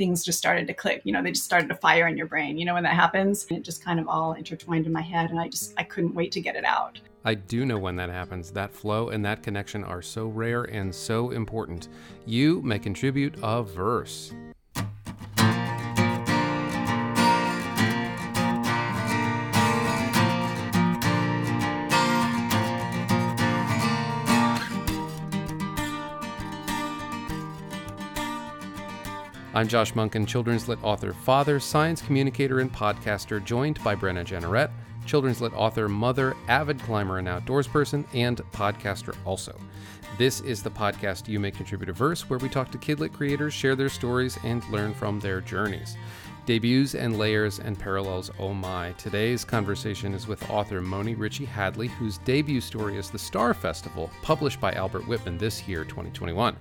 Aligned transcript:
things 0.00 0.24
just 0.24 0.38
started 0.38 0.66
to 0.66 0.72
click. 0.72 1.02
You 1.04 1.12
know, 1.12 1.22
they 1.22 1.30
just 1.30 1.44
started 1.44 1.68
to 1.68 1.74
fire 1.74 2.08
in 2.08 2.16
your 2.16 2.26
brain. 2.26 2.56
You 2.56 2.64
know, 2.64 2.72
when 2.72 2.84
that 2.84 2.94
happens, 2.94 3.46
and 3.50 3.58
it 3.58 3.64
just 3.64 3.84
kind 3.84 4.00
of 4.00 4.08
all 4.08 4.32
intertwined 4.32 4.86
in 4.86 4.92
my 4.92 5.02
head, 5.02 5.28
and 5.28 5.38
I 5.38 5.48
just 5.48 5.74
I 5.76 5.82
couldn't 5.82 6.14
wait 6.14 6.32
to 6.32 6.40
get 6.40 6.56
it 6.56 6.64
out. 6.64 6.98
I 7.22 7.34
do 7.34 7.66
know 7.66 7.78
when 7.78 7.96
that 7.96 8.08
happens. 8.08 8.50
That 8.50 8.72
flow 8.72 9.10
and 9.10 9.22
that 9.26 9.42
connection 9.42 9.84
are 9.84 10.00
so 10.00 10.28
rare 10.28 10.64
and 10.64 10.94
so 10.94 11.32
important. 11.32 11.88
You 12.24 12.62
may 12.62 12.78
contribute 12.78 13.34
a 13.42 13.62
verse. 13.62 14.32
I'm 29.60 29.68
Josh 29.68 29.92
Munkin, 29.92 30.26
children's 30.26 30.68
lit 30.68 30.82
author, 30.82 31.12
father, 31.12 31.60
science 31.60 32.00
communicator, 32.00 32.60
and 32.60 32.72
podcaster, 32.72 33.44
joined 33.44 33.78
by 33.84 33.94
Brenna 33.94 34.24
Jeanneret, 34.24 34.70
children's 35.04 35.42
lit 35.42 35.52
author, 35.52 35.86
mother, 35.86 36.34
avid 36.48 36.80
climber 36.80 37.18
and 37.18 37.28
outdoors 37.28 37.68
person, 37.68 38.06
and 38.14 38.38
podcaster 38.52 39.14
also. 39.26 39.54
This 40.16 40.40
is 40.40 40.62
the 40.62 40.70
podcast 40.70 41.28
You 41.28 41.38
May 41.40 41.50
Contribute 41.50 41.90
a 41.90 41.92
Verse, 41.92 42.22
where 42.30 42.38
we 42.38 42.48
talk 42.48 42.70
to 42.70 42.78
kidlit 42.78 43.12
creators, 43.12 43.52
share 43.52 43.76
their 43.76 43.90
stories, 43.90 44.38
and 44.44 44.66
learn 44.70 44.94
from 44.94 45.20
their 45.20 45.42
journeys. 45.42 45.98
Debuts 46.46 46.94
and 46.94 47.18
layers 47.18 47.58
and 47.58 47.78
parallels, 47.78 48.30
oh 48.38 48.54
my. 48.54 48.92
Today's 48.92 49.44
conversation 49.44 50.14
is 50.14 50.26
with 50.26 50.48
author 50.48 50.80
Moni 50.80 51.14
Ritchie 51.14 51.44
Hadley, 51.44 51.88
whose 51.88 52.16
debut 52.16 52.62
story 52.62 52.96
is 52.96 53.10
The 53.10 53.18
Star 53.18 53.52
Festival, 53.52 54.10
published 54.22 54.58
by 54.58 54.72
Albert 54.72 55.06
Whitman 55.06 55.36
this 55.36 55.68
year, 55.68 55.84
2021. 55.84 56.56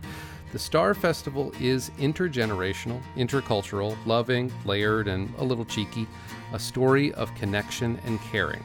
The 0.52 0.58
Star 0.58 0.96
Festival 0.96 1.54
is 1.60 1.92
intergenerational, 2.00 3.00
intercultural, 3.16 3.96
loving, 4.08 4.52
layered, 4.66 5.08
and 5.08 5.32
a 5.38 5.44
little 5.44 5.66
cheeky, 5.66 6.08
a 6.54 6.60
story 6.60 7.14
of 7.14 7.34
connection 7.36 8.00
and 8.06 8.20
caring. 8.22 8.64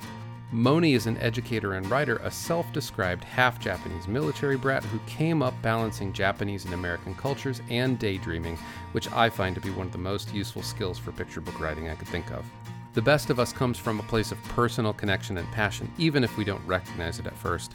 Moni 0.50 0.94
is 0.94 1.06
an 1.06 1.18
educator 1.18 1.74
and 1.74 1.90
writer, 1.90 2.16
a 2.22 2.30
self 2.30 2.72
described 2.72 3.22
half 3.22 3.60
Japanese 3.60 4.08
military 4.08 4.56
brat 4.56 4.82
who 4.84 4.98
came 5.00 5.42
up 5.42 5.52
balancing 5.60 6.10
Japanese 6.14 6.64
and 6.64 6.72
American 6.72 7.14
cultures 7.16 7.60
and 7.68 7.98
daydreaming, 7.98 8.56
which 8.92 9.12
I 9.12 9.28
find 9.28 9.54
to 9.54 9.60
be 9.60 9.70
one 9.70 9.88
of 9.88 9.92
the 9.92 9.98
most 9.98 10.32
useful 10.32 10.62
skills 10.62 10.98
for 10.98 11.12
picture 11.12 11.42
book 11.42 11.60
writing 11.60 11.90
I 11.90 11.96
could 11.96 12.08
think 12.08 12.30
of. 12.30 12.46
The 12.94 13.02
best 13.02 13.28
of 13.28 13.38
us 13.38 13.52
comes 13.52 13.76
from 13.76 14.00
a 14.00 14.04
place 14.04 14.32
of 14.32 14.42
personal 14.44 14.94
connection 14.94 15.36
and 15.36 15.50
passion, 15.52 15.92
even 15.98 16.24
if 16.24 16.38
we 16.38 16.44
don't 16.44 16.64
recognize 16.66 17.18
it 17.18 17.26
at 17.26 17.36
first. 17.36 17.72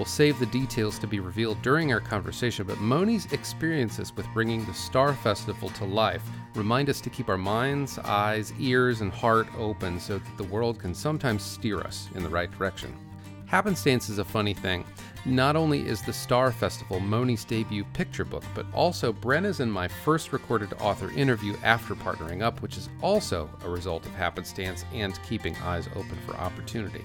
We'll 0.00 0.06
save 0.06 0.38
the 0.38 0.46
details 0.46 0.98
to 1.00 1.06
be 1.06 1.20
revealed 1.20 1.60
during 1.60 1.92
our 1.92 2.00
conversation, 2.00 2.66
but 2.66 2.78
Moni's 2.78 3.30
experiences 3.34 4.16
with 4.16 4.26
bringing 4.32 4.64
the 4.64 4.72
Star 4.72 5.12
Festival 5.12 5.68
to 5.68 5.84
life 5.84 6.22
remind 6.54 6.88
us 6.88 7.02
to 7.02 7.10
keep 7.10 7.28
our 7.28 7.36
minds, 7.36 7.98
eyes, 7.98 8.54
ears, 8.58 9.02
and 9.02 9.12
heart 9.12 9.46
open 9.58 10.00
so 10.00 10.16
that 10.16 10.36
the 10.38 10.44
world 10.44 10.78
can 10.78 10.94
sometimes 10.94 11.42
steer 11.42 11.80
us 11.82 12.08
in 12.14 12.22
the 12.22 12.30
right 12.30 12.50
direction. 12.52 12.96
Happenstance 13.44 14.08
is 14.08 14.16
a 14.16 14.24
funny 14.24 14.54
thing. 14.54 14.86
Not 15.26 15.54
only 15.54 15.86
is 15.86 16.00
the 16.00 16.14
Star 16.14 16.50
Festival 16.50 16.98
Moni's 16.98 17.44
debut 17.44 17.84
picture 17.92 18.24
book, 18.24 18.44
but 18.54 18.64
also 18.72 19.12
Brenna's 19.12 19.60
and 19.60 19.70
my 19.70 19.86
first 19.86 20.32
recorded 20.32 20.72
author 20.80 21.10
interview 21.10 21.54
after 21.62 21.94
partnering 21.94 22.40
up, 22.40 22.62
which 22.62 22.78
is 22.78 22.88
also 23.02 23.50
a 23.66 23.68
result 23.68 24.06
of 24.06 24.14
happenstance 24.14 24.86
and 24.94 25.20
keeping 25.28 25.54
eyes 25.56 25.88
open 25.88 26.16
for 26.24 26.36
opportunity. 26.36 27.02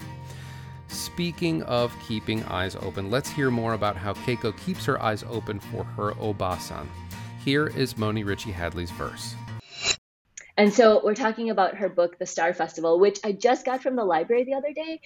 Speaking 0.88 1.62
of 1.64 1.94
keeping 2.06 2.44
eyes 2.44 2.76
open, 2.76 3.10
let's 3.10 3.28
hear 3.28 3.50
more 3.50 3.74
about 3.74 3.96
how 3.96 4.14
Keiko 4.14 4.56
keeps 4.58 4.84
her 4.84 5.02
eyes 5.02 5.24
open 5.28 5.60
for 5.60 5.84
her 5.84 6.12
Obasan. 6.12 6.86
Here 7.44 7.66
is 7.68 7.96
Moni 7.96 8.24
Ritchie 8.24 8.52
Hadley's 8.52 8.90
verse. 8.90 9.34
And 10.56 10.72
so 10.72 11.02
we're 11.04 11.14
talking 11.14 11.50
about 11.50 11.76
her 11.76 11.88
book, 11.88 12.18
The 12.18 12.26
Star 12.26 12.54
Festival, 12.54 12.98
which 12.98 13.18
I 13.24 13.32
just 13.32 13.66
got 13.66 13.82
from 13.82 13.94
the 13.94 14.04
library 14.04 14.44
the 14.44 14.54
other 14.54 14.72
day. 14.74 15.00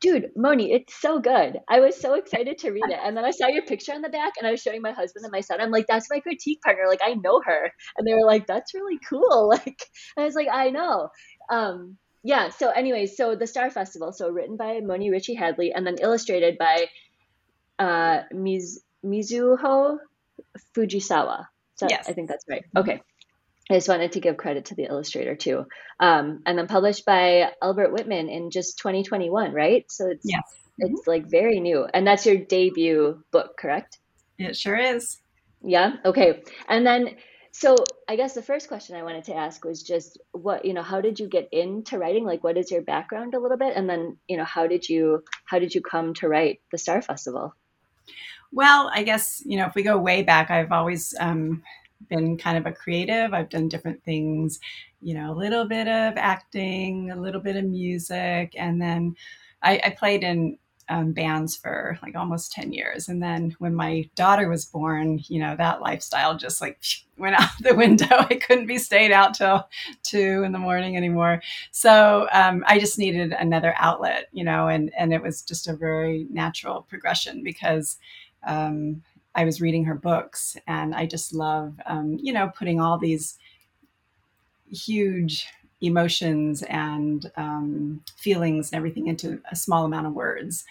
Dude, 0.00 0.30
Moni, 0.36 0.72
it's 0.72 0.94
so 0.94 1.20
good. 1.20 1.60
I 1.68 1.80
was 1.80 1.98
so 1.98 2.14
excited 2.14 2.58
to 2.58 2.70
read 2.70 2.90
it. 2.90 2.98
And 3.02 3.16
then 3.16 3.24
I 3.24 3.30
saw 3.30 3.46
your 3.46 3.62
picture 3.62 3.92
on 3.92 4.02
the 4.02 4.08
back 4.08 4.34
and 4.36 4.46
I 4.46 4.50
was 4.50 4.60
showing 4.60 4.82
my 4.82 4.92
husband 4.92 5.24
and 5.24 5.32
my 5.32 5.40
son. 5.40 5.60
I'm 5.60 5.70
like, 5.70 5.86
that's 5.86 6.10
my 6.10 6.20
critique 6.20 6.60
partner. 6.60 6.84
Like, 6.88 7.00
I 7.04 7.14
know 7.14 7.40
her. 7.46 7.72
And 7.96 8.06
they 8.06 8.12
were 8.12 8.26
like, 8.26 8.46
that's 8.46 8.74
really 8.74 8.98
cool. 9.08 9.54
Like, 9.66 9.86
I 10.18 10.24
was 10.24 10.34
like, 10.34 10.48
I 10.52 10.70
know. 10.70 11.08
Um, 11.50 11.96
yeah. 12.26 12.48
So, 12.48 12.70
anyways, 12.70 13.16
so 13.16 13.36
the 13.36 13.46
Star 13.46 13.70
Festival, 13.70 14.12
so 14.12 14.28
written 14.28 14.56
by 14.56 14.80
Moni 14.80 15.10
Ritchie 15.10 15.34
Hadley 15.34 15.72
and 15.72 15.86
then 15.86 15.96
illustrated 16.00 16.58
by 16.58 16.86
uh, 17.78 18.22
Miz- 18.32 18.82
Mizuho 19.04 19.98
Fujisawa. 20.74 21.46
So 21.76 21.86
yes. 21.88 22.08
I 22.08 22.14
think 22.14 22.28
that's 22.28 22.44
right. 22.48 22.64
Okay. 22.76 23.00
I 23.70 23.74
just 23.74 23.88
wanted 23.88 24.12
to 24.12 24.20
give 24.20 24.36
credit 24.36 24.66
to 24.66 24.74
the 24.74 24.84
illustrator 24.84 25.36
too. 25.36 25.66
Um, 26.00 26.42
and 26.44 26.58
then 26.58 26.66
published 26.66 27.04
by 27.04 27.52
Albert 27.62 27.92
Whitman 27.92 28.28
in 28.28 28.50
just 28.50 28.78
2021, 28.78 29.52
right? 29.52 29.84
So 29.88 30.08
it's 30.08 30.24
yes. 30.24 30.42
it's 30.78 31.06
like 31.06 31.30
very 31.30 31.60
new. 31.60 31.86
And 31.94 32.04
that's 32.04 32.26
your 32.26 32.38
debut 32.38 33.22
book, 33.30 33.56
correct? 33.56 33.98
It 34.36 34.56
sure 34.56 34.76
is. 34.76 35.20
Yeah. 35.62 35.92
Okay. 36.04 36.42
And 36.68 36.84
then 36.84 37.16
so 37.58 37.74
I 38.06 38.16
guess 38.16 38.34
the 38.34 38.42
first 38.42 38.68
question 38.68 38.96
I 38.96 39.02
wanted 39.02 39.24
to 39.24 39.34
ask 39.34 39.64
was 39.64 39.82
just 39.82 40.18
what, 40.32 40.66
you 40.66 40.74
know, 40.74 40.82
how 40.82 41.00
did 41.00 41.18
you 41.18 41.26
get 41.26 41.48
into 41.52 41.96
writing? 41.96 42.26
Like 42.26 42.44
what 42.44 42.58
is 42.58 42.70
your 42.70 42.82
background 42.82 43.32
a 43.32 43.38
little 43.38 43.56
bit? 43.56 43.72
And 43.74 43.88
then, 43.88 44.18
you 44.28 44.36
know, 44.36 44.44
how 44.44 44.66
did 44.66 44.86
you 44.86 45.24
how 45.46 45.58
did 45.58 45.74
you 45.74 45.80
come 45.80 46.12
to 46.16 46.28
write 46.28 46.60
the 46.70 46.76
Star 46.76 47.00
Festival? 47.00 47.54
Well, 48.52 48.90
I 48.92 49.04
guess, 49.04 49.42
you 49.46 49.56
know, 49.56 49.64
if 49.64 49.74
we 49.74 49.82
go 49.82 49.96
way 49.96 50.22
back, 50.22 50.50
I've 50.50 50.70
always 50.70 51.14
um, 51.18 51.62
been 52.10 52.36
kind 52.36 52.58
of 52.58 52.66
a 52.66 52.72
creative. 52.72 53.32
I've 53.32 53.48
done 53.48 53.70
different 53.70 54.04
things, 54.04 54.60
you 55.00 55.14
know, 55.14 55.32
a 55.32 55.38
little 55.38 55.66
bit 55.66 55.88
of 55.88 56.18
acting, 56.18 57.10
a 57.10 57.16
little 57.16 57.40
bit 57.40 57.56
of 57.56 57.64
music, 57.64 58.52
and 58.58 58.82
then 58.82 59.16
I, 59.62 59.80
I 59.82 59.90
played 59.98 60.24
in 60.24 60.58
um, 60.88 61.12
bands 61.12 61.56
for 61.56 61.98
like 62.02 62.14
almost 62.14 62.52
10 62.52 62.72
years. 62.72 63.08
And 63.08 63.22
then 63.22 63.56
when 63.58 63.74
my 63.74 64.08
daughter 64.14 64.48
was 64.48 64.64
born, 64.64 65.20
you 65.28 65.40
know, 65.40 65.56
that 65.56 65.80
lifestyle 65.80 66.36
just 66.36 66.60
like 66.60 66.80
went 67.18 67.40
out 67.40 67.50
the 67.60 67.74
window. 67.74 68.06
I 68.10 68.36
couldn't 68.36 68.66
be 68.66 68.78
stayed 68.78 69.10
out 69.10 69.34
till 69.34 69.68
two 70.02 70.42
in 70.44 70.52
the 70.52 70.58
morning 70.58 70.96
anymore. 70.96 71.42
So 71.72 72.28
um, 72.32 72.62
I 72.66 72.78
just 72.78 72.98
needed 72.98 73.32
another 73.32 73.74
outlet, 73.78 74.28
you 74.32 74.44
know, 74.44 74.68
and, 74.68 74.92
and 74.96 75.12
it 75.12 75.22
was 75.22 75.42
just 75.42 75.66
a 75.66 75.74
very 75.74 76.26
natural 76.30 76.82
progression 76.82 77.42
because 77.42 77.96
um, 78.46 79.02
I 79.34 79.44
was 79.44 79.60
reading 79.60 79.84
her 79.84 79.94
books 79.94 80.56
and 80.66 80.94
I 80.94 81.06
just 81.06 81.34
love, 81.34 81.80
um, 81.86 82.18
you 82.20 82.32
know, 82.32 82.50
putting 82.56 82.80
all 82.80 82.98
these 82.98 83.38
huge 84.70 85.46
emotions 85.80 86.62
and 86.62 87.30
um, 87.36 88.02
feelings 88.16 88.70
and 88.70 88.78
everything 88.78 89.06
into 89.06 89.40
a 89.50 89.56
small 89.56 89.84
amount 89.84 90.06
of 90.06 90.14
words. 90.14 90.64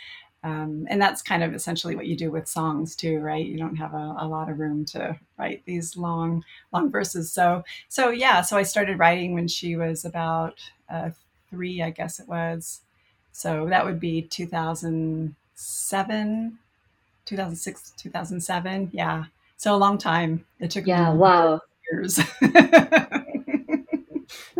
Um, 0.43 0.87
and 0.89 0.99
that's 1.01 1.21
kind 1.23 1.43
of 1.43 1.55
essentially 1.55 1.95
what 1.95 2.05
you 2.05 2.15
do 2.15 2.29
with 2.29 2.47
songs 2.47 2.95
too, 2.95 3.19
right? 3.19 3.43
You 3.43 3.57
don't 3.57 3.77
have 3.77 3.95
a, 3.95 4.15
a, 4.19 4.27
lot 4.27 4.47
of 4.47 4.59
room 4.59 4.85
to 4.85 5.17
write 5.39 5.63
these 5.65 5.97
long, 5.97 6.45
long 6.71 6.91
verses. 6.91 7.33
So, 7.33 7.63
so 7.89 8.11
yeah. 8.11 8.41
So 8.41 8.55
I 8.55 8.61
started 8.61 8.99
writing 8.99 9.33
when 9.33 9.47
she 9.47 9.75
was 9.75 10.05
about 10.05 10.59
uh, 10.87 11.09
three, 11.49 11.81
I 11.81 11.89
guess 11.89 12.19
it 12.19 12.27
was. 12.27 12.81
So 13.31 13.65
that 13.69 13.85
would 13.85 13.99
be 13.99 14.21
2007, 14.21 16.59
2006, 17.25 17.93
2007. 17.97 18.89
Yeah. 18.93 19.23
So 19.57 19.73
a 19.73 19.77
long 19.77 19.97
time. 19.97 20.45
It 20.59 20.69
took 20.69 20.85
yeah. 20.85 21.11
Wow. 21.11 21.61
Years. 21.91 22.19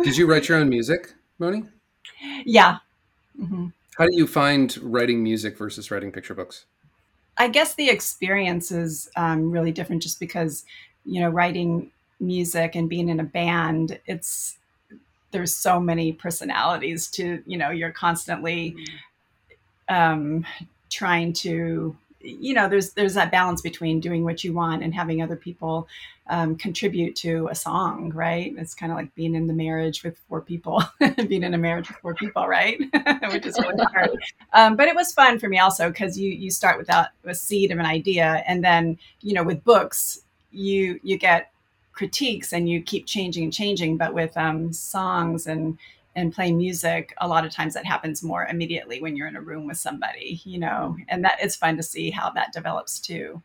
Did 0.02 0.16
you 0.16 0.26
write 0.26 0.48
your 0.48 0.58
own 0.58 0.68
music, 0.68 1.14
Moni? 1.38 1.64
Yeah. 2.44 2.78
Mm-hmm. 3.40 3.68
How 3.98 4.04
do 4.06 4.16
you 4.16 4.26
find 4.26 4.76
writing 4.82 5.22
music 5.22 5.56
versus 5.56 5.90
writing 5.90 6.12
picture 6.12 6.34
books? 6.34 6.66
I 7.38 7.48
guess 7.48 7.74
the 7.74 7.90
experience 7.90 8.70
is 8.70 9.10
um, 9.16 9.50
really 9.50 9.72
different 9.72 10.02
just 10.02 10.20
because, 10.20 10.64
you 11.04 11.20
know, 11.20 11.28
writing 11.28 11.90
music 12.20 12.74
and 12.74 12.88
being 12.88 13.08
in 13.08 13.20
a 13.20 13.24
band, 13.24 13.98
it's 14.06 14.56
there's 15.32 15.54
so 15.54 15.78
many 15.78 16.12
personalities 16.12 17.08
to, 17.08 17.42
you 17.46 17.58
know, 17.58 17.70
you're 17.70 17.90
constantly 17.90 18.76
um, 19.88 20.46
trying 20.90 21.32
to 21.32 21.96
you 22.20 22.54
know 22.54 22.68
there's 22.68 22.92
there's 22.92 23.14
that 23.14 23.30
balance 23.30 23.60
between 23.60 24.00
doing 24.00 24.24
what 24.24 24.42
you 24.42 24.52
want 24.52 24.82
and 24.82 24.94
having 24.94 25.22
other 25.22 25.36
people 25.36 25.88
um, 26.28 26.56
contribute 26.56 27.14
to 27.16 27.48
a 27.50 27.54
song 27.54 28.10
right? 28.14 28.52
It's 28.56 28.74
kind 28.74 28.90
of 28.90 28.98
like 28.98 29.14
being 29.14 29.34
in 29.34 29.46
the 29.46 29.52
marriage 29.52 30.02
with 30.02 30.18
four 30.28 30.40
people 30.40 30.82
being 31.28 31.42
in 31.42 31.54
a 31.54 31.58
marriage 31.58 31.88
with 31.88 31.98
four 31.98 32.14
people 32.14 32.46
right? 32.46 32.78
Which 33.32 33.46
is 33.46 33.58
really 33.58 33.84
hard. 33.84 34.10
Um, 34.52 34.76
but 34.76 34.88
it 34.88 34.94
was 34.94 35.12
fun 35.12 35.38
for 35.38 35.48
me 35.48 35.58
also 35.58 35.88
because 35.88 36.18
you 36.18 36.30
you 36.30 36.50
start 36.50 36.78
without 36.78 37.08
a 37.24 37.34
seed 37.34 37.70
of 37.70 37.78
an 37.78 37.86
idea 37.86 38.42
and 38.46 38.64
then 38.64 38.98
you 39.20 39.34
know 39.34 39.44
with 39.44 39.62
books 39.64 40.22
you 40.50 40.98
you 41.02 41.16
get 41.18 41.52
critiques 41.92 42.52
and 42.52 42.68
you 42.68 42.82
keep 42.82 43.06
changing 43.06 43.44
and 43.44 43.52
changing 43.52 43.96
but 43.96 44.12
with 44.12 44.36
um, 44.36 44.72
songs 44.72 45.46
and 45.46 45.78
and 46.16 46.34
play 46.34 46.50
music 46.50 47.14
a 47.18 47.28
lot 47.28 47.46
of 47.46 47.52
times 47.52 47.74
that 47.74 47.86
happens 47.86 48.22
more 48.22 48.44
immediately 48.46 49.00
when 49.00 49.14
you're 49.14 49.28
in 49.28 49.36
a 49.36 49.40
room 49.40 49.66
with 49.66 49.76
somebody 49.76 50.40
you 50.44 50.58
know 50.58 50.96
and 51.08 51.24
that 51.24 51.38
it's 51.40 51.54
fun 51.54 51.76
to 51.76 51.82
see 51.82 52.10
how 52.10 52.30
that 52.30 52.52
develops 52.52 52.98
too 52.98 53.40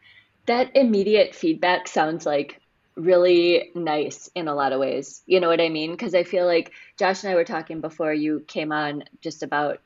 that 0.47 0.75
immediate 0.75 1.35
feedback 1.35 1.88
sounds 1.88 2.25
like 2.25 2.59
really 2.95 3.71
nice 3.75 4.29
in 4.35 4.47
a 4.47 4.56
lot 4.56 4.73
of 4.73 4.79
ways. 4.79 5.21
You 5.25 5.39
know 5.39 5.47
what 5.47 5.62
I 5.62 5.69
mean? 5.69 5.91
Because 5.91 6.15
I 6.15 6.23
feel 6.23 6.45
like 6.45 6.71
Josh 6.97 7.23
and 7.23 7.31
I 7.31 7.35
were 7.35 7.44
talking 7.44 7.81
before 7.81 8.13
you 8.13 8.44
came 8.47 8.71
on 8.71 9.03
just 9.21 9.44
about, 9.44 9.79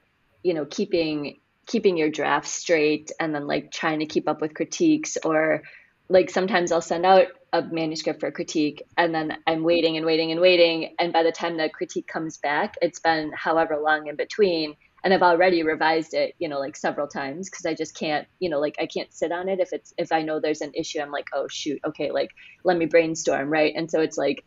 you 0.43 0.53
know, 0.53 0.65
keeping 0.65 1.39
keeping 1.67 1.97
your 1.97 2.11
draft 2.11 2.47
straight 2.47 3.11
and 3.19 3.33
then 3.33 3.47
like 3.47 3.71
trying 3.71 3.99
to 3.99 4.05
keep 4.05 4.27
up 4.29 4.39
with 4.39 4.53
critiques 4.53 5.17
or 5.25 5.63
like 6.09 6.29
sometimes 6.29 6.71
I'll 6.71 6.81
send 6.81 7.05
out 7.05 7.27
a 7.53 7.61
manuscript 7.61 8.19
for 8.19 8.31
critique 8.31 8.83
and 8.97 9.13
then 9.13 9.37
I'm 9.47 9.63
waiting 9.63 9.97
and 9.97 10.05
waiting 10.05 10.31
and 10.31 10.41
waiting 10.41 10.95
and 10.99 11.13
by 11.13 11.23
the 11.23 11.31
time 11.31 11.57
the 11.57 11.69
critique 11.69 12.07
comes 12.07 12.37
back 12.37 12.75
it's 12.81 12.99
been 12.99 13.31
however 13.33 13.77
long 13.77 14.07
in 14.07 14.15
between 14.15 14.75
and 15.03 15.13
I've 15.13 15.21
already 15.21 15.63
revised 15.63 16.13
it 16.13 16.35
you 16.37 16.49
know 16.49 16.59
like 16.59 16.75
several 16.75 17.07
times 17.07 17.49
because 17.49 17.65
I 17.65 17.73
just 17.73 17.97
can't 17.97 18.27
you 18.39 18.49
know 18.49 18.59
like 18.59 18.75
I 18.79 18.87
can't 18.87 19.13
sit 19.13 19.31
on 19.31 19.47
it 19.49 19.59
if 19.59 19.69
it's 19.71 19.93
if 19.97 20.11
I 20.11 20.21
know 20.21 20.39
there's 20.39 20.61
an 20.61 20.73
issue 20.75 20.99
I'm 20.99 21.11
like 21.11 21.27
oh 21.33 21.47
shoot 21.49 21.79
okay 21.85 22.11
like 22.11 22.29
let 22.63 22.77
me 22.77 22.85
brainstorm 22.85 23.49
right? 23.49 23.73
And 23.75 23.89
so 23.89 24.01
it's 24.01 24.17
like 24.17 24.43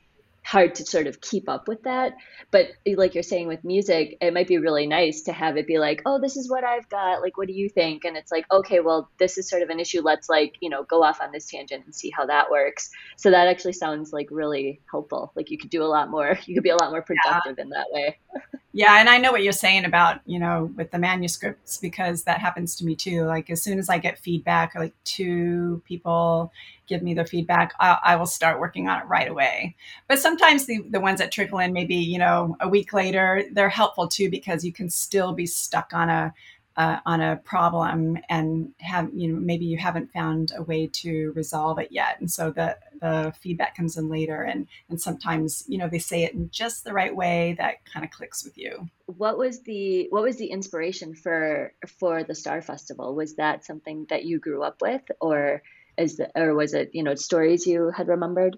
hard 0.49 0.75
to 0.75 0.87
sort 0.87 1.07
of 1.07 1.21
keep 1.21 1.47
up 1.47 1.69
with 1.69 1.83
that. 1.83 2.17
But 2.51 2.69
eh, 2.87 2.95
like 2.97 3.13
you're 3.13 3.23
saying 3.23 3.49
with 3.49 3.65
music, 3.65 4.17
it 4.23 4.33
might 4.33 4.49
be 4.49 4.57
really 4.57 4.87
nice 4.87 5.21
to 5.23 5.33
have 5.33 5.59
it 5.59 5.67
be 5.67 5.79
like, 5.79 6.01
oh, 6.07 6.19
this 6.19 6.39
is 6.39 6.49
what 6.49 6.65
I've 6.65 6.89
got. 6.89 7.21
Like, 7.21 7.37
what 7.37 7.49
do 7.49 7.53
you 7.53 7.69
think? 7.69 8.05
And 8.05 8.17
it's 8.17 8.33
like, 8.33 8.47
okay, 8.51 8.81
well, 8.81 9.11
this 9.19 9.37
is 9.37 9.47
sort 9.47 9.61
of 9.61 9.69
an 9.69 9.79
issue. 9.79 10.01
Let's 10.01 10.31
like, 10.31 10.57
you 10.61 10.71
know, 10.71 10.85
go 10.85 11.03
off 11.03 11.21
on 11.21 11.33
this 11.33 11.51
tangent 11.51 11.85
and 11.85 11.95
see 11.95 12.09
how 12.09 12.25
that 12.25 12.51
works. 12.51 12.89
So 13.17 13.31
that 13.31 13.47
actually 13.47 13.75
sounds 13.75 14.11
like 14.11 14.29
really 14.31 14.81
helpful. 14.91 15.33
Like 15.35 15.51
you 15.51 15.59
could 15.59 15.69
do 15.69 15.83
a 15.83 15.85
lot 15.85 16.09
more, 16.09 16.39
you 16.47 16.55
could 16.55 16.65
be 16.65 16.71
a 16.71 16.77
lot 16.77 16.93
more 16.93 17.03
productive 17.03 17.57
yeah. 17.59 17.63
in 17.63 17.69
that 17.69 17.87
way. 17.93 18.19
yeah. 18.79 19.01
And 19.01 19.09
I 19.09 19.19
know 19.19 19.33
what 19.33 19.43
you're 19.43 19.53
saying 19.53 19.85
about, 19.85 20.21
you 20.25 20.39
know, 20.39 20.71
with 20.77 20.93
the 20.93 21.01
manuscripts, 21.01 21.79
because 21.79 22.23
that 22.23 22.39
happens 22.39 22.77
to 22.77 22.85
me 22.85 22.95
too. 22.95 23.25
Like 23.25 23.51
as 23.51 23.61
soon 23.61 23.81
as 23.81 23.89
I 23.89 23.99
get 23.99 24.21
feedback, 24.21 24.77
like 24.77 24.95
two 25.03 25.83
people, 25.85 26.53
give 26.87 27.03
me 27.03 27.13
their 27.13 27.27
feedback, 27.27 27.75
I, 27.81 27.99
I, 28.05 28.15
will 28.15 28.25
start 28.25 28.61
working 28.61 28.89
on 28.89 29.01
it 29.01 29.09
right 29.09 29.29
away. 29.29 29.75
But 30.07 30.21
sometimes 30.21 30.67
the, 30.67 30.85
the 30.91 31.01
ones 31.01 31.19
that 31.19 31.33
trickle 31.33 31.59
in 31.59 31.73
maybe, 31.73 31.97
you 31.97 32.21
know, 32.21 32.57
a 32.61 32.69
week 32.69 32.93
later, 32.93 33.43
they're 33.51 33.69
helpful 33.69 34.07
too 34.07 34.31
because 34.31 34.65
you 34.65 34.73
can 34.73 34.89
still 34.89 35.33
be 35.33 35.45
stuck 35.45 35.93
on 35.93 36.09
a 36.09 36.33
uh, 36.79 37.01
on 37.05 37.21
a 37.21 37.37
problem 37.37 38.17
and 38.29 38.73
have 38.79 39.11
you 39.13 39.27
know 39.27 39.41
maybe 39.41 39.65
you 39.65 39.77
haven't 39.77 40.13
found 40.13 40.53
a 40.57 40.63
way 40.63 40.87
to 40.87 41.33
resolve 41.33 41.81
it 41.81 41.89
yet. 41.91 42.21
And 42.21 42.31
so 42.31 42.53
the 42.53 42.79
the 43.01 43.35
feedback 43.41 43.77
comes 43.77 43.97
in 43.97 44.09
later 44.09 44.43
and 44.43 44.69
and 44.89 45.01
sometimes 45.01 45.65
you 45.67 45.77
know 45.77 45.89
they 45.89 45.99
say 45.99 46.23
it 46.23 46.35
in 46.35 46.51
just 46.51 46.85
the 46.85 46.93
right 46.93 47.15
way 47.15 47.57
that 47.59 47.85
kind 47.85 48.05
of 48.05 48.13
clicks 48.13 48.45
with 48.45 48.57
you. 48.57 48.89
What 49.07 49.37
was 49.37 49.63
the 49.63 50.07
what 50.11 50.23
was 50.23 50.37
the 50.37 50.47
inspiration 50.47 51.15
for 51.17 51.73
for 51.99 52.23
the 52.23 52.37
star 52.37 52.63
festival? 52.63 53.13
Was 53.13 53.35
that 53.35 53.65
something 53.65 54.07
that 54.09 54.25
you 54.25 54.39
grew 54.39 54.63
up 54.63 54.81
with 54.81 55.03
or 55.21 55.63
is 55.97 56.17
the, 56.17 56.31
or 56.41 56.55
was 56.55 56.75
it 56.75 56.91
you 56.93 57.03
know 57.03 57.17
stories 57.17 57.67
you 57.67 57.91
had 57.91 58.07
remembered? 58.07 58.57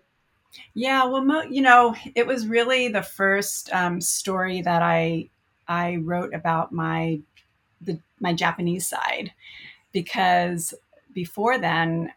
Yeah 0.75 1.07
well 1.07 1.25
mo- 1.25 1.49
you 1.49 1.63
know 1.63 1.97
it 2.15 2.27
was 2.27 2.47
really 2.47 2.89
the 2.89 3.03
first 3.03 3.73
um, 3.73 4.01
story 4.03 4.61
that 4.61 4.83
i 4.83 5.31
i 5.69 5.97
wrote 5.97 6.35
about 6.35 6.73
my 6.73 7.21
the 7.81 7.99
my 8.21 8.33
japanese 8.33 8.87
side 8.87 9.33
because 9.93 10.75
before 11.15 11.59
then 11.59 12.13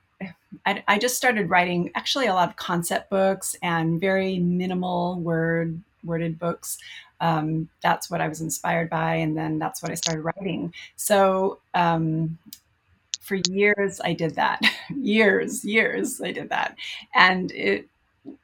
I, 0.66 0.84
I 0.88 1.00
just 1.00 1.18
started 1.18 1.50
writing 1.50 1.92
actually 1.96 2.28
a 2.28 2.34
lot 2.34 2.50
of 2.50 2.56
concept 2.56 3.10
books 3.10 3.56
and 3.62 4.00
very 4.00 4.40
minimal 4.40 5.20
word 5.20 5.82
worded 6.04 6.38
books 6.38 6.78
um, 7.24 7.70
that's 7.82 8.12
what 8.12 8.20
I 8.20 8.28
was 8.28 8.42
inspired 8.42 8.90
by, 8.90 9.16
and 9.16 9.36
then 9.36 9.58
that's 9.58 9.82
what 9.82 9.90
I 9.92 9.96
started 9.96 10.24
writing. 10.24 10.74
So 10.98 11.60
um, 11.74 12.38
for 13.22 13.40
years 13.50 14.02
I 14.04 14.12
did 14.12 14.36
that. 14.36 14.60
years, 14.94 15.64
years 15.64 16.20
I 16.22 16.34
did 16.34 16.50
that. 16.50 16.76
And 17.16 17.50
it, 17.54 17.88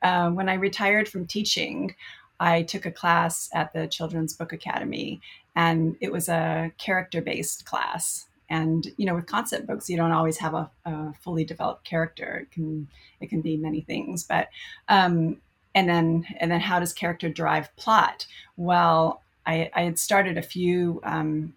uh, 0.01 0.30
when 0.30 0.48
I 0.48 0.54
retired 0.54 1.10
from 1.10 1.27
teaching, 1.27 1.94
I 2.39 2.63
took 2.63 2.86
a 2.86 2.91
class 2.91 3.50
at 3.53 3.74
the 3.74 3.88
Children's 3.88 4.33
Book 4.33 4.53
Academy, 4.53 5.21
and 5.56 5.95
it 6.00 6.12
was 6.12 6.30
a 6.30 6.71
character 6.77 7.21
based 7.21 7.65
class. 7.65 8.27
And 8.50 8.88
you 8.97 9.06
know, 9.06 9.15
with 9.15 9.27
concept 9.27 9.68
books, 9.68 9.89
you 9.89 9.97
don't 9.97 10.12
always 10.12 10.38
have 10.38 10.53
a, 10.53 10.71
a, 10.86 11.13
fully 11.21 11.44
developed 11.44 11.86
character. 11.86 12.39
It 12.44 12.51
can 12.51 12.88
it 13.19 13.30
can 13.30 13.41
be 13.41 13.57
many 13.57 13.81
things, 13.81 14.24
but 14.24 14.50
um, 14.88 15.38
and 15.75 15.88
then 15.88 16.25
and 16.39 16.51
then 16.51 16.59
how 16.59 16.80
does 16.80 16.94
character 16.94 17.30
drive 17.30 17.75
plot? 17.75 18.25
Well, 18.57 19.21
I, 19.45 19.69
I 19.74 19.83
had 19.83 20.00
started 20.00 20.38
a 20.38 20.41
few 20.41 21.01
um, 21.03 21.53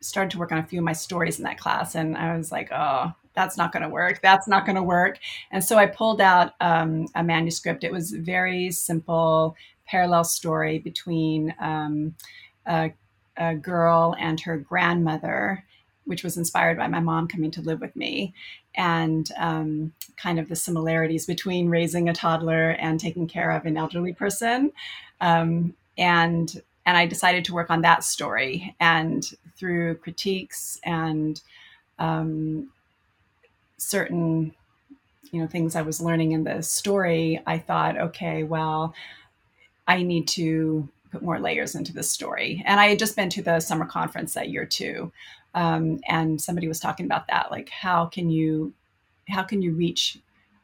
started 0.00 0.30
to 0.32 0.38
work 0.38 0.52
on 0.52 0.58
a 0.58 0.66
few 0.66 0.80
of 0.80 0.84
my 0.84 0.92
stories 0.92 1.38
in 1.38 1.44
that 1.44 1.58
class, 1.58 1.94
and 1.94 2.16
I 2.16 2.36
was 2.36 2.52
like, 2.52 2.70
oh, 2.72 3.12
that's 3.34 3.56
not 3.56 3.72
going 3.72 3.84
to 3.84 3.88
work. 3.88 4.20
That's 4.20 4.48
not 4.48 4.66
going 4.66 4.76
to 4.76 4.82
work. 4.82 5.18
And 5.50 5.62
so 5.64 5.78
I 5.78 5.86
pulled 5.86 6.20
out 6.20 6.54
um, 6.60 7.06
a 7.14 7.22
manuscript. 7.22 7.84
It 7.84 7.92
was 7.92 8.10
very 8.10 8.70
simple 8.72 9.56
parallel 9.88 10.24
story 10.24 10.78
between 10.78 11.54
um, 11.60 12.14
a, 12.66 12.92
a, 13.36 13.54
girl 13.54 14.14
and 14.18 14.40
her 14.40 14.56
grandmother, 14.56 15.64
which 16.04 16.22
was 16.22 16.36
inspired 16.36 16.76
by 16.76 16.86
my 16.86 17.00
mom 17.00 17.28
coming 17.28 17.50
to 17.52 17.62
live 17.62 17.80
with 17.80 17.94
me, 17.96 18.34
and 18.74 19.30
um, 19.36 19.92
kind 20.16 20.38
of 20.38 20.48
the 20.48 20.56
similarities 20.56 21.26
between 21.26 21.68
raising 21.68 22.08
a 22.08 22.14
toddler 22.14 22.70
and 22.70 23.00
taking 23.00 23.26
care 23.26 23.50
of 23.50 23.66
an 23.66 23.76
elderly 23.76 24.12
person. 24.12 24.72
Um, 25.20 25.74
and 25.96 26.62
and 26.88 26.96
I 26.96 27.04
decided 27.04 27.44
to 27.44 27.52
work 27.52 27.68
on 27.68 27.82
that 27.82 28.02
story. 28.02 28.74
And 28.80 29.22
through 29.58 29.96
critiques 29.96 30.80
and 30.84 31.38
um, 31.98 32.70
certain, 33.76 34.54
you 35.30 35.42
know, 35.42 35.46
things 35.46 35.76
I 35.76 35.82
was 35.82 36.00
learning 36.00 36.32
in 36.32 36.44
the 36.44 36.62
story, 36.62 37.42
I 37.46 37.58
thought, 37.58 37.98
okay, 37.98 38.42
well, 38.42 38.94
I 39.88 40.02
need 40.02 40.28
to 40.28 40.88
put 41.10 41.22
more 41.22 41.40
layers 41.40 41.74
into 41.74 41.92
the 41.92 42.02
story. 42.02 42.62
And 42.66 42.78
I 42.78 42.86
had 42.88 42.98
just 42.98 43.16
been 43.16 43.30
to 43.30 43.42
the 43.42 43.58
summer 43.58 43.86
conference 43.86 44.34
that 44.34 44.50
year 44.50 44.66
too, 44.66 45.10
um, 45.54 46.00
and 46.06 46.40
somebody 46.40 46.68
was 46.68 46.78
talking 46.78 47.06
about 47.06 47.26
that, 47.28 47.50
like 47.50 47.70
how 47.70 48.06
can 48.06 48.30
you, 48.30 48.74
how 49.28 49.42
can 49.42 49.62
you 49.62 49.72
reach 49.72 50.18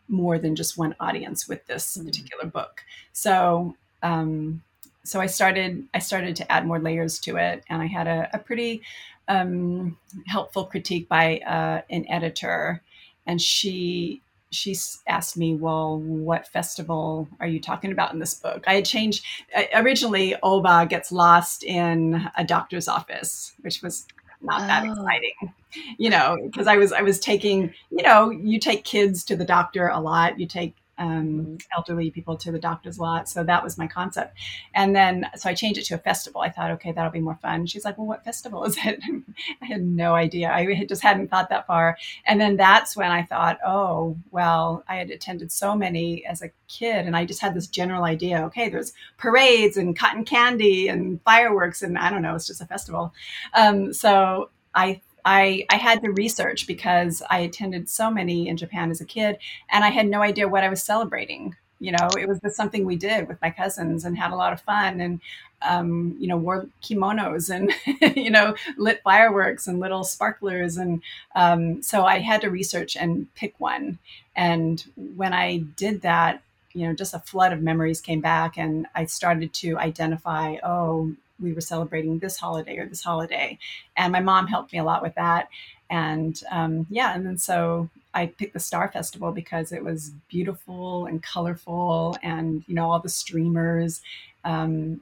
more 0.06 0.38
than 0.38 0.54
just 0.54 0.78
one 0.78 0.94
audience 1.00 1.48
with 1.48 1.66
this 1.66 1.96
mm-hmm. 1.96 2.06
particular 2.06 2.46
book? 2.46 2.84
So 3.12 3.74
um, 4.02 4.62
so 5.04 5.20
I 5.20 5.26
started 5.26 5.86
I 5.94 5.98
started 5.98 6.36
to 6.36 6.52
add 6.52 6.66
more 6.66 6.78
layers 6.78 7.18
to 7.20 7.36
it, 7.36 7.64
and 7.68 7.82
I 7.82 7.86
had 7.86 8.06
a, 8.06 8.28
a 8.32 8.38
pretty 8.38 8.82
um, 9.28 9.96
helpful 10.26 10.64
critique 10.64 11.08
by 11.08 11.38
uh, 11.38 11.82
an 11.90 12.06
editor, 12.08 12.82
and 13.26 13.40
she 13.40 14.22
she 14.54 14.76
asked 15.06 15.36
me, 15.36 15.54
"Well, 15.54 15.98
what 15.98 16.46
festival 16.48 17.28
are 17.40 17.46
you 17.46 17.60
talking 17.60 17.92
about 17.92 18.12
in 18.12 18.18
this 18.18 18.34
book?" 18.34 18.64
I 18.66 18.74
had 18.74 18.84
changed 18.84 19.24
uh, 19.56 19.64
originally. 19.74 20.36
Oba 20.42 20.86
gets 20.88 21.12
lost 21.12 21.64
in 21.64 22.28
a 22.36 22.44
doctor's 22.44 22.88
office, 22.88 23.52
which 23.62 23.82
was 23.82 24.06
not 24.40 24.62
oh. 24.62 24.66
that 24.66 24.84
exciting, 24.84 25.52
you 25.98 26.10
know, 26.10 26.38
because 26.44 26.66
I 26.66 26.76
was 26.76 26.92
I 26.92 27.02
was 27.02 27.18
taking, 27.18 27.72
you 27.90 28.02
know, 28.02 28.30
you 28.30 28.58
take 28.60 28.84
kids 28.84 29.24
to 29.24 29.36
the 29.36 29.44
doctor 29.44 29.88
a 29.88 30.00
lot. 30.00 30.38
You 30.38 30.46
take 30.46 30.74
um, 30.98 31.08
mm-hmm. 31.08 31.56
elderly 31.76 32.10
people 32.10 32.36
to 32.38 32.52
the 32.52 32.58
doctor's 32.58 32.98
lot. 32.98 33.28
So 33.28 33.44
that 33.44 33.62
was 33.62 33.78
my 33.78 33.86
concept. 33.86 34.36
And 34.74 34.94
then, 34.94 35.28
so 35.36 35.48
I 35.48 35.54
changed 35.54 35.80
it 35.80 35.84
to 35.86 35.94
a 35.94 35.98
festival. 35.98 36.40
I 36.40 36.50
thought, 36.50 36.70
okay, 36.72 36.92
that'll 36.92 37.10
be 37.10 37.20
more 37.20 37.38
fun. 37.40 37.66
She's 37.66 37.84
like, 37.84 37.98
well, 37.98 38.06
what 38.06 38.24
festival 38.24 38.64
is 38.64 38.76
it? 38.84 39.00
I 39.62 39.66
had 39.66 39.82
no 39.82 40.14
idea. 40.14 40.50
I 40.50 40.84
just 40.84 41.02
hadn't 41.02 41.28
thought 41.28 41.48
that 41.50 41.66
far. 41.66 41.98
And 42.26 42.40
then 42.40 42.56
that's 42.56 42.96
when 42.96 43.10
I 43.10 43.22
thought, 43.22 43.58
oh, 43.66 44.16
well, 44.30 44.84
I 44.88 44.96
had 44.96 45.10
attended 45.10 45.52
so 45.52 45.74
many 45.74 46.24
as 46.26 46.42
a 46.42 46.50
kid 46.68 47.06
and 47.06 47.16
I 47.16 47.24
just 47.24 47.40
had 47.40 47.54
this 47.54 47.66
general 47.66 48.04
idea, 48.04 48.44
okay, 48.46 48.68
there's 48.68 48.92
parades 49.16 49.76
and 49.76 49.98
cotton 49.98 50.24
candy 50.24 50.88
and 50.88 51.20
fireworks. 51.22 51.82
And 51.82 51.98
I 51.98 52.10
don't 52.10 52.22
know, 52.22 52.34
it's 52.34 52.46
just 52.46 52.60
a 52.60 52.66
festival. 52.66 53.12
Um, 53.54 53.92
so 53.92 54.50
I 54.74 55.00
I, 55.24 55.66
I 55.70 55.76
had 55.76 56.02
to 56.02 56.10
research 56.12 56.66
because 56.66 57.22
I 57.30 57.40
attended 57.40 57.88
so 57.88 58.10
many 58.10 58.48
in 58.48 58.56
Japan 58.56 58.90
as 58.90 59.00
a 59.00 59.06
kid 59.06 59.38
and 59.70 59.84
I 59.84 59.90
had 59.90 60.06
no 60.06 60.20
idea 60.22 60.48
what 60.48 60.64
I 60.64 60.68
was 60.68 60.82
celebrating. 60.82 61.56
You 61.80 61.92
know, 61.92 62.08
it 62.18 62.28
was 62.28 62.40
just 62.40 62.56
something 62.56 62.84
we 62.84 62.96
did 62.96 63.28
with 63.28 63.40
my 63.42 63.50
cousins 63.50 64.04
and 64.04 64.16
had 64.16 64.32
a 64.32 64.36
lot 64.36 64.52
of 64.52 64.60
fun 64.60 65.00
and, 65.00 65.20
um, 65.62 66.16
you 66.18 66.28
know, 66.28 66.36
wore 66.36 66.66
kimonos 66.82 67.50
and, 67.50 67.72
you 68.16 68.30
know, 68.30 68.54
lit 68.76 69.02
fireworks 69.02 69.66
and 69.66 69.80
little 69.80 70.04
sparklers. 70.04 70.76
And 70.76 71.02
um, 71.34 71.82
so 71.82 72.04
I 72.04 72.18
had 72.20 72.40
to 72.42 72.50
research 72.50 72.96
and 72.96 73.32
pick 73.34 73.58
one. 73.58 73.98
And 74.36 74.84
when 75.16 75.32
I 75.32 75.58
did 75.58 76.02
that, 76.02 76.42
you 76.74 76.86
know, 76.86 76.94
just 76.94 77.14
a 77.14 77.20
flood 77.20 77.52
of 77.52 77.62
memories 77.62 78.00
came 78.00 78.20
back 78.20 78.58
and 78.58 78.86
I 78.94 79.06
started 79.06 79.52
to 79.54 79.78
identify, 79.78 80.56
oh, 80.62 81.14
we 81.40 81.52
were 81.52 81.60
celebrating 81.60 82.18
this 82.18 82.36
holiday 82.36 82.78
or 82.78 82.86
this 82.86 83.02
holiday. 83.02 83.58
And 83.96 84.12
my 84.12 84.20
mom 84.20 84.46
helped 84.46 84.72
me 84.72 84.78
a 84.78 84.84
lot 84.84 85.02
with 85.02 85.14
that. 85.14 85.48
And 85.90 86.40
um, 86.50 86.86
yeah, 86.90 87.14
and 87.14 87.26
then 87.26 87.38
so 87.38 87.90
I 88.14 88.26
picked 88.26 88.54
the 88.54 88.60
Star 88.60 88.90
Festival 88.90 89.32
because 89.32 89.72
it 89.72 89.84
was 89.84 90.12
beautiful 90.28 91.06
and 91.06 91.22
colorful 91.22 92.16
and, 92.22 92.64
you 92.66 92.74
know, 92.74 92.90
all 92.90 93.00
the 93.00 93.08
streamers. 93.08 94.00
Um, 94.44 95.00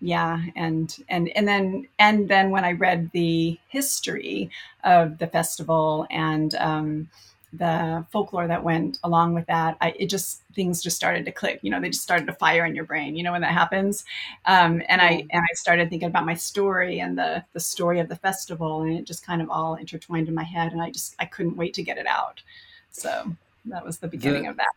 yeah 0.00 0.42
and 0.54 0.98
and 1.08 1.28
and 1.30 1.48
then 1.48 1.86
and 1.98 2.28
then 2.28 2.50
when 2.50 2.64
i 2.64 2.72
read 2.72 3.10
the 3.12 3.58
history 3.68 4.50
of 4.82 5.18
the 5.18 5.26
festival 5.26 6.06
and 6.10 6.54
um, 6.56 7.08
the 7.56 8.04
folklore 8.10 8.46
that 8.46 8.62
went 8.62 8.98
along 9.04 9.34
with 9.34 9.46
that, 9.46 9.76
I, 9.80 9.94
it 9.98 10.06
just 10.06 10.42
things 10.54 10.82
just 10.82 10.96
started 10.96 11.24
to 11.24 11.32
click. 11.32 11.60
You 11.62 11.70
know, 11.70 11.80
they 11.80 11.90
just 11.90 12.02
started 12.02 12.26
to 12.26 12.32
fire 12.34 12.64
in 12.64 12.74
your 12.74 12.84
brain. 12.84 13.16
You 13.16 13.22
know 13.22 13.32
when 13.32 13.42
that 13.42 13.52
happens, 13.52 14.04
um, 14.46 14.82
and 14.88 15.00
I 15.00 15.26
and 15.30 15.42
I 15.42 15.54
started 15.54 15.90
thinking 15.90 16.08
about 16.08 16.26
my 16.26 16.34
story 16.34 17.00
and 17.00 17.16
the 17.16 17.44
the 17.52 17.60
story 17.60 18.00
of 18.00 18.08
the 18.08 18.16
festival, 18.16 18.82
and 18.82 18.98
it 18.98 19.04
just 19.04 19.24
kind 19.24 19.42
of 19.42 19.50
all 19.50 19.74
intertwined 19.74 20.28
in 20.28 20.34
my 20.34 20.44
head, 20.44 20.72
and 20.72 20.82
I 20.82 20.90
just 20.90 21.14
I 21.18 21.26
couldn't 21.26 21.56
wait 21.56 21.74
to 21.74 21.82
get 21.82 21.98
it 21.98 22.06
out. 22.06 22.42
So 22.90 23.34
that 23.66 23.84
was 23.84 23.98
the 23.98 24.08
beginning 24.08 24.44
the, 24.44 24.50
of 24.50 24.56
that. 24.56 24.72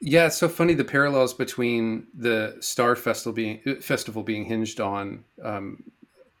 Yeah, 0.00 0.26
it's 0.26 0.36
so 0.36 0.48
funny 0.48 0.74
the 0.74 0.84
parallels 0.84 1.34
between 1.34 2.06
the 2.14 2.56
Star 2.60 2.96
Festival 2.96 3.32
being 3.32 3.60
festival 3.80 4.22
being 4.22 4.44
hinged 4.44 4.80
on 4.80 5.24
um, 5.42 5.82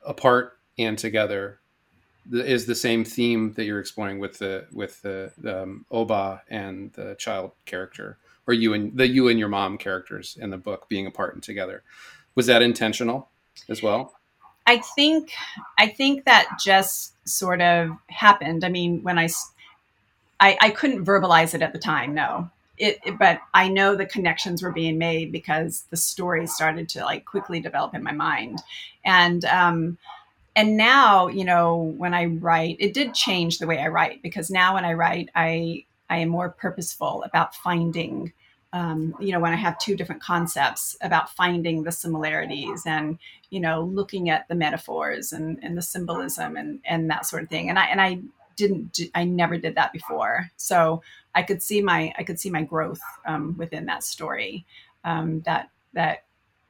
apart 0.04 0.58
and 0.78 0.96
together 0.96 1.60
is 2.30 2.66
the 2.66 2.74
same 2.74 3.04
theme 3.04 3.52
that 3.54 3.64
you're 3.64 3.80
exploring 3.80 4.18
with 4.18 4.38
the 4.38 4.66
with 4.72 5.00
the, 5.02 5.32
the 5.38 5.62
um, 5.62 5.86
Oba 5.90 6.42
and 6.48 6.92
the 6.92 7.14
child 7.16 7.52
character, 7.64 8.18
or 8.46 8.54
you 8.54 8.74
and 8.74 8.96
the 8.96 9.06
you 9.06 9.28
and 9.28 9.38
your 9.38 9.48
mom 9.48 9.78
characters 9.78 10.36
in 10.40 10.50
the 10.50 10.58
book 10.58 10.88
being 10.88 11.06
apart 11.06 11.34
and 11.34 11.42
together. 11.42 11.82
Was 12.34 12.46
that 12.46 12.62
intentional 12.62 13.28
as 13.68 13.82
well? 13.82 14.14
I 14.66 14.78
think 14.78 15.32
I 15.78 15.88
think 15.88 16.26
that 16.26 16.58
just 16.62 17.14
sort 17.26 17.62
of 17.62 17.90
happened. 18.08 18.64
I 18.64 18.68
mean, 18.68 19.02
when 19.02 19.18
I 19.18 19.28
I, 20.40 20.56
I 20.60 20.70
couldn't 20.70 21.04
verbalize 21.04 21.54
it 21.54 21.62
at 21.62 21.72
the 21.72 21.78
time, 21.78 22.14
no. 22.14 22.50
It, 22.76 23.00
it, 23.04 23.18
but 23.18 23.40
I 23.54 23.68
know 23.68 23.96
the 23.96 24.06
connections 24.06 24.62
were 24.62 24.70
being 24.70 24.98
made 24.98 25.32
because 25.32 25.84
the 25.90 25.96
story 25.96 26.46
started 26.46 26.88
to 26.90 27.04
like 27.04 27.24
quickly 27.24 27.58
develop 27.58 27.94
in 27.94 28.04
my 28.04 28.12
mind, 28.12 28.62
and 29.04 29.44
um, 29.46 29.98
and 30.58 30.76
now 30.76 31.28
you 31.28 31.44
know 31.44 31.76
when 31.76 32.12
i 32.12 32.24
write 32.24 32.76
it 32.80 32.92
did 32.92 33.14
change 33.14 33.58
the 33.58 33.66
way 33.66 33.78
i 33.78 33.86
write 33.86 34.20
because 34.22 34.50
now 34.50 34.74
when 34.74 34.84
i 34.84 34.92
write 34.92 35.30
i 35.36 35.84
i 36.10 36.18
am 36.18 36.28
more 36.28 36.50
purposeful 36.50 37.22
about 37.22 37.54
finding 37.54 38.32
um, 38.72 39.14
you 39.20 39.30
know 39.32 39.38
when 39.40 39.52
i 39.52 39.56
have 39.56 39.78
two 39.78 39.96
different 39.96 40.20
concepts 40.20 40.96
about 41.00 41.30
finding 41.30 41.84
the 41.84 41.92
similarities 41.92 42.82
and 42.84 43.18
you 43.50 43.60
know 43.60 43.82
looking 43.82 44.28
at 44.30 44.46
the 44.48 44.54
metaphors 44.54 45.32
and, 45.32 45.58
and 45.62 45.78
the 45.78 45.82
symbolism 45.82 46.56
and 46.56 46.80
and 46.84 47.08
that 47.08 47.24
sort 47.24 47.44
of 47.44 47.48
thing. 47.48 47.70
And 47.70 47.78
i 47.78 47.84
and 47.86 48.00
i 48.00 48.18
didn't 48.56 48.92
do, 48.92 49.08
i 49.14 49.24
never 49.24 49.56
did 49.56 49.76
that 49.76 49.92
before. 49.92 50.50
So 50.56 51.02
i 51.34 51.42
could 51.42 51.62
see 51.62 51.80
my 51.80 52.12
i 52.18 52.24
could 52.24 52.40
see 52.40 52.50
my 52.50 52.62
growth 52.62 53.00
um, 53.24 53.56
within 53.56 53.86
that 53.86 54.02
story. 54.02 54.66
Um, 55.04 55.40
that 55.42 55.70
that 55.94 56.24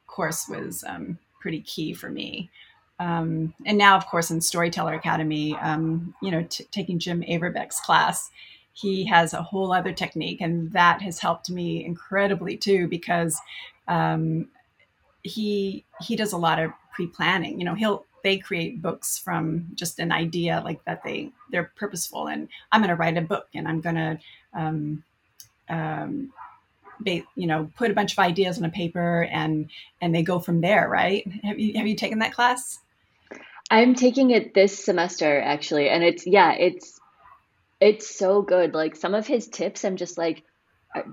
course 0.05 0.47
was 0.47 0.83
um, 0.87 1.17
pretty 1.41 1.61
key 1.61 1.93
for 1.93 2.09
me 2.09 2.49
um, 2.99 3.53
and 3.65 3.77
now, 3.77 3.95
of 3.95 4.05
course, 4.07 4.29
in 4.29 4.41
Storyteller 4.41 4.93
Academy, 4.93 5.55
um, 5.55 6.13
you 6.21 6.31
know, 6.31 6.43
t- 6.43 6.65
taking 6.71 6.99
Jim 6.99 7.23
Averbeck's 7.23 7.79
class, 7.79 8.29
he 8.73 9.05
has 9.05 9.33
a 9.33 9.41
whole 9.41 9.71
other 9.71 9.93
technique, 9.93 10.41
and 10.41 10.71
that 10.73 11.01
has 11.01 11.19
helped 11.19 11.49
me 11.49 11.83
incredibly 11.83 12.57
too 12.57 12.87
because 12.87 13.39
um, 13.87 14.49
he 15.23 15.85
he 16.01 16.15
does 16.15 16.33
a 16.33 16.37
lot 16.37 16.59
of 16.59 16.71
pre-planning. 16.93 17.57
You 17.57 17.65
know, 17.65 17.75
he'll 17.75 18.05
they 18.21 18.37
create 18.37 18.81
books 18.81 19.17
from 19.17 19.67
just 19.75 19.99
an 19.99 20.11
idea 20.11 20.61
like 20.65 20.83
that 20.83 21.03
they 21.03 21.31
they're 21.51 21.71
purposeful, 21.77 22.27
and 22.27 22.49
I'm 22.71 22.81
going 22.81 22.89
to 22.89 22.95
write 22.95 23.17
a 23.17 23.21
book, 23.21 23.47
and 23.53 23.65
I'm 23.65 23.79
going 23.79 23.95
to 23.95 24.19
um, 24.53 25.03
um, 25.69 26.33
you 27.05 27.23
know 27.35 27.71
put 27.77 27.91
a 27.91 27.93
bunch 27.93 28.11
of 28.11 28.19
ideas 28.19 28.57
on 28.57 28.65
a 28.65 28.69
paper 28.69 29.23
and 29.31 29.69
and 30.01 30.13
they 30.13 30.21
go 30.21 30.39
from 30.39 30.59
there 30.59 30.89
right 30.89 31.25
have 31.43 31.57
you 31.57 31.77
have 31.77 31.87
you 31.87 31.95
taken 31.95 32.19
that 32.19 32.33
class 32.33 32.79
I'm 33.69 33.95
taking 33.95 34.31
it 34.31 34.53
this 34.53 34.83
semester 34.83 35.39
actually, 35.39 35.89
and 35.89 36.03
it's 36.03 36.25
yeah, 36.25 36.53
it's 36.53 36.99
it's 37.79 38.17
so 38.17 38.41
good. 38.41 38.73
Like 38.73 38.95
some 38.95 39.13
of 39.13 39.27
his 39.27 39.47
tips, 39.47 39.85
I'm 39.85 39.95
just 39.95 40.17
like, 40.17 40.43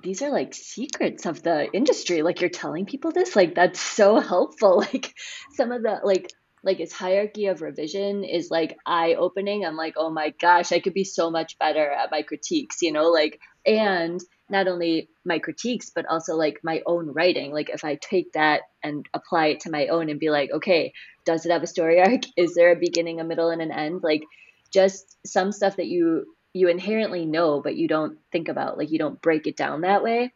these 0.03 0.23
are 0.23 0.31
like 0.31 0.55
secrets 0.55 1.27
of 1.27 1.43
the 1.43 1.71
industry. 1.73 2.23
Like 2.23 2.41
you're 2.41 2.51
telling 2.51 2.87
people 2.87 3.13
this, 3.13 3.37
like 3.37 3.55
that's 3.55 3.81
so 3.81 4.21
helpful. 4.21 4.79
Like 4.79 5.15
some 5.55 5.71
of 5.73 5.83
the 5.83 6.01
like 6.03 6.33
like 6.63 6.79
his 6.79 6.93
hierarchy 6.93 7.47
of 7.47 7.63
revision 7.63 8.25
is 8.25 8.51
like 8.51 8.77
eye 8.87 9.15
opening. 9.15 9.65
I'm 9.65 9.77
like, 9.77 9.95
oh 9.97 10.11
my 10.11 10.35
gosh, 10.41 10.73
I 10.73 10.81
could 10.81 10.95
be 10.95 11.05
so 11.05 11.31
much 11.31 11.59
better 11.59 11.91
at 11.91 12.11
my 12.11 12.23
critiques, 12.23 12.83
you 12.83 12.93
know, 12.93 13.11
like 13.11 13.39
and 13.65 14.21
not 14.49 14.69
only 14.69 15.09
my 15.25 15.39
critiques 15.39 15.91
but 15.95 16.07
also 16.07 16.37
like 16.37 16.61
my 16.63 16.83
own 16.87 17.13
writing. 17.13 17.53
Like 17.53 17.71
if 17.71 17.85
i 17.85 17.97
take 17.97 18.33
that 18.33 18.63
and 18.83 19.07
apply 19.15 19.47
it 19.49 19.61
to 19.61 19.71
my 19.71 19.89
own 19.89 20.09
and 20.09 20.21
be 20.21 20.31
like 20.31 20.51
okay 20.53 20.93
does 21.25 21.45
it 21.45 21.53
have 21.53 21.63
a 21.63 21.67
story 21.67 22.01
arc? 22.07 22.23
Is 22.37 22.55
there 22.55 22.73
a 22.73 22.77
beginning 22.77 23.21
a 23.21 23.25
middle 23.25 23.51
and 23.51 23.61
an 23.63 23.73
end? 23.73 24.03
Like 24.03 24.23
just 24.73 25.17
some 25.27 25.53
stuff 25.53 25.77
that 25.77 25.87
you 25.87 26.27
you 26.53 26.69
inherently 26.69 27.27
know 27.27 27.61
but 27.61 27.77
you 27.77 27.89
don't 27.89 28.19
think 28.33 28.49
about. 28.49 28.79
Like 28.79 28.91
you 28.91 28.99
don't 28.99 29.21
break 29.21 29.47
it 29.47 29.57
down 29.57 29.83
that 29.83 30.03
way 30.03 30.33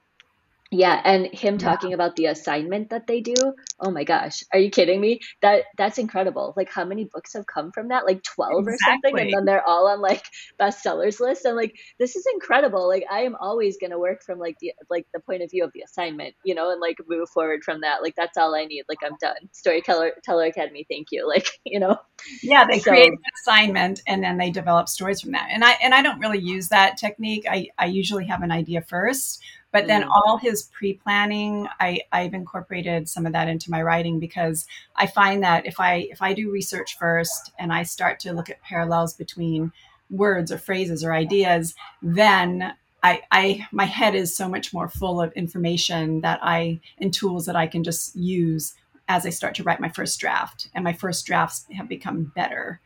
yeah, 0.73 1.01
and 1.05 1.27
him 1.27 1.59
talking 1.59 1.95
about 1.95 2.15
the 2.15 2.27
assignment 2.27 2.91
that 2.91 3.09
they 3.09 3.21
do. 3.21 3.35
Oh 3.81 3.91
my 3.91 4.05
gosh, 4.05 4.45
are 4.53 4.59
you 4.59 4.71
kidding 4.71 5.01
me? 5.01 5.19
That 5.43 5.65
that's 5.77 5.99
incredible. 5.99 6.55
Like 6.57 6.71
how 6.71 6.85
many 6.85 7.05
books 7.05 7.33
have 7.33 7.47
come 7.47 7.73
from 7.73 7.89
that? 7.89 8.07
Like 8.07 8.23
12 8.23 8.69
exactly. 8.69 8.73
or 8.73 8.79
something 8.79 9.21
and 9.21 9.33
then 9.35 9.45
they're 9.47 9.67
all 9.69 9.89
on 9.89 10.01
like 10.01 10.25
bestsellers 10.61 11.19
list. 11.19 11.45
I'm 11.45 11.57
like 11.57 11.75
this 11.99 12.15
is 12.15 12.25
incredible. 12.35 12.87
Like 12.87 13.05
I 13.11 13.23
am 13.23 13.35
always 13.41 13.79
going 13.79 13.91
to 13.91 13.99
work 13.99 14.23
from 14.23 14.39
like 14.39 14.59
the 14.61 14.73
like 14.89 15.07
the 15.13 15.19
point 15.19 15.43
of 15.43 15.51
view 15.51 15.65
of 15.65 15.73
the 15.73 15.83
assignment, 15.83 16.37
you 16.45 16.55
know, 16.55 16.71
and 16.71 16.81
like 16.81 16.99
move 17.09 17.29
forward 17.31 17.65
from 17.65 17.81
that. 17.81 18.01
Like 18.01 18.15
that's 18.15 18.39
all 18.39 18.55
I 18.55 18.65
need. 18.65 18.85
Like 18.89 18.99
I'm 19.05 19.17
done. 19.21 19.49
Storyteller 19.51 20.13
Teller 20.23 20.45
Academy, 20.45 20.87
thank 20.89 21.09
you. 21.11 21.21
Like, 21.31 21.61
you 21.65 21.79
know. 21.79 21.97
Yeah, 22.43 22.67
they 22.69 22.81
so, 22.81 22.91
create 22.91 23.13
an 23.13 23.19
assignment 23.41 24.03
and 24.05 24.21
then 24.21 24.37
they 24.37 24.51
develop 24.51 24.89
stories 24.89 25.21
from 25.21 25.31
that. 25.31 25.47
And 25.53 25.65
I 25.65 25.73
and 25.81 25.95
I 25.95 26.03
don't 26.03 26.19
really 26.19 26.41
use 26.41 26.69
that 26.71 26.97
technique. 26.97 27.47
I 27.49 27.69
I 27.79 27.87
usually 27.87 28.27
have 28.27 28.43
an 28.43 28.51
idea 28.51 28.83
first 28.83 29.41
but 29.73 29.87
then 29.87 30.03
mm. 30.03 30.09
all 30.11 30.37
his 30.37 30.65
pre-planning, 30.65 31.69
I, 31.79 32.01
I've 32.13 32.35
incorporated 32.35 33.09
some 33.09 33.27
of 33.27 33.33
that 33.33 33.49
into 33.49 33.71
my 33.71 33.83
writing 33.83 34.19
because 34.19 34.67
I 34.97 35.07
find 35.07 35.43
that 35.43 35.67
if 35.67 35.79
I 35.79 36.09
if 36.11 36.21
I 36.23 36.33
do 36.33 36.51
research 36.51 36.99
first 36.99 37.53
and 37.59 37.73
I 37.73 37.85
start 37.85 38.21
to 38.21 38.33
look 38.33 38.51
at 38.51 38.63
parallels 38.63 39.15
between 39.15 39.73
words 40.11 40.51
or 40.51 40.59
phrases 40.59 41.05
or 41.05 41.13
ideas, 41.13 41.75
then 42.03 42.75
I, 43.03 43.23
I 43.31 43.67
my 43.73 43.85
head 43.85 44.15
is 44.15 44.37
so 44.37 44.49
much 44.49 44.73
more 44.73 44.89
full 44.89 45.21
of 45.21 45.33
information 45.33 46.21
that 46.23 46.41
I 46.43 46.81
and 46.99 47.15
tools 47.15 47.47
that 47.47 47.57
I 47.57 47.67
can 47.67 47.85
just 47.85 48.17
use 48.17 48.75
as 49.09 49.27
I 49.27 49.31
start 49.31 49.55
to 49.57 49.63
write 49.63 49.81
my 49.81 49.89
first 49.89 50.21
draft. 50.21 50.69
And 50.75 50.85
my 50.85 50.93
first 50.93 51.27
drafts 51.27 51.67
have 51.77 51.89
become 51.89 52.33
better 52.35 52.81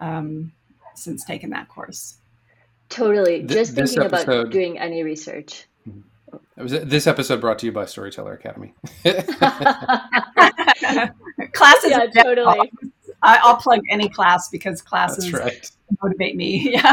um, 0.00 0.52
since 0.94 1.24
taking 1.24 1.50
that 1.50 1.68
course. 1.68 2.16
Totally. 2.88 3.42
Just 3.42 3.74
thinking 3.74 4.02
episode, 4.02 4.28
about 4.28 4.52
doing 4.52 4.78
any 4.78 5.02
research. 5.02 5.67
Was, 6.56 6.72
this 6.72 7.06
episode 7.06 7.40
brought 7.40 7.58
to 7.60 7.66
you 7.66 7.72
by 7.72 7.86
Storyteller 7.86 8.32
Academy. 8.34 8.74
classes, 11.52 11.90
yeah, 11.90 12.06
totally. 12.06 12.70
I'll 13.22 13.56
plug 13.56 13.80
any 13.90 14.08
class 14.08 14.48
because 14.48 14.82
classes 14.82 15.32
right. 15.32 15.70
motivate 16.02 16.36
me. 16.36 16.76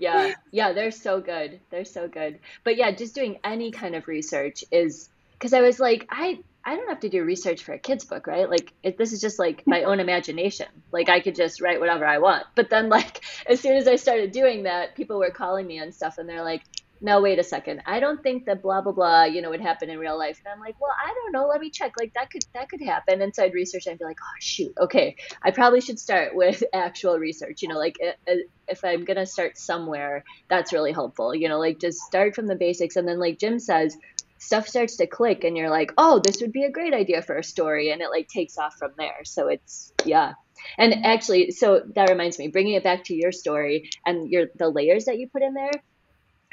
Yeah. 0.00 0.28
yeah, 0.28 0.34
yeah, 0.52 0.72
they're 0.72 0.92
so 0.92 1.20
good. 1.20 1.58
They're 1.70 1.84
so 1.84 2.06
good. 2.06 2.38
But 2.62 2.76
yeah, 2.76 2.92
just 2.92 3.16
doing 3.16 3.40
any 3.42 3.72
kind 3.72 3.96
of 3.96 4.06
research 4.06 4.64
is 4.70 5.08
because 5.32 5.52
I 5.52 5.60
was 5.60 5.80
like, 5.80 6.06
I 6.08 6.38
I 6.64 6.76
don't 6.76 6.88
have 6.88 7.00
to 7.00 7.08
do 7.08 7.24
research 7.24 7.64
for 7.64 7.72
a 7.72 7.78
kid's 7.78 8.04
book, 8.04 8.26
right? 8.26 8.48
Like 8.50 8.74
it, 8.82 8.98
this 8.98 9.12
is 9.12 9.22
just 9.22 9.38
like 9.38 9.66
my 9.66 9.84
own 9.84 10.00
imagination. 10.00 10.66
Like 10.92 11.08
I 11.08 11.20
could 11.20 11.34
just 11.34 11.62
write 11.62 11.80
whatever 11.80 12.04
I 12.04 12.18
want. 12.18 12.44
But 12.54 12.68
then 12.68 12.90
like 12.90 13.24
as 13.46 13.58
soon 13.60 13.76
as 13.76 13.88
I 13.88 13.96
started 13.96 14.32
doing 14.32 14.64
that, 14.64 14.94
people 14.94 15.18
were 15.18 15.30
calling 15.30 15.66
me 15.66 15.78
and 15.78 15.94
stuff 15.94 16.18
and 16.18 16.28
they're 16.28 16.44
like, 16.44 16.62
no, 17.00 17.20
wait 17.20 17.38
a 17.38 17.44
second. 17.44 17.82
I 17.86 18.00
don't 18.00 18.22
think 18.22 18.46
that 18.46 18.62
blah 18.62 18.80
blah 18.80 18.92
blah, 18.92 19.24
you 19.24 19.40
know, 19.40 19.50
would 19.50 19.60
happen 19.60 19.90
in 19.90 19.98
real 19.98 20.18
life. 20.18 20.40
And 20.44 20.52
I'm 20.52 20.60
like, 20.60 20.80
well, 20.80 20.90
I 20.92 21.08
don't 21.14 21.32
know. 21.32 21.46
Let 21.46 21.60
me 21.60 21.70
check. 21.70 21.92
Like 21.98 22.14
that 22.14 22.30
could 22.30 22.44
that 22.54 22.68
could 22.68 22.82
happen. 22.82 23.22
And 23.22 23.34
so 23.34 23.44
I'd 23.44 23.54
research. 23.54 23.86
And 23.86 23.92
I'd 23.92 23.98
be 23.98 24.04
like, 24.04 24.18
oh 24.20 24.36
shoot, 24.40 24.72
okay, 24.78 25.16
I 25.42 25.50
probably 25.50 25.80
should 25.80 25.98
start 25.98 26.34
with 26.34 26.62
actual 26.72 27.18
research. 27.18 27.62
You 27.62 27.68
know, 27.68 27.78
like 27.78 27.96
uh, 28.04 28.30
uh, 28.30 28.36
if 28.66 28.84
I'm 28.84 29.04
gonna 29.04 29.26
start 29.26 29.58
somewhere, 29.58 30.24
that's 30.48 30.72
really 30.72 30.92
helpful. 30.92 31.34
You 31.34 31.48
know, 31.48 31.58
like 31.58 31.78
just 31.78 31.98
start 32.00 32.34
from 32.34 32.46
the 32.46 32.56
basics, 32.56 32.96
and 32.96 33.06
then 33.06 33.18
like 33.18 33.38
Jim 33.38 33.58
says, 33.60 33.96
stuff 34.38 34.66
starts 34.66 34.96
to 34.96 35.06
click, 35.06 35.44
and 35.44 35.56
you're 35.56 35.70
like, 35.70 35.92
oh, 35.98 36.20
this 36.24 36.40
would 36.40 36.52
be 36.52 36.64
a 36.64 36.70
great 36.70 36.94
idea 36.94 37.22
for 37.22 37.36
a 37.36 37.44
story, 37.44 37.90
and 37.90 38.02
it 38.02 38.10
like 38.10 38.28
takes 38.28 38.58
off 38.58 38.74
from 38.76 38.92
there. 38.98 39.24
So 39.24 39.48
it's 39.48 39.92
yeah. 40.04 40.32
And 40.76 41.06
actually, 41.06 41.52
so 41.52 41.82
that 41.94 42.10
reminds 42.10 42.36
me, 42.36 42.48
bringing 42.48 42.74
it 42.74 42.82
back 42.82 43.04
to 43.04 43.14
your 43.14 43.30
story 43.30 43.90
and 44.04 44.28
your 44.28 44.46
the 44.56 44.68
layers 44.68 45.04
that 45.04 45.18
you 45.18 45.28
put 45.28 45.42
in 45.42 45.54
there 45.54 45.70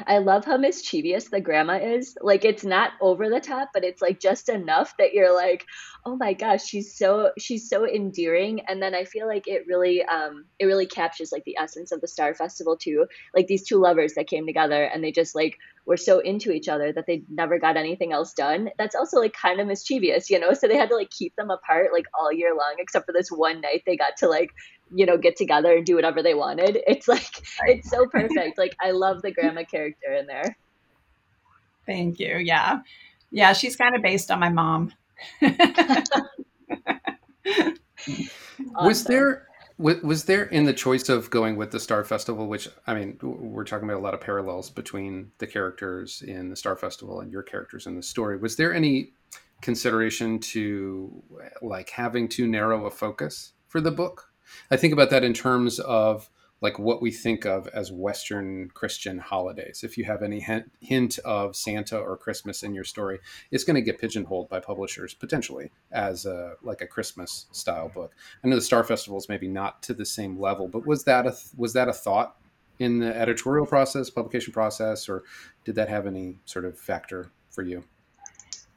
I 0.05 0.17
love 0.17 0.43
how 0.43 0.57
mischievous 0.57 1.29
the 1.29 1.39
grandma 1.39 1.77
is. 1.77 2.17
Like 2.21 2.43
it's 2.43 2.65
not 2.65 2.91
over 2.99 3.29
the 3.29 3.39
top, 3.39 3.69
but 3.73 3.85
it's 3.85 4.01
like 4.01 4.19
just 4.19 4.49
enough 4.49 4.95
that 4.97 5.13
you're 5.13 5.33
like, 5.33 5.65
oh 6.05 6.17
my 6.17 6.33
gosh, 6.33 6.65
she's 6.65 6.97
so 6.97 7.31
she's 7.39 7.69
so 7.69 7.87
endearing. 7.87 8.61
And 8.67 8.81
then 8.81 8.93
I 8.93 9.05
feel 9.05 9.25
like 9.25 9.47
it 9.47 9.65
really 9.67 10.03
um 10.03 10.45
it 10.59 10.65
really 10.65 10.85
captures 10.85 11.31
like 11.31 11.45
the 11.45 11.57
essence 11.57 11.93
of 11.93 12.01
the 12.01 12.09
Star 12.09 12.33
Festival 12.33 12.75
too. 12.75 13.07
Like 13.33 13.47
these 13.47 13.63
two 13.63 13.77
lovers 13.77 14.13
that 14.15 14.27
came 14.27 14.45
together 14.45 14.83
and 14.83 15.01
they 15.01 15.13
just 15.13 15.33
like 15.33 15.57
were 15.85 15.97
so 15.97 16.19
into 16.19 16.51
each 16.51 16.67
other 16.67 16.91
that 16.91 17.05
they 17.07 17.23
never 17.29 17.57
got 17.59 17.77
anything 17.77 18.11
else 18.11 18.33
done. 18.33 18.69
That's 18.77 18.95
also 18.95 19.19
like 19.19 19.33
kind 19.33 19.61
of 19.61 19.67
mischievous, 19.67 20.29
you 20.29 20.39
know? 20.39 20.53
So 20.53 20.67
they 20.67 20.77
had 20.77 20.89
to 20.89 20.95
like 20.95 21.11
keep 21.11 21.35
them 21.35 21.51
apart 21.51 21.93
like 21.93 22.05
all 22.19 22.33
year 22.33 22.53
long, 22.53 22.75
except 22.79 23.05
for 23.05 23.13
this 23.13 23.29
one 23.29 23.61
night 23.61 23.83
they 23.85 23.95
got 23.95 24.17
to 24.17 24.27
like 24.27 24.49
you 24.93 25.05
know 25.05 25.17
get 25.17 25.35
together 25.35 25.75
and 25.75 25.85
do 25.85 25.95
whatever 25.95 26.21
they 26.21 26.33
wanted. 26.33 26.79
It's 26.87 27.07
like 27.07 27.43
it's 27.65 27.89
so 27.89 28.05
perfect. 28.07 28.57
Like 28.57 28.75
i 28.81 28.91
love 28.91 29.21
the 29.21 29.31
grandma 29.31 29.63
character 29.63 30.13
in 30.13 30.27
there. 30.27 30.57
Thank 31.85 32.19
you. 32.19 32.37
Yeah. 32.37 32.79
Yeah 33.31 33.53
she's 33.53 33.75
kind 33.75 33.95
of 33.95 34.01
based 34.01 34.31
on 34.31 34.39
my 34.39 34.49
mom. 34.49 34.91
Awesome. 38.75 38.87
was 38.87 39.03
there 39.05 39.47
was 39.77 40.23
there 40.23 40.43
in 40.43 40.63
the 40.63 40.73
choice 40.73 41.09
of 41.09 41.29
going 41.29 41.57
with 41.57 41.71
the 41.71 41.79
Star 41.79 42.03
Festival, 42.05 42.47
which 42.47 42.69
I 42.87 42.93
mean, 42.93 43.17
we're 43.21 43.65
talking 43.65 43.89
about 43.89 43.99
a 43.99 44.03
lot 44.03 44.13
of 44.13 44.21
parallels 44.21 44.69
between 44.69 45.31
the 45.39 45.47
characters 45.47 46.23
in 46.25 46.49
the 46.49 46.55
Star 46.55 46.77
Festival 46.77 47.19
and 47.19 47.31
your 47.31 47.43
characters 47.43 47.85
in 47.85 47.95
the 47.95 48.03
story. 48.03 48.37
Was 48.37 48.55
there 48.55 48.73
any 48.73 49.11
consideration 49.61 50.39
to 50.39 51.23
like 51.61 51.89
having 51.89 52.29
too 52.29 52.47
narrow 52.47 52.85
a 52.85 52.91
focus 52.91 53.51
for 53.67 53.81
the 53.81 53.91
book? 53.91 54.29
I 54.71 54.77
think 54.77 54.93
about 54.93 55.09
that 55.09 55.23
in 55.23 55.33
terms 55.33 55.79
of 55.79 56.29
like 56.61 56.79
what 56.79 57.01
we 57.01 57.11
think 57.11 57.45
of 57.45 57.67
as 57.67 57.91
Western 57.91 58.69
Christian 58.73 59.19
holidays. 59.19 59.83
If 59.83 59.97
you 59.97 60.05
have 60.05 60.23
any 60.23 60.39
hint 60.79 61.19
of 61.19 61.55
Santa 61.55 61.97
or 61.97 62.17
Christmas 62.17 62.63
in 62.63 62.73
your 62.73 62.85
story, 62.85 63.19
it's 63.51 63.63
going 63.63 63.75
to 63.75 63.81
get 63.81 63.99
pigeonholed 63.99 64.49
by 64.49 64.59
publishers 64.61 65.13
potentially 65.13 65.69
as 65.91 66.25
a, 66.25 66.53
like 66.63 66.81
a 66.81 66.87
Christmas 66.87 67.47
style 67.51 67.89
book. 67.89 68.13
I 68.43 68.47
know 68.47 68.55
the 68.55 68.61
Star 68.61 68.83
Festival 68.83 69.17
is 69.17 69.29
maybe 69.29 69.47
not 69.47 69.83
to 69.83 69.93
the 69.93 70.05
same 70.05 70.39
level, 70.39 70.67
but 70.67 70.87
was 70.87 71.03
that 71.03 71.27
a 71.27 71.35
was 71.57 71.73
that 71.73 71.89
a 71.89 71.93
thought 71.93 72.37
in 72.79 72.99
the 72.99 73.15
editorial 73.15 73.65
process, 73.65 74.09
publication 74.09 74.53
process, 74.53 75.07
or 75.07 75.23
did 75.65 75.75
that 75.75 75.89
have 75.89 76.07
any 76.07 76.39
sort 76.45 76.65
of 76.65 76.77
factor 76.77 77.31
for 77.49 77.61
you? 77.61 77.83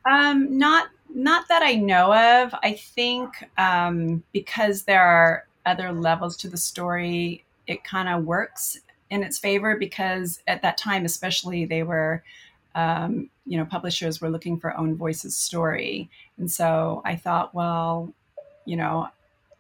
Um, 0.05 0.59
not 0.59 0.89
not 1.15 1.49
that 1.49 1.63
I 1.63 1.75
know 1.75 2.13
of. 2.13 2.55
I 2.63 2.75
think 2.75 3.49
um, 3.57 4.23
because 4.33 4.83
there 4.83 5.03
are 5.03 5.48
other 5.69 5.93
levels 5.93 6.37
to 6.39 6.49
the 6.49 6.57
story 6.57 7.45
it 7.69 7.85
kind 7.85 8.09
of 8.09 8.25
works 8.25 8.79
in 9.11 9.23
its 9.23 9.39
favor 9.39 9.77
because 9.77 10.43
at 10.49 10.63
that 10.63 10.77
time, 10.77 11.05
especially, 11.05 11.65
they 11.65 11.83
were, 11.83 12.25
um, 12.75 13.31
you 13.47 13.57
know, 13.57 13.65
publishers 13.65 14.21
were 14.21 14.31
looking 14.31 14.59
for 14.59 14.77
own 14.77 14.97
voices 14.97 15.37
story, 15.37 16.11
and 16.39 16.51
so 16.51 17.03
I 17.05 17.15
thought, 17.17 17.55
well, 17.55 18.13
you 18.65 18.77
know, 18.77 19.09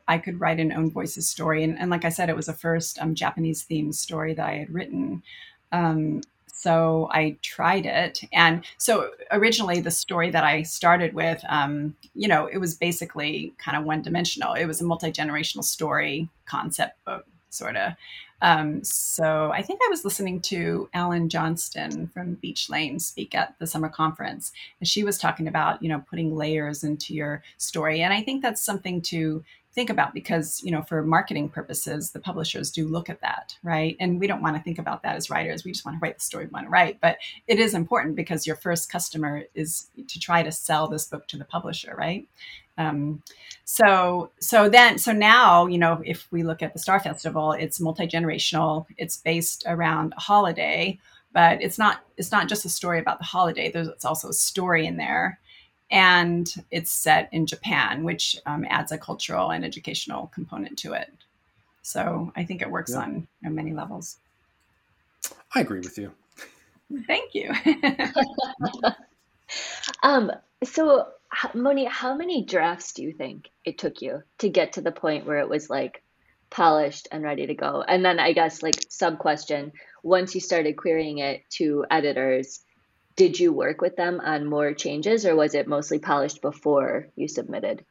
I 0.09 0.19
could 0.19 0.41
write 0.41 0.59
an 0.59 0.73
own 0.73 0.91
voices 0.91 1.29
story, 1.29 1.63
and, 1.63 1.79
and 1.79 1.91
like 1.91 2.05
I 2.05 2.09
said, 2.09 2.29
it 2.29 2.37
was 2.37 2.49
a 2.49 2.55
first 2.55 2.99
um, 3.01 3.15
Japanese 3.15 3.65
themed 3.65 3.95
story 3.95 4.35
that 4.35 4.47
I 4.47 4.57
had 4.57 4.75
written. 4.75 5.23
Um, 5.71 6.23
so 6.61 7.09
I 7.13 7.37
tried 7.41 7.87
it, 7.87 8.25
and 8.33 8.65
so 8.79 9.11
originally 9.31 9.81
the 9.81 9.93
story 9.93 10.31
that 10.31 10.43
I 10.43 10.63
started 10.63 11.15
with, 11.15 11.41
um, 11.49 11.95
you 12.15 12.27
know, 12.27 12.47
it 12.47 12.59
was 12.59 12.75
basically 12.75 13.55
kind 13.59 13.77
of 13.77 13.85
one 13.85 14.03
dimensional. 14.03 14.55
It 14.55 14.67
was 14.67 14.81
a 14.81 14.85
multi 14.85 15.13
generational 15.13 15.63
story 15.63 16.29
concept 16.47 17.05
book 17.05 17.27
sort 17.51 17.77
of. 17.77 17.93
Um, 18.43 18.83
so 18.83 19.53
I 19.53 19.63
think 19.63 19.81
I 19.85 19.89
was 19.89 20.05
listening 20.05 20.41
to 20.43 20.89
Allyn 20.95 21.29
Johnston 21.29 22.09
from 22.09 22.35
Beach 22.35 22.69
Lane 22.69 22.99
speak 22.99 23.35
at 23.35 23.55
the 23.59 23.67
summer 23.67 23.89
conference, 23.89 24.53
and 24.81 24.89
she 24.89 25.05
was 25.05 25.17
talking 25.19 25.47
about 25.47 25.81
you 25.81 25.89
know 25.89 26.05
putting 26.11 26.37
layers 26.37 26.83
into 26.83 27.15
your 27.15 27.43
story, 27.57 28.03
and 28.03 28.13
I 28.13 28.23
think 28.23 28.43
that's 28.43 28.61
something 28.61 29.01
to 29.03 29.45
think 29.73 29.91
about 29.91 30.15
because 30.15 30.63
you 30.63 30.71
know 30.71 30.83
for 30.83 31.03
marketing 31.03 31.49
purposes 31.49 32.11
the 32.11 32.21
publishers 32.21 32.71
do 32.71 32.87
look 32.87 33.09
at 33.09 33.21
that 33.21 33.57
right? 33.63 33.97
And 34.01 34.19
we 34.19 34.27
don't 34.27 34.43
want 34.43 34.57
to 34.57 34.63
think 34.63 34.79
about 34.79 35.03
that 35.03 35.17
as 35.17 35.31
writers. 35.31 35.65
We 35.65 35.73
just 35.73 35.85
want 35.85 35.97
to 35.97 36.01
write 36.01 36.17
the 36.17 36.25
story 36.25 36.47
we 36.47 36.51
want 36.51 36.67
to 36.67 36.71
write. 36.71 37.01
But 37.01 37.19
it 37.47 37.59
is 37.59 37.75
important 37.75 38.17
because 38.17 38.47
your 38.47 38.57
first 38.57 38.91
customer 38.91 39.45
is 39.55 39.89
to 40.07 40.21
try 40.21 40.43
to 40.43 40.53
sell 40.53 40.89
this 40.89 41.05
book 41.07 41.27
to 41.29 41.37
the 41.37 41.45
publisher 41.45 41.95
right? 41.97 42.27
Um, 42.79 43.23
so 43.65 44.31
so 44.39 44.69
then 44.69 44.99
so 44.99 45.13
now 45.13 45.67
you 45.67 45.79
know 45.79 46.01
if 46.05 46.29
we 46.31 46.43
look 46.43 46.63
at 46.63 46.73
the 46.73 46.79
Star 46.79 47.01
Festival, 47.01 47.53
it's 47.53 47.81
multi 47.81 48.07
generational. 48.07 48.87
It's 48.97 49.17
based 49.17 49.65
around 49.67 50.15
a 50.17 50.21
holiday, 50.21 50.99
but 51.33 51.61
it's 51.61 51.79
not 51.79 52.01
it's 52.17 52.33
not 52.33 52.49
just 52.49 52.65
a 52.65 52.71
story 52.71 53.01
about 53.01 53.19
the 53.19 53.25
holiday. 53.25 53.71
There's 53.71 53.89
it's 53.89 54.05
also 54.05 54.29
a 54.29 54.33
story 54.33 54.87
in 54.87 54.97
there, 54.97 55.41
and 55.91 56.55
it's 56.71 56.93
set 56.93 57.29
in 57.33 57.47
Japan, 57.47 58.05
which 58.05 58.37
um, 58.47 58.65
adds 58.69 58.93
a 58.93 58.99
cultural 58.99 59.51
and 59.51 59.65
educational 59.65 60.31
component 60.35 60.79
to 60.79 60.93
it. 60.93 61.13
So 61.83 62.33
I 62.37 62.45
think 62.45 62.61
it 62.61 62.71
works 62.71 62.93
yeah. 62.93 63.01
on 63.01 63.15
you 63.15 63.49
know, 63.49 63.51
many 63.51 63.73
levels. 63.73 64.19
I 65.55 65.61
agree 65.61 65.81
with 65.81 65.99
you. 65.99 66.13
Thank 67.07 67.35
you. 67.35 67.53
um, 70.03 70.31
so 70.65 71.07
Moni, 71.55 71.85
how 71.85 72.15
many 72.15 72.45
drafts 72.45 72.93
do 72.93 73.03
you 73.03 73.13
think 73.13 73.51
it 73.65 73.79
took 73.79 74.03
you 74.03 74.23
to 74.39 74.49
get 74.49 74.75
to 74.75 74.81
the 74.81 74.93
point 74.93 75.27
where 75.27 75.39
it 75.39 75.49
was 75.49 75.69
like 75.69 76.03
polished 76.51 77.09
and 77.13 77.23
ready 77.23 77.47
to 77.47 77.55
go? 77.55 77.85
And 77.87 78.05
then 78.05 78.19
I 78.19 78.33
guess 78.33 78.63
like 78.63 78.87
sub 78.89 79.19
question, 79.19 79.73
once 80.03 80.35
you 80.35 80.41
started 80.41 80.77
querying 80.77 81.19
it 81.19 81.43
to 81.51 81.85
editors, 81.91 82.61
did 83.19 83.39
you 83.39 83.53
work 83.53 83.81
with 83.81 83.97
them 83.97 84.21
on 84.21 84.47
more 84.47 84.73
changes 84.73 85.27
or 85.27 85.35
was 85.35 85.53
it 85.53 85.67
mostly 85.67 85.99
polished 85.99 86.41
before 86.41 87.09
you 87.17 87.27
submitted? 87.27 87.85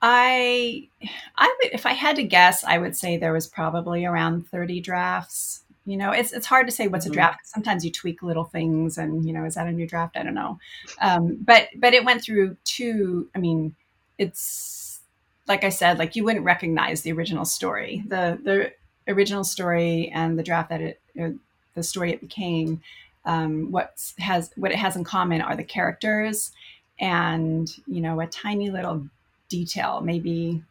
I 0.00 0.88
I 1.36 1.54
would 1.62 1.72
if 1.72 1.84
I 1.84 1.92
had 1.92 2.16
to 2.16 2.24
guess, 2.24 2.64
I 2.64 2.78
would 2.78 2.96
say 2.96 3.16
there 3.16 3.34
was 3.34 3.46
probably 3.46 4.06
around 4.06 4.48
30 4.48 4.80
drafts 4.80 5.62
you 5.84 5.96
know 5.96 6.12
it's 6.12 6.32
it's 6.32 6.46
hard 6.46 6.66
to 6.66 6.72
say 6.72 6.88
what's 6.88 7.04
mm-hmm. 7.04 7.12
a 7.12 7.14
draft 7.14 7.40
sometimes 7.44 7.84
you 7.84 7.90
tweak 7.90 8.22
little 8.22 8.44
things 8.44 8.98
and 8.98 9.26
you 9.26 9.32
know 9.32 9.44
is 9.44 9.56
that 9.56 9.66
a 9.66 9.72
new 9.72 9.84
draft 9.84 10.16
i 10.16 10.22
don't 10.22 10.32
know 10.34 10.56
um, 11.00 11.36
but 11.40 11.66
but 11.74 11.92
it 11.92 12.04
went 12.04 12.22
through 12.22 12.56
two 12.62 13.28
i 13.34 13.38
mean 13.40 13.74
it's 14.16 15.00
like 15.48 15.64
i 15.64 15.68
said 15.68 15.98
like 15.98 16.14
you 16.14 16.22
wouldn't 16.22 16.44
recognize 16.44 17.02
the 17.02 17.10
original 17.10 17.44
story 17.44 18.04
the 18.06 18.38
the 18.44 18.72
original 19.12 19.42
story 19.42 20.08
and 20.14 20.38
the 20.38 20.42
draft 20.44 20.70
that 20.70 20.80
it 20.80 21.00
the 21.74 21.82
story 21.82 22.12
it 22.12 22.20
became 22.20 22.80
um, 23.24 23.70
what 23.70 23.94
has 24.18 24.50
what 24.56 24.72
it 24.72 24.78
has 24.78 24.96
in 24.96 25.04
common 25.04 25.40
are 25.40 25.56
the 25.56 25.64
characters 25.64 26.52
and 26.98 27.68
you 27.86 28.00
know 28.00 28.20
a 28.20 28.26
tiny 28.26 28.70
little 28.70 29.06
detail 29.48 30.00
maybe 30.00 30.62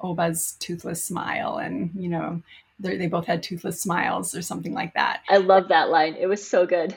Oba's 0.00 0.56
toothless 0.60 1.02
smile 1.02 1.58
and 1.58 1.90
you 1.94 2.08
know 2.08 2.42
they 2.78 3.06
both 3.06 3.26
had 3.26 3.42
toothless 3.42 3.80
smiles 3.80 4.34
or 4.34 4.42
something 4.42 4.74
like 4.74 4.94
that. 4.94 5.22
I 5.28 5.38
love 5.38 5.68
that 5.68 5.88
line. 5.88 6.14
It 6.18 6.26
was 6.26 6.46
so 6.46 6.66
good. 6.66 6.94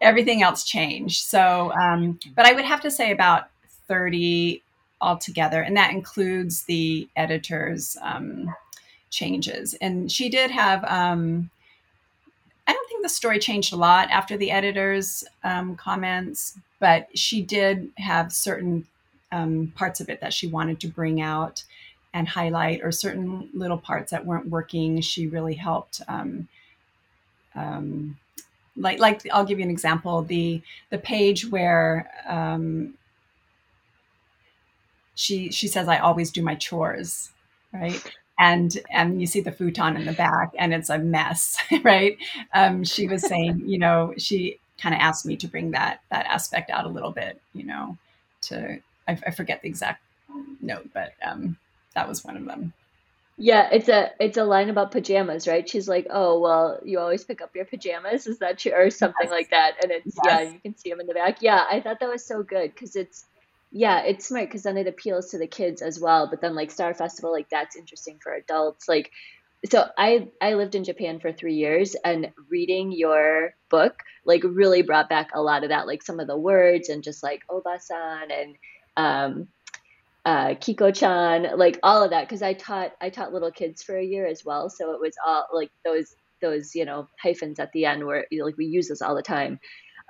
Everything 0.00 0.42
else 0.42 0.64
changed. 0.64 1.24
So, 1.24 1.72
um, 1.72 2.18
but 2.34 2.44
I 2.44 2.52
would 2.52 2.64
have 2.64 2.80
to 2.82 2.90
say 2.90 3.12
about 3.12 3.48
30 3.88 4.62
altogether, 5.00 5.62
and 5.62 5.76
that 5.76 5.92
includes 5.92 6.64
the 6.64 7.08
editor's 7.16 7.96
um, 8.02 8.54
changes. 9.10 9.74
And 9.74 10.10
she 10.10 10.28
did 10.28 10.50
have, 10.50 10.84
um, 10.84 10.90
I 10.90 11.20
don't 11.20 11.40
think 11.40 11.61
the 13.02 13.08
story 13.08 13.38
changed 13.38 13.72
a 13.72 13.76
lot 13.76 14.10
after 14.10 14.36
the 14.36 14.50
editor's 14.50 15.24
um, 15.44 15.76
comments, 15.76 16.58
but 16.78 17.06
she 17.16 17.42
did 17.42 17.90
have 17.98 18.32
certain 18.32 18.86
um, 19.30 19.72
parts 19.74 20.00
of 20.00 20.08
it 20.08 20.20
that 20.20 20.32
she 20.32 20.46
wanted 20.46 20.80
to 20.80 20.88
bring 20.88 21.20
out 21.20 21.64
and 22.14 22.28
highlight 22.28 22.80
or 22.82 22.92
certain 22.92 23.48
little 23.54 23.78
parts 23.78 24.10
that 24.10 24.26
weren't 24.26 24.48
working. 24.48 25.00
She 25.00 25.26
really 25.26 25.54
helped 25.54 26.00
um, 26.08 26.48
um, 27.54 28.18
like 28.76 28.98
like 28.98 29.26
i'll 29.32 29.44
give 29.44 29.58
you 29.58 29.64
an 29.64 29.70
example. 29.70 30.22
The 30.22 30.62
the 30.90 30.98
page 30.98 31.46
where 31.50 32.10
um, 32.26 32.94
she 35.14 35.50
she 35.50 35.68
says 35.68 35.88
i 35.88 35.98
always 35.98 36.30
do 36.30 36.42
my 36.42 36.54
chores 36.54 37.30
right 37.72 38.02
and 38.42 38.78
and 38.90 39.20
you 39.20 39.26
see 39.26 39.40
the 39.40 39.52
futon 39.52 39.96
in 39.96 40.04
the 40.04 40.12
back 40.12 40.52
and 40.58 40.74
it's 40.74 40.90
a 40.90 40.98
mess 40.98 41.56
right 41.82 42.16
um, 42.54 42.84
she 42.84 43.06
was 43.06 43.22
saying 43.26 43.62
you 43.64 43.78
know 43.78 44.12
she 44.18 44.58
kind 44.78 44.94
of 44.94 45.00
asked 45.00 45.24
me 45.24 45.36
to 45.36 45.46
bring 45.46 45.70
that 45.70 46.00
that 46.10 46.26
aspect 46.26 46.70
out 46.70 46.84
a 46.84 46.88
little 46.88 47.12
bit 47.12 47.40
you 47.54 47.64
know 47.64 47.96
to 48.40 48.78
i, 49.08 49.12
I 49.26 49.30
forget 49.30 49.62
the 49.62 49.68
exact 49.68 50.02
note 50.60 50.88
but 50.92 51.12
um, 51.24 51.56
that 51.94 52.08
was 52.08 52.24
one 52.24 52.36
of 52.36 52.44
them. 52.44 52.72
Yeah, 53.38 53.68
it's 53.72 53.88
a 53.88 54.10
it's 54.20 54.36
a 54.36 54.44
line 54.44 54.68
about 54.68 54.90
pajamas, 54.90 55.48
right? 55.48 55.68
She's 55.68 55.88
like, 55.88 56.06
"Oh, 56.10 56.38
well, 56.38 56.78
you 56.84 56.98
always 56.98 57.24
pick 57.24 57.40
up 57.40 57.56
your 57.56 57.64
pajamas, 57.64 58.26
is 58.26 58.38
that 58.38 58.58
true?" 58.58 58.72
or 58.72 58.90
something 58.90 59.16
yes. 59.24 59.30
like 59.30 59.50
that. 59.50 59.82
And 59.82 59.90
it's 59.90 60.16
yes. 60.24 60.24
yeah, 60.26 60.40
you 60.52 60.60
can 60.60 60.76
see 60.76 60.90
them 60.90 61.00
in 61.00 61.06
the 61.06 61.14
back. 61.14 61.38
Yeah, 61.40 61.64
I 61.68 61.80
thought 61.80 61.98
that 62.00 62.08
was 62.08 62.24
so 62.24 62.42
good 62.42 62.74
because 62.74 62.94
it's 62.94 63.24
yeah, 63.72 64.02
it's 64.02 64.28
smart 64.28 64.48
because 64.48 64.62
then 64.62 64.76
it 64.76 64.86
appeals 64.86 65.30
to 65.30 65.38
the 65.38 65.46
kids 65.46 65.80
as 65.80 65.98
well. 65.98 66.28
But 66.28 66.42
then 66.42 66.54
like 66.54 66.70
Star 66.70 66.92
Festival, 66.92 67.32
like 67.32 67.48
that's 67.50 67.74
interesting 67.74 68.18
for 68.22 68.34
adults. 68.34 68.86
Like, 68.86 69.10
so 69.70 69.86
I 69.96 70.28
I 70.40 70.54
lived 70.54 70.74
in 70.74 70.84
Japan 70.84 71.20
for 71.20 71.32
three 71.32 71.54
years, 71.54 71.96
and 72.04 72.30
reading 72.50 72.92
your 72.92 73.54
book 73.70 73.94
like 74.24 74.42
really 74.44 74.82
brought 74.82 75.08
back 75.08 75.30
a 75.34 75.42
lot 75.42 75.64
of 75.64 75.70
that, 75.70 75.86
like 75.86 76.02
some 76.02 76.20
of 76.20 76.26
the 76.26 76.36
words 76.36 76.90
and 76.90 77.02
just 77.02 77.22
like 77.22 77.42
Obasan 77.50 78.30
and 78.30 78.56
um 78.96 79.48
uh, 80.24 80.50
Kiko-chan, 80.50 81.58
like 81.58 81.80
all 81.82 82.04
of 82.04 82.10
that, 82.10 82.28
because 82.28 82.42
I 82.42 82.52
taught 82.52 82.92
I 83.00 83.10
taught 83.10 83.32
little 83.32 83.50
kids 83.50 83.82
for 83.82 83.96
a 83.96 84.04
year 84.04 84.26
as 84.26 84.44
well, 84.44 84.70
so 84.70 84.92
it 84.92 85.00
was 85.00 85.14
all 85.26 85.48
like 85.52 85.70
those 85.84 86.14
those 86.40 86.74
you 86.74 86.84
know 86.84 87.08
hyphens 87.20 87.58
at 87.58 87.72
the 87.72 87.86
end 87.86 88.06
where 88.06 88.26
like 88.30 88.56
we 88.56 88.66
use 88.66 88.88
this 88.88 89.02
all 89.02 89.16
the 89.16 89.22
time. 89.22 89.58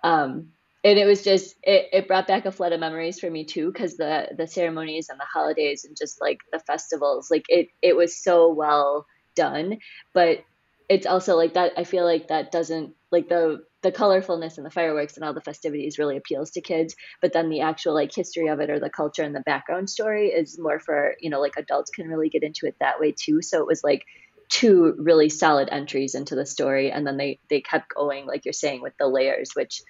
Um, 0.05 0.49
and 0.85 0.99
it 0.99 1.07
was 1.07 1.23
just 1.23 1.57
it, 1.63 1.89
it 1.93 2.09
brought 2.09 2.27
back 2.27 2.45
a 2.45 2.53
flood 2.53 2.73
of 2.73 2.81
memories 2.81 3.21
for 3.21 3.31
me 3.31 3.45
too 3.45 3.71
because 3.73 3.97
the 3.97 4.29
the 4.37 4.47
ceremonies 4.47 5.09
and 5.09 5.19
the 5.21 5.27
holidays 5.33 5.85
and 5.85 5.97
just 5.97 6.21
like 6.21 6.39
the 6.53 6.59
festivals 6.61 7.31
like 7.31 7.45
it 7.49 7.69
it 7.83 7.97
was 7.97 8.17
so 8.17 8.53
well 8.53 9.07
done. 9.35 9.79
But 10.13 10.45
it's 10.89 11.07
also 11.07 11.37
like 11.37 11.55
that 11.55 11.73
i 11.77 11.85
feel 11.85 12.05
like 12.05 12.29
that 12.29 12.51
doesn't 12.51 12.93
like 13.13 13.29
the 13.29 13.63
the 13.83 13.93
colorfulness 13.93 14.57
and 14.57 14.67
the 14.67 14.71
fireworks 14.71 15.17
and 15.17 15.25
all 15.25 15.35
the 15.35 15.41
festivities 15.41 15.99
really 15.99 16.17
appeals 16.17 16.53
to 16.53 16.61
kids. 16.61 16.95
But 17.21 17.33
then 17.33 17.49
the 17.49 17.61
actual 17.63 17.95
like 17.95 18.15
history 18.15 18.49
of 18.49 18.61
it 18.61 18.71
or 18.71 18.79
the 18.79 18.91
culture 18.91 19.23
and 19.23 19.35
the 19.35 19.41
background 19.41 19.91
story 19.91 20.29
is 20.29 20.59
more 20.59 20.79
for 20.81 21.15
you 21.21 21.31
know 21.31 21.41
like 21.41 21.57
adults 21.57 21.91
can 21.91 22.09
really 22.09 22.29
get 22.29 22.43
into 22.45 22.67
it 22.67 22.77
that 22.81 23.01
way 23.01 23.13
too. 23.13 23.43
So 23.43 23.61
it 23.61 23.67
was 23.67 23.83
like 23.83 24.05
two 24.49 24.95
really 24.99 25.29
solid 25.29 25.69
entries 25.73 26.15
into 26.15 26.35
the 26.37 26.47
story. 26.47 26.91
And 26.93 27.07
then 27.07 27.17
they 27.17 27.41
they 27.51 27.61
kept 27.61 27.95
going 27.95 28.27
like 28.27 28.45
you're 28.45 28.53
saying 28.53 28.83
with 28.83 28.95
the 28.99 29.09
layers 29.09 29.51
which 29.55 29.83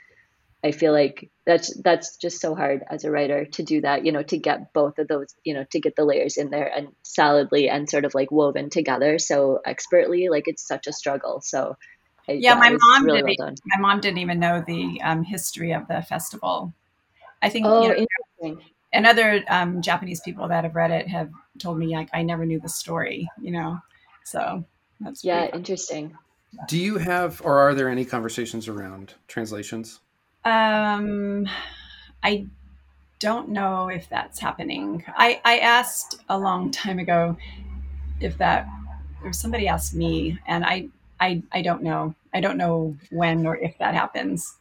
I 0.65 0.71
feel 0.71 0.93
like 0.93 1.31
that's 1.45 1.75
that's 1.83 2.17
just 2.17 2.41
so 2.41 2.55
hard 2.55 2.85
as 2.89 3.05
a 3.05 3.11
writer 3.11 3.47
to 3.47 3.63
do 3.65 3.81
that, 3.81 4.07
you 4.07 4.13
know, 4.13 4.23
to 4.23 4.39
get 4.39 4.73
both 4.73 4.99
of 4.99 5.09
those, 5.09 5.35
you 5.43 5.55
know, 5.55 5.65
to 5.73 5.81
get 5.81 5.97
the 5.97 6.05
layers 6.05 6.37
in 6.37 6.51
there 6.51 6.71
and 6.73 6.89
solidly 7.03 7.69
and 7.69 7.91
sort 7.91 8.05
of 8.05 8.15
like 8.15 8.31
woven 8.31 8.71
together 8.71 9.19
so 9.19 9.61
expertly. 9.65 10.29
Like 10.29 10.45
it's 10.47 10.67
such 10.67 10.87
a 10.87 10.93
struggle. 10.93 11.41
So 11.41 11.77
I, 12.29 12.33
yeah, 12.33 12.55
my 12.55 12.71
mom 12.71 13.05
really 13.05 13.23
didn't. 13.23 13.39
Well 13.39 13.55
my 13.77 13.81
mom 13.81 14.01
didn't 14.01 14.19
even 14.19 14.39
know 14.39 14.63
the 14.65 15.01
um, 15.03 15.25
history 15.25 15.73
of 15.73 15.89
the 15.89 16.03
festival. 16.03 16.73
I 17.43 17.49
think. 17.49 17.67
Oh, 17.67 17.83
you 17.83 17.89
know, 17.89 18.07
interesting. 18.41 18.71
And 18.93 19.07
other 19.07 19.43
um, 19.49 19.83
Japanese 19.83 20.21
people 20.21 20.49
that 20.49 20.65
have 20.65 20.77
read 20.77 20.91
it 20.91 21.09
have 21.09 21.31
told 21.59 21.79
me 21.79 21.97
like 21.97 22.11
I 22.13 22.23
never 22.23 22.47
knew 22.47 22.61
the 22.61 22.69
story. 22.69 23.29
You 23.41 23.51
know, 23.51 23.79
so 24.25 24.65
that's 25.01 25.25
yeah, 25.25 25.49
interesting. 25.53 26.17
Do 26.69 26.79
you 26.79 26.99
have, 26.99 27.41
or 27.43 27.59
are 27.59 27.75
there 27.75 27.89
any 27.89 28.05
conversations 28.05 28.69
around 28.69 29.15
translations? 29.27 30.01
Um, 30.45 31.49
I 32.23 32.47
don't 33.19 33.51
know 33.51 33.89
if 33.89 34.09
that's 34.09 34.41
happening. 34.41 35.05
I, 35.09 35.41
I 35.45 35.59
asked 35.59 36.17
a 36.29 36.39
long 36.39 36.71
time 36.71 36.99
ago 36.99 37.37
if 38.21 38.39
that, 38.39 38.67
or 39.23 39.33
somebody 39.33 39.69
asked 39.69 39.95
me, 39.95 40.39
and 40.47 40.65
I, 40.65 40.89
I, 41.21 41.43
I 41.53 41.63
don't 41.63 41.83
know. 41.83 42.15
I 42.35 42.41
don't 42.41 42.57
know 42.57 42.97
when 43.11 43.47
or 43.47 43.57
if 43.57 43.79
that 43.79 43.95
happens. 43.95 44.57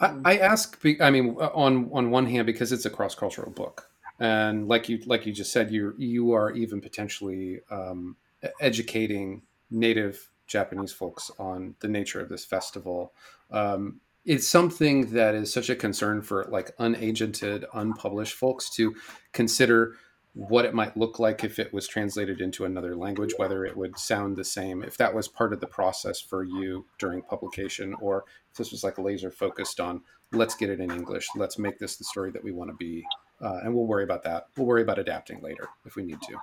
I, 0.00 0.14
I 0.24 0.38
ask. 0.38 0.78
I 1.00 1.10
mean, 1.10 1.36
on 1.36 1.90
on 1.92 2.10
one 2.10 2.26
hand, 2.26 2.46
because 2.46 2.72
it's 2.72 2.86
a 2.86 2.90
cross 2.90 3.14
cultural 3.14 3.50
book, 3.50 3.88
and 4.18 4.68
like 4.68 4.88
you 4.88 5.00
like 5.06 5.26
you 5.26 5.32
just 5.32 5.52
said, 5.52 5.70
you 5.70 5.94
you 5.98 6.32
are 6.32 6.50
even 6.52 6.80
potentially 6.80 7.60
um, 7.70 8.16
educating 8.60 9.42
native 9.70 10.28
Japanese 10.46 10.92
folks 10.92 11.30
on 11.38 11.76
the 11.80 11.88
nature 11.88 12.20
of 12.20 12.28
this 12.28 12.44
festival. 12.44 13.12
Um, 13.50 14.00
it's 14.24 14.46
something 14.46 15.12
that 15.12 15.34
is 15.34 15.52
such 15.52 15.70
a 15.70 15.76
concern 15.76 16.22
for 16.22 16.44
like 16.50 16.76
unagented, 16.78 17.64
unpublished 17.72 18.34
folks 18.34 18.70
to 18.76 18.94
consider 19.32 19.96
what 20.34 20.64
it 20.64 20.74
might 20.74 20.96
look 20.96 21.18
like 21.18 21.42
if 21.42 21.58
it 21.58 21.72
was 21.72 21.88
translated 21.88 22.40
into 22.40 22.64
another 22.64 22.94
language, 22.94 23.32
whether 23.36 23.64
it 23.64 23.76
would 23.76 23.98
sound 23.98 24.36
the 24.36 24.44
same, 24.44 24.82
if 24.82 24.96
that 24.96 25.12
was 25.12 25.26
part 25.26 25.52
of 25.52 25.60
the 25.60 25.66
process 25.66 26.20
for 26.20 26.44
you 26.44 26.86
during 26.98 27.22
publication, 27.22 27.94
or 28.00 28.24
if 28.50 28.56
this 28.56 28.70
was 28.70 28.84
like 28.84 28.98
laser 28.98 29.30
focused 29.30 29.80
on 29.80 30.00
let's 30.32 30.54
get 30.54 30.70
it 30.70 30.80
in 30.80 30.90
English, 30.90 31.26
let's 31.34 31.58
make 31.58 31.78
this 31.78 31.96
the 31.96 32.04
story 32.04 32.30
that 32.30 32.44
we 32.44 32.52
want 32.52 32.70
to 32.70 32.76
be, 32.76 33.04
uh, 33.40 33.60
and 33.64 33.74
we'll 33.74 33.86
worry 33.86 34.04
about 34.04 34.22
that. 34.22 34.46
We'll 34.56 34.66
worry 34.66 34.82
about 34.82 34.98
adapting 34.98 35.40
later 35.42 35.68
if 35.84 35.96
we 35.96 36.04
need 36.04 36.20
to. 36.22 36.36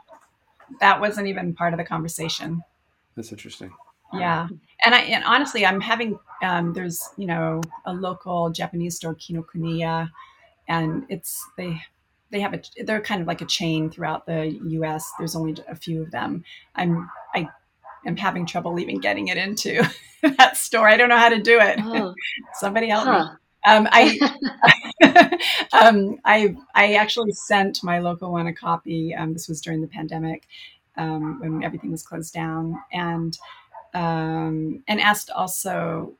That 0.81 0.99
wasn't 0.99 1.27
even 1.27 1.53
part 1.53 1.73
of 1.73 1.77
the 1.77 1.85
conversation. 1.85 2.63
That's 3.15 3.31
interesting. 3.31 3.71
Yeah, 4.13 4.47
and 4.83 4.95
I 4.95 4.99
and 4.99 5.23
honestly, 5.23 5.65
I'm 5.65 5.81
having 5.81 6.19
um, 6.41 6.73
there's 6.73 7.09
you 7.17 7.27
know 7.27 7.61
a 7.85 7.93
local 7.93 8.49
Japanese 8.49 8.95
store 8.95 9.15
Kinokuniya, 9.15 10.09
and 10.67 11.05
it's 11.09 11.45
they 11.57 11.81
they 12.31 12.39
have 12.39 12.53
a 12.53 12.61
they're 12.83 13.01
kind 13.01 13.21
of 13.21 13.27
like 13.27 13.41
a 13.41 13.45
chain 13.45 13.89
throughout 13.89 14.25
the 14.25 14.59
U.S. 14.67 15.11
There's 15.17 15.35
only 15.35 15.55
a 15.67 15.75
few 15.75 16.01
of 16.01 16.11
them. 16.11 16.43
I'm 16.75 17.09
I 17.33 17.49
am 18.05 18.17
having 18.17 18.45
trouble 18.45 18.79
even 18.79 18.99
getting 18.99 19.27
it 19.27 19.37
into 19.37 19.83
that 20.21 20.57
store. 20.57 20.87
I 20.87 20.97
don't 20.97 21.09
know 21.09 21.17
how 21.17 21.29
to 21.29 21.41
do 21.41 21.59
it. 21.59 21.79
Oh. 21.81 22.13
Somebody 22.53 22.89
help 22.89 23.05
huh. 23.05 23.23
me. 23.23 23.29
Um, 23.65 23.87
I, 23.91 25.39
um, 25.73 26.19
I, 26.23 26.55
I 26.73 26.93
actually 26.93 27.33
sent 27.33 27.83
my 27.83 27.99
local 27.99 28.31
one 28.31 28.47
a 28.47 28.53
copy. 28.53 29.13
Um, 29.13 29.33
this 29.33 29.49
was 29.49 29.59
during 29.59 29.81
the 29.81 29.87
pandemic 29.87 30.47
um, 30.95 31.41
when 31.41 31.63
everything 31.63 31.91
was 31.91 32.01
closed 32.01 32.33
down, 32.33 32.81
and 32.93 33.37
um, 33.93 34.83
and 34.87 34.99
asked 34.99 35.29
also 35.29 36.17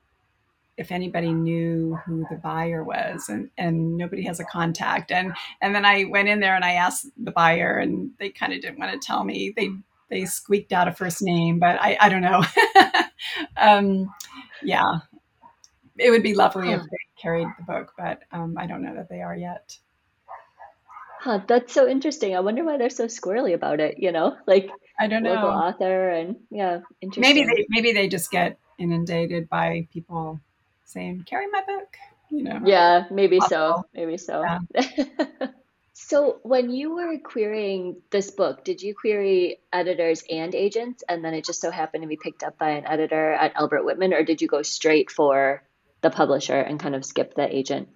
if 0.78 0.92
anybody 0.92 1.34
knew 1.34 1.98
who 2.06 2.26
the 2.30 2.38
buyer 2.38 2.84
was 2.84 3.30
and, 3.30 3.50
and 3.58 3.98
nobody 3.98 4.24
has 4.24 4.40
a 4.40 4.46
contact. 4.46 5.12
And 5.12 5.34
and 5.60 5.74
then 5.74 5.86
i 5.86 6.06
went 6.06 6.30
in 6.30 6.40
there 6.40 6.56
and 6.56 6.64
i 6.64 6.74
asked 6.74 7.08
the 7.18 7.32
buyer 7.32 7.78
and 7.78 8.12
they 8.20 8.30
kind 8.30 8.54
of 8.54 8.62
didn't 8.62 8.80
want 8.80 8.94
to 8.94 9.06
tell 9.06 9.24
me. 9.24 9.54
They 9.56 9.72
they 10.10 10.26
squeaked 10.26 10.72
out 10.72 10.88
a 10.88 10.94
first 10.94 11.22
name 11.22 11.60
but 11.60 11.78
i 11.82 11.98
i 12.00 12.10
don't 12.10 12.22
know. 12.22 12.44
Um, 13.58 14.14
yeah. 14.64 15.00
It 15.98 16.12
would 16.12 16.22
be 16.22 16.36
lovely 16.36 16.68
huh. 16.68 16.76
if 16.76 16.82
they 16.84 17.22
carried 17.22 17.48
the 17.58 17.66
book 17.66 17.94
but 17.98 18.22
um, 18.32 18.56
i 18.58 18.68
don't 18.68 18.84
know 18.84 18.96
that 18.96 19.10
they 19.10 19.22
are 19.22 19.36
yet. 19.36 19.78
Huh 21.20 21.42
that's 21.48 21.74
so 21.74 21.88
interesting. 21.88 22.36
I 22.36 22.42
wonder 22.42 22.64
why 22.64 22.78
they're 22.78 22.92
so 22.92 23.08
squirrely 23.08 23.56
about 23.56 23.80
it 23.80 23.98
you 23.98 24.12
know? 24.12 24.38
Like 24.46 24.70
I 25.00 25.08
don't 25.08 25.24
know. 25.24 25.34
Local 25.34 25.50
author 25.50 26.10
and 26.10 26.38
yeah, 26.50 26.80
interesting. 27.02 27.22
Maybe 27.22 27.44
they 27.44 27.66
maybe 27.70 27.94
they 27.94 28.08
just 28.08 28.32
get 28.32 28.58
inundated 28.80 29.50
by 29.50 29.88
people 29.94 30.40
saying, 30.86 31.24
"Carry 31.28 31.48
my 31.48 31.62
book," 31.66 31.98
you 32.30 32.44
know. 32.44 32.62
Yeah, 32.66 33.06
maybe 33.12 33.40
so. 33.40 33.86
Maybe 33.94 34.18
so. 34.18 34.44
Yeah. 34.44 35.48
so, 35.94 36.40
when 36.42 36.72
you 36.72 36.96
were 36.96 37.18
querying 37.20 38.02
this 38.10 38.32
book, 38.32 38.64
did 38.64 38.82
you 38.82 38.96
query 38.96 39.60
editors 39.72 40.24
and 40.30 40.56
agents, 40.56 41.04
and 41.08 41.24
then 41.24 41.34
it 41.34 41.46
just 41.46 41.62
so 41.62 41.70
happened 41.70 42.02
to 42.02 42.08
be 42.08 42.18
picked 42.18 42.44
up 42.44 42.58
by 42.58 42.70
an 42.72 42.88
editor 42.88 43.34
at 43.34 43.56
Albert 43.56 43.86
Whitman, 43.86 44.14
or 44.14 44.24
did 44.24 44.42
you 44.42 44.48
go 44.48 44.64
straight 44.64 45.12
for 45.12 45.62
the 46.02 46.10
publisher 46.10 46.60
and 46.60 46.80
kind 46.80 46.96
of 46.96 47.06
skip 47.06 47.36
the 47.36 47.56
agent? 47.56 47.90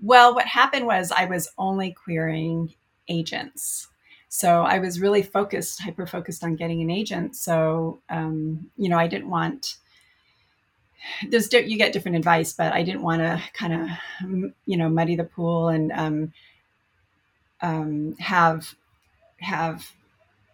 Well, 0.00 0.34
what 0.34 0.46
happened 0.46 0.86
was 0.86 1.10
I 1.10 1.24
was 1.24 1.50
only 1.58 1.92
querying 1.92 2.74
agents. 3.08 3.88
So 4.28 4.62
I 4.62 4.78
was 4.78 5.00
really 5.00 5.22
focused, 5.22 5.80
hyper 5.80 6.06
focused 6.06 6.44
on 6.44 6.56
getting 6.56 6.82
an 6.82 6.90
agent. 6.90 7.34
So, 7.34 8.00
um, 8.10 8.70
you 8.76 8.88
know, 8.88 8.98
I 8.98 9.06
didn't 9.06 9.30
want, 9.30 9.76
there's, 11.28 11.50
you 11.52 11.78
get 11.78 11.92
different 11.92 12.16
advice, 12.16 12.52
but 12.52 12.72
I 12.72 12.82
didn't 12.82 13.02
want 13.02 13.22
to 13.22 13.42
kind 13.54 13.72
of, 13.72 14.52
you 14.66 14.76
know, 14.76 14.88
muddy 14.88 15.16
the 15.16 15.24
pool 15.24 15.68
and 15.68 15.92
um, 15.92 16.32
um, 17.62 18.16
have, 18.18 18.74
have 19.40 19.92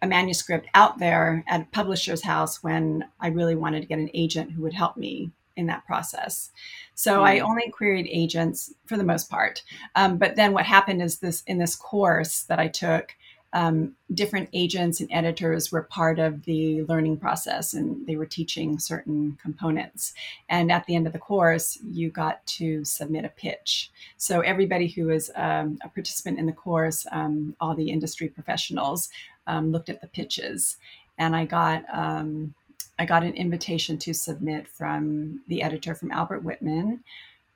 a 0.01 0.07
manuscript 0.07 0.67
out 0.73 0.99
there 0.99 1.43
at 1.47 1.61
a 1.61 1.67
publisher's 1.71 2.23
house 2.23 2.63
when 2.63 3.03
I 3.19 3.27
really 3.27 3.55
wanted 3.55 3.81
to 3.81 3.87
get 3.87 3.99
an 3.99 4.11
agent 4.13 4.51
who 4.51 4.61
would 4.61 4.73
help 4.73 4.95
me 4.95 5.31
in 5.57 5.65
that 5.67 5.85
process. 5.85 6.51
So 6.95 7.19
mm. 7.19 7.23
I 7.23 7.39
only 7.39 7.69
queried 7.71 8.07
agents 8.09 8.73
for 8.85 8.97
the 8.97 9.03
most 9.03 9.29
part. 9.29 9.63
Um, 9.95 10.17
but 10.17 10.35
then 10.35 10.53
what 10.53 10.65
happened 10.65 11.01
is 11.01 11.19
this 11.19 11.43
in 11.47 11.57
this 11.57 11.75
course 11.75 12.43
that 12.43 12.59
I 12.59 12.67
took, 12.67 13.15
um, 13.55 13.95
different 14.13 14.49
agents 14.51 14.99
and 14.99 15.09
editors 15.13 15.71
were 15.71 15.83
part 15.83 16.19
of 16.19 16.43
the 16.43 16.83
learning 16.83 17.17
process 17.17 17.73
and 17.73 18.05
they 18.05 18.17
were 18.17 18.25
teaching 18.25 18.77
certain 18.77 19.37
components. 19.41 20.13
And 20.49 20.73
at 20.73 20.85
the 20.85 20.95
end 20.95 21.07
of 21.07 21.13
the 21.13 21.19
course, 21.19 21.79
you 21.89 22.09
got 22.09 22.45
to 22.47 22.83
submit 22.83 23.23
a 23.23 23.29
pitch. 23.29 23.91
So 24.17 24.41
everybody 24.41 24.89
who 24.89 25.05
was 25.05 25.31
um, 25.35 25.79
a 25.85 25.87
participant 25.87 26.37
in 26.37 26.47
the 26.47 26.51
course, 26.51 27.07
um, 27.13 27.55
all 27.61 27.73
the 27.73 27.89
industry 27.89 28.27
professionals, 28.27 29.09
um, 29.47 29.71
looked 29.71 29.89
at 29.89 30.01
the 30.01 30.07
pitches. 30.07 30.75
And 31.17 31.33
I 31.33 31.45
got 31.45 31.85
um, 31.93 32.53
I 32.99 33.05
got 33.05 33.23
an 33.23 33.35
invitation 33.35 33.97
to 33.99 34.13
submit 34.13 34.67
from 34.67 35.41
the 35.47 35.61
editor 35.61 35.95
from 35.95 36.11
Albert 36.11 36.43
Whitman, 36.43 37.03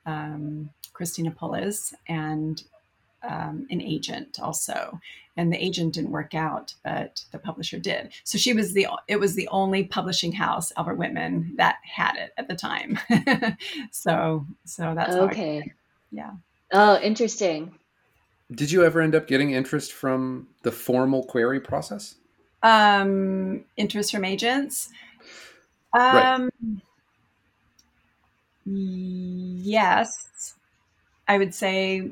um, 0.06 0.70
Christina 0.94 1.30
Pulles, 1.30 1.94
and 2.08 2.62
an 3.22 3.80
agent 3.80 4.38
also 4.40 4.98
and 5.40 5.50
the 5.50 5.64
agent 5.64 5.94
didn't 5.94 6.10
work 6.10 6.34
out 6.34 6.74
but 6.84 7.24
the 7.32 7.38
publisher 7.38 7.78
did. 7.78 8.12
So 8.24 8.36
she 8.36 8.52
was 8.52 8.74
the 8.74 8.86
it 9.08 9.18
was 9.18 9.34
the 9.34 9.48
only 9.48 9.84
publishing 9.84 10.32
house 10.32 10.70
albert 10.76 10.96
whitman 10.96 11.54
that 11.56 11.76
had 11.82 12.16
it 12.16 12.32
at 12.36 12.46
the 12.46 12.54
time. 12.54 12.98
So 13.90 14.46
so 14.64 14.94
that's 14.94 15.14
okay. 15.14 15.72
yeah. 16.10 16.32
Oh 16.72 17.00
interesting. 17.00 17.72
Did 18.52 18.70
you 18.70 18.84
ever 18.84 19.00
end 19.00 19.14
up 19.14 19.26
getting 19.26 19.52
interest 19.52 19.92
from 19.92 20.48
the 20.62 20.72
formal 20.72 21.24
query 21.24 21.60
process? 21.60 22.16
Um 22.62 23.64
interest 23.76 24.12
from 24.12 24.24
agents? 24.24 24.90
Um 25.98 26.50
right. 26.62 26.82
yes. 28.66 30.54
I 31.26 31.38
would 31.38 31.54
say 31.54 32.10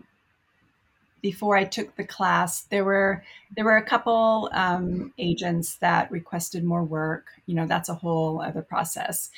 before 1.20 1.56
I 1.56 1.64
took 1.64 1.96
the 1.96 2.04
class, 2.04 2.62
there 2.62 2.84
were 2.84 3.22
there 3.54 3.64
were 3.64 3.76
a 3.76 3.84
couple 3.84 4.50
um, 4.52 5.12
agents 5.18 5.76
that 5.76 6.10
requested 6.10 6.64
more 6.64 6.84
work. 6.84 7.26
You 7.46 7.54
know, 7.54 7.66
that's 7.66 7.88
a 7.88 7.94
whole 7.94 8.40
other 8.40 8.62
process, 8.62 9.30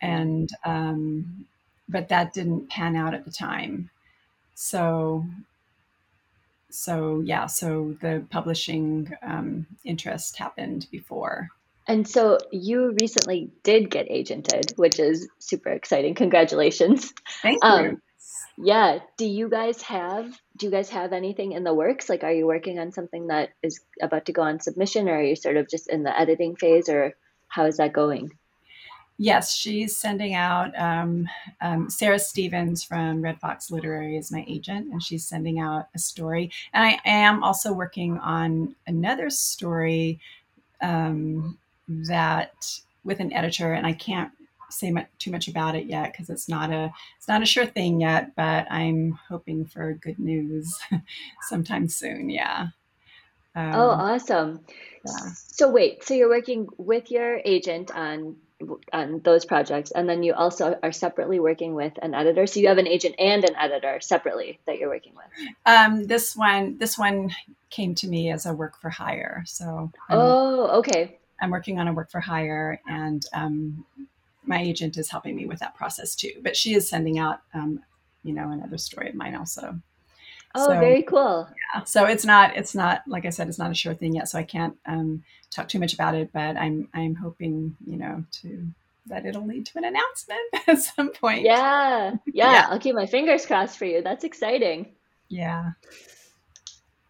and 0.00 0.50
um, 0.64 1.46
but 1.88 2.08
that 2.08 2.32
didn't 2.32 2.70
pan 2.70 2.96
out 2.96 3.14
at 3.14 3.24
the 3.24 3.30
time. 3.30 3.90
So, 4.54 5.24
so 6.70 7.20
yeah, 7.20 7.46
so 7.46 7.96
the 8.00 8.24
publishing 8.30 9.12
um, 9.22 9.66
interest 9.84 10.36
happened 10.36 10.86
before. 10.90 11.48
And 11.88 12.06
so 12.06 12.38
you 12.52 12.96
recently 13.00 13.50
did 13.64 13.90
get 13.90 14.08
agented, 14.08 14.76
which 14.78 15.00
is 15.00 15.28
super 15.38 15.70
exciting. 15.70 16.14
Congratulations. 16.14 17.12
Thank 17.42 17.62
you. 17.64 18.00
Yeah. 18.56 19.00
Do 19.16 19.26
you 19.26 19.48
guys 19.48 19.82
have 19.82 20.26
do 20.56 20.66
you 20.66 20.72
guys 20.72 20.90
have 20.90 21.12
anything 21.12 21.52
in 21.52 21.64
the 21.64 21.74
works? 21.74 22.08
Like 22.08 22.24
are 22.24 22.32
you 22.32 22.46
working 22.46 22.78
on 22.78 22.92
something 22.92 23.28
that 23.28 23.50
is 23.62 23.80
about 24.00 24.26
to 24.26 24.32
go 24.32 24.42
on 24.42 24.60
submission 24.60 25.08
or 25.08 25.16
are 25.16 25.22
you 25.22 25.36
sort 25.36 25.56
of 25.56 25.68
just 25.68 25.88
in 25.88 26.02
the 26.02 26.18
editing 26.18 26.56
phase 26.56 26.88
or 26.88 27.14
how 27.48 27.66
is 27.66 27.78
that 27.78 27.92
going? 27.92 28.32
Yes, 29.18 29.54
she's 29.54 29.96
sending 29.96 30.34
out. 30.34 30.76
Um, 30.76 31.28
um, 31.60 31.90
Sarah 31.90 32.18
Stevens 32.18 32.82
from 32.82 33.22
Red 33.22 33.38
Fox 33.40 33.70
Literary 33.70 34.16
is 34.16 34.32
my 34.32 34.44
agent, 34.48 34.90
and 34.90 35.02
she's 35.02 35.24
sending 35.24 35.60
out 35.60 35.88
a 35.94 35.98
story. 35.98 36.50
And 36.72 36.84
I 36.84 36.98
am 37.04 37.44
also 37.44 37.72
working 37.72 38.18
on 38.18 38.74
another 38.86 39.30
story 39.30 40.18
um, 40.80 41.58
that 41.86 42.80
with 43.04 43.20
an 43.20 43.32
editor, 43.32 43.74
and 43.74 43.86
I 43.86 43.92
can't 43.92 44.32
say 44.72 44.90
much, 44.90 45.06
too 45.18 45.30
much 45.30 45.48
about 45.48 45.74
it 45.74 45.86
yet 45.86 46.12
because 46.12 46.30
it's 46.30 46.48
not 46.48 46.70
a 46.70 46.92
it's 47.18 47.28
not 47.28 47.42
a 47.42 47.46
sure 47.46 47.66
thing 47.66 48.00
yet. 48.00 48.34
But 48.34 48.70
I'm 48.70 49.18
hoping 49.28 49.64
for 49.64 49.94
good 49.94 50.18
news 50.18 50.78
sometime 51.48 51.88
soon. 51.88 52.30
Yeah. 52.30 52.68
Um, 53.54 53.72
oh, 53.74 53.90
awesome! 53.90 54.60
Yeah. 55.06 55.30
So 55.34 55.70
wait, 55.70 56.04
so 56.04 56.14
you're 56.14 56.30
working 56.30 56.68
with 56.78 57.10
your 57.10 57.40
agent 57.44 57.90
on 57.90 58.36
on 58.92 59.20
those 59.24 59.44
projects, 59.44 59.90
and 59.90 60.08
then 60.08 60.22
you 60.22 60.34
also 60.34 60.78
are 60.82 60.92
separately 60.92 61.40
working 61.40 61.74
with 61.74 61.92
an 62.02 62.14
editor. 62.14 62.46
So 62.46 62.60
you 62.60 62.68
have 62.68 62.78
an 62.78 62.86
agent 62.86 63.16
and 63.18 63.44
an 63.44 63.56
editor 63.56 64.00
separately 64.00 64.60
that 64.66 64.78
you're 64.78 64.88
working 64.88 65.14
with. 65.14 65.48
Um, 65.66 66.04
this 66.06 66.36
one, 66.36 66.78
this 66.78 66.98
one 66.98 67.34
came 67.70 67.94
to 67.96 68.08
me 68.08 68.30
as 68.30 68.46
a 68.46 68.54
work 68.54 68.78
for 68.78 68.90
hire. 68.90 69.42
So 69.46 69.90
I'm, 70.08 70.18
oh, 70.18 70.78
okay. 70.78 71.18
I'm 71.40 71.50
working 71.50 71.78
on 71.78 71.88
a 71.88 71.92
work 71.92 72.10
for 72.10 72.20
hire, 72.20 72.80
and 72.86 73.24
um, 73.32 73.84
my 74.44 74.60
agent 74.60 74.96
is 74.96 75.10
helping 75.10 75.36
me 75.36 75.46
with 75.46 75.60
that 75.60 75.74
process 75.74 76.14
too. 76.14 76.32
But 76.42 76.56
she 76.56 76.74
is 76.74 76.88
sending 76.88 77.18
out, 77.18 77.40
um, 77.54 77.80
you 78.22 78.32
know, 78.32 78.50
another 78.50 78.78
story 78.78 79.08
of 79.08 79.14
mine 79.14 79.34
also. 79.34 79.80
Oh, 80.54 80.66
so, 80.66 80.78
very 80.78 81.02
cool. 81.02 81.48
Yeah. 81.74 81.84
So 81.84 82.04
it's 82.04 82.24
not, 82.24 82.56
it's 82.56 82.74
not, 82.74 83.02
like 83.06 83.24
I 83.24 83.30
said, 83.30 83.48
it's 83.48 83.58
not 83.58 83.70
a 83.70 83.74
sure 83.74 83.94
thing 83.94 84.14
yet. 84.14 84.28
So 84.28 84.38
I 84.38 84.42
can't 84.42 84.76
um, 84.86 85.24
talk 85.50 85.68
too 85.68 85.78
much 85.78 85.94
about 85.94 86.14
it, 86.14 86.30
but 86.32 86.56
I'm, 86.56 86.88
I'm 86.92 87.14
hoping, 87.14 87.76
you 87.86 87.96
know, 87.96 88.24
to, 88.42 88.66
that 89.06 89.26
it'll 89.26 89.46
lead 89.46 89.66
to 89.66 89.78
an 89.78 89.84
announcement 89.84 90.40
at 90.68 90.78
some 90.80 91.10
point. 91.10 91.42
Yeah. 91.42 92.16
Yeah. 92.26 92.52
yeah. 92.52 92.66
I'll 92.68 92.78
keep 92.78 92.94
my 92.94 93.06
fingers 93.06 93.46
crossed 93.46 93.78
for 93.78 93.86
you. 93.86 94.02
That's 94.02 94.24
exciting. 94.24 94.92
Yeah. 95.28 95.70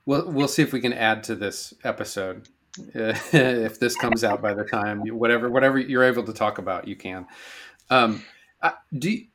We'll, 0.06 0.30
we'll 0.30 0.48
see 0.48 0.62
if 0.62 0.72
we 0.72 0.80
can 0.80 0.92
add 0.92 1.24
to 1.24 1.34
this 1.34 1.74
episode. 1.84 2.48
if 2.94 3.78
this 3.78 3.96
comes 3.96 4.24
out 4.24 4.40
by 4.40 4.54
the 4.54 4.64
time 4.64 5.02
whatever 5.08 5.50
whatever 5.50 5.78
you're 5.78 6.04
able 6.04 6.22
to 6.22 6.32
talk 6.32 6.58
about 6.58 6.88
you 6.88 6.96
can 6.96 7.26
um, 7.90 8.24
do 8.98 9.11
you, 9.11 9.26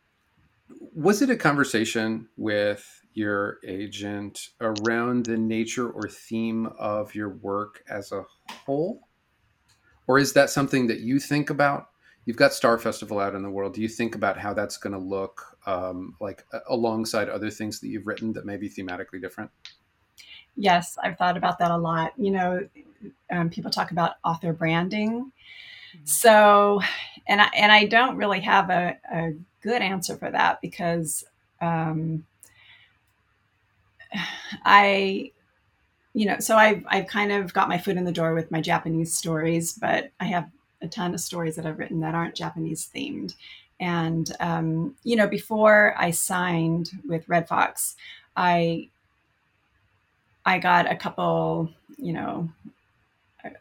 was 0.69 1.21
it 1.21 1.29
a 1.29 1.35
conversation 1.35 2.27
with 2.37 3.01
your 3.13 3.57
agent 3.65 4.49
around 4.61 5.25
the 5.25 5.37
nature 5.37 5.89
or 5.89 6.07
theme 6.07 6.67
of 6.77 7.15
your 7.15 7.29
work 7.29 7.83
as 7.89 8.11
a 8.11 8.23
whole? 8.65 9.07
Or 10.07 10.19
is 10.19 10.33
that 10.33 10.49
something 10.49 10.87
that 10.87 10.99
you 10.99 11.19
think 11.19 11.49
about? 11.49 11.87
You've 12.25 12.37
got 12.37 12.53
Star 12.53 12.77
Festival 12.77 13.19
out 13.19 13.35
in 13.35 13.41
the 13.41 13.49
world. 13.49 13.73
Do 13.73 13.81
you 13.81 13.87
think 13.87 14.15
about 14.15 14.37
how 14.37 14.53
that's 14.53 14.77
going 14.77 14.93
to 14.93 14.99
look 14.99 15.57
um, 15.65 16.15
like 16.19 16.45
alongside 16.69 17.29
other 17.29 17.49
things 17.49 17.79
that 17.79 17.87
you've 17.87 18.05
written 18.05 18.33
that 18.33 18.45
may 18.45 18.57
be 18.57 18.69
thematically 18.69 19.21
different? 19.21 19.49
Yes, 20.55 20.97
I've 21.03 21.17
thought 21.17 21.37
about 21.37 21.59
that 21.59 21.71
a 21.71 21.77
lot. 21.77 22.13
You 22.17 22.31
know, 22.31 22.59
um, 23.31 23.49
people 23.49 23.71
talk 23.71 23.91
about 23.91 24.15
author 24.23 24.53
branding. 24.53 25.31
Mm-hmm. 25.95 26.05
So, 26.05 26.81
and 27.27 27.41
I, 27.41 27.49
and 27.55 27.71
I 27.71 27.85
don't 27.85 28.17
really 28.17 28.41
have 28.41 28.69
a, 28.69 28.97
a 29.11 29.33
good 29.61 29.81
answer 29.81 30.15
for 30.15 30.31
that 30.31 30.61
because 30.61 31.25
um, 31.61 32.25
I, 34.65 35.31
you 36.13 36.25
know, 36.25 36.39
so 36.39 36.55
I've, 36.55 36.83
I've 36.87 37.07
kind 37.07 37.31
of 37.31 37.53
got 37.53 37.69
my 37.69 37.77
foot 37.77 37.97
in 37.97 38.05
the 38.05 38.11
door 38.11 38.33
with 38.33 38.51
my 38.51 38.61
Japanese 38.61 39.13
stories, 39.13 39.73
but 39.73 40.11
I 40.19 40.25
have 40.25 40.49
a 40.81 40.87
ton 40.87 41.13
of 41.13 41.19
stories 41.19 41.55
that 41.55 41.65
I've 41.65 41.79
written 41.79 41.99
that 42.01 42.15
aren't 42.15 42.35
Japanese 42.35 42.89
themed. 42.93 43.35
And, 43.79 44.31
um, 44.39 44.95
you 45.03 45.15
know, 45.15 45.27
before 45.27 45.93
I 45.97 46.11
signed 46.11 46.89
with 47.07 47.29
Red 47.29 47.47
Fox, 47.47 47.95
I, 48.35 48.89
I 50.45 50.59
got 50.59 50.91
a 50.91 50.95
couple, 50.95 51.69
you 51.97 52.13
know, 52.13 52.49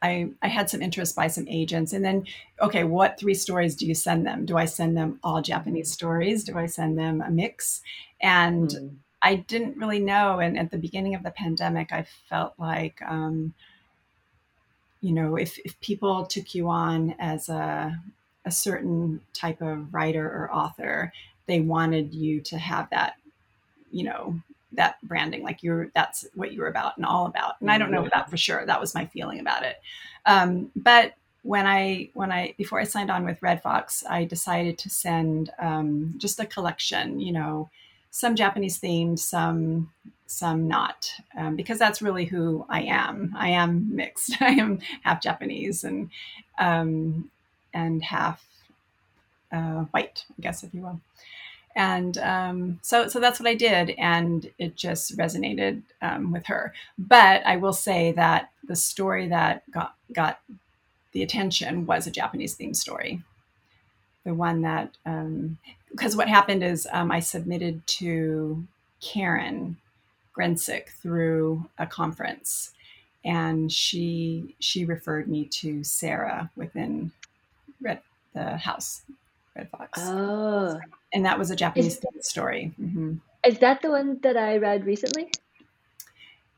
I, 0.03 0.31
I 0.43 0.49
had 0.49 0.69
some 0.69 0.83
interest 0.83 1.15
by 1.15 1.29
some 1.29 1.47
agents 1.49 1.93
and 1.93 2.05
then 2.05 2.27
okay 2.61 2.83
what 2.85 3.21
three 3.21 3.35
stories 3.35 3.77
do 3.77 3.87
you 3.87 3.95
send 3.95 4.27
them 4.27 4.45
do 4.45 4.57
i 4.57 4.65
send 4.65 4.97
them 4.97 5.21
all 5.23 5.43
japanese 5.43 5.93
stories 5.93 6.45
do 6.45 6.57
i 6.57 6.67
send 6.67 6.99
them 6.99 7.21
a 7.21 7.31
mix 7.31 7.83
and 8.21 8.71
mm. 8.71 8.91
I 9.27 9.35
didn't 9.35 9.77
really 9.77 9.99
know. 9.99 10.39
And 10.39 10.57
at 10.57 10.71
the 10.71 10.79
beginning 10.79 11.17
of 11.17 11.25
the 11.25 11.33
pandemic, 11.33 11.93
I 11.93 12.07
felt 12.29 12.55
like, 12.59 13.01
um, 13.03 13.55
you 15.01 15.13
know, 15.13 15.37
if, 15.37 15.59
if 15.65 15.79
people 15.81 16.27
took 16.27 16.55
you 16.55 16.69
on 16.69 17.15
as 17.19 17.49
a, 17.49 18.01
a 18.45 18.51
certain 18.53 19.21
type 19.33 19.61
of 19.61 19.93
writer 19.93 20.25
or 20.25 20.55
author, 20.55 21.13
they 21.47 21.61
wanted 21.61 22.15
you 22.15 22.41
to 22.43 22.59
have 22.59 22.89
that, 22.91 23.15
you 23.91 24.05
know, 24.05 24.41
that 24.77 24.97
branding, 25.03 25.43
like 25.43 25.63
you're, 25.63 25.91
that's 25.95 26.27
what 26.35 26.53
you 26.53 26.61
were 26.61 26.69
about 26.69 26.97
and 26.97 27.07
all 27.07 27.27
about. 27.27 27.61
And 27.61 27.71
I 27.71 27.79
don't 27.79 27.91
know 27.91 28.09
that 28.13 28.31
for 28.31 28.37
sure. 28.37 28.65
That 28.65 28.81
was 28.81 28.95
my 28.95 29.07
feeling 29.07 29.41
about 29.41 29.63
it. 29.63 29.81
Um, 30.25 30.71
but 30.75 31.15
when 31.43 31.67
I 31.67 32.11
when 32.15 32.33
I 32.33 32.55
before 32.59 32.81
I 32.81 32.85
signed 32.85 33.11
on 33.11 33.25
with 33.25 33.41
Red 33.41 33.63
Fox, 33.63 34.03
I 34.09 34.25
decided 34.25 34.79
to 34.79 34.91
send 34.91 35.51
um, 35.61 36.15
just 36.19 36.41
a 36.41 36.47
collection, 36.47 37.21
you 37.21 37.33
know, 37.33 37.71
some 38.11 38.35
Japanese 38.35 38.81
themed, 38.81 39.21
some 39.21 39.91
some 40.27 40.67
not, 40.67 41.13
um, 41.39 41.55
because 41.55 41.79
that's 41.79 42.03
really 42.03 42.25
who 42.25 42.67
I 42.69 42.83
am. 42.83 43.33
I 43.37 43.51
am 43.51 43.95
mixed. 43.95 44.37
I 44.43 44.51
am 44.51 44.81
half 45.03 45.23
Japanese 45.23 45.85
and 45.85 46.11
um, 46.59 47.31
and 47.73 48.03
half 48.03 48.45
uh, 49.53 49.85
white, 49.93 50.25
I 50.37 50.43
guess, 50.43 50.65
if 50.65 50.75
you 50.75 50.83
will. 50.83 51.01
And 51.77 52.19
um, 52.19 52.81
so, 52.83 53.07
so 53.07 53.21
that's 53.21 53.39
what 53.39 53.49
I 53.49 53.55
did, 53.55 53.91
and 53.99 54.51
it 54.59 54.77
just 54.77 55.17
resonated 55.17 55.83
um, 56.03 56.33
with 56.33 56.47
her. 56.47 56.73
But 56.99 57.47
I 57.47 57.57
will 57.57 57.75
say 57.75 58.13
that 58.13 58.51
the 58.67 58.75
story 58.75 59.29
that 59.29 59.71
got 59.71 59.95
got 60.13 60.41
the 61.13 61.23
attention 61.23 61.87
was 61.87 62.07
a 62.07 62.11
Japanese 62.11 62.57
themed 62.57 62.77
story 62.77 63.23
the 64.27 64.35
one 64.35 64.61
that 64.63 64.93
because 65.91 66.15
um, 66.15 66.19
what 66.19 66.29
happened 66.29 66.63
is 66.63 66.87
um, 66.93 67.11
I 67.11 67.21
submitted 67.21 67.87
to 67.87 68.67
Karen 69.01 69.77
Grencik 70.37 70.89
through 71.01 71.65
a 71.79 71.87
conference, 71.87 72.73
and 73.25 73.73
she 73.73 74.57
she 74.59 74.85
referred 74.85 75.29
me 75.29 75.45
to 75.47 75.85
Sarah 75.85 76.51
within 76.57 77.13
Red 77.81 78.01
the 78.35 78.57
house 78.57 79.03
Red 79.55 79.71
Fox. 79.71 80.01
Oh, 80.03 80.81
and 81.17 81.25
that 81.25 81.39
was 81.39 81.51
a 81.51 81.57
Japanese 81.57 81.97
is, 81.97 82.29
story. 82.29 82.75
Mm-hmm. 82.79 83.15
Is 83.43 83.59
that 83.61 83.81
the 83.81 83.91
one 83.91 84.21
that 84.23 84.37
I 84.37 84.59
read 84.59 84.85
recently? 84.85 85.31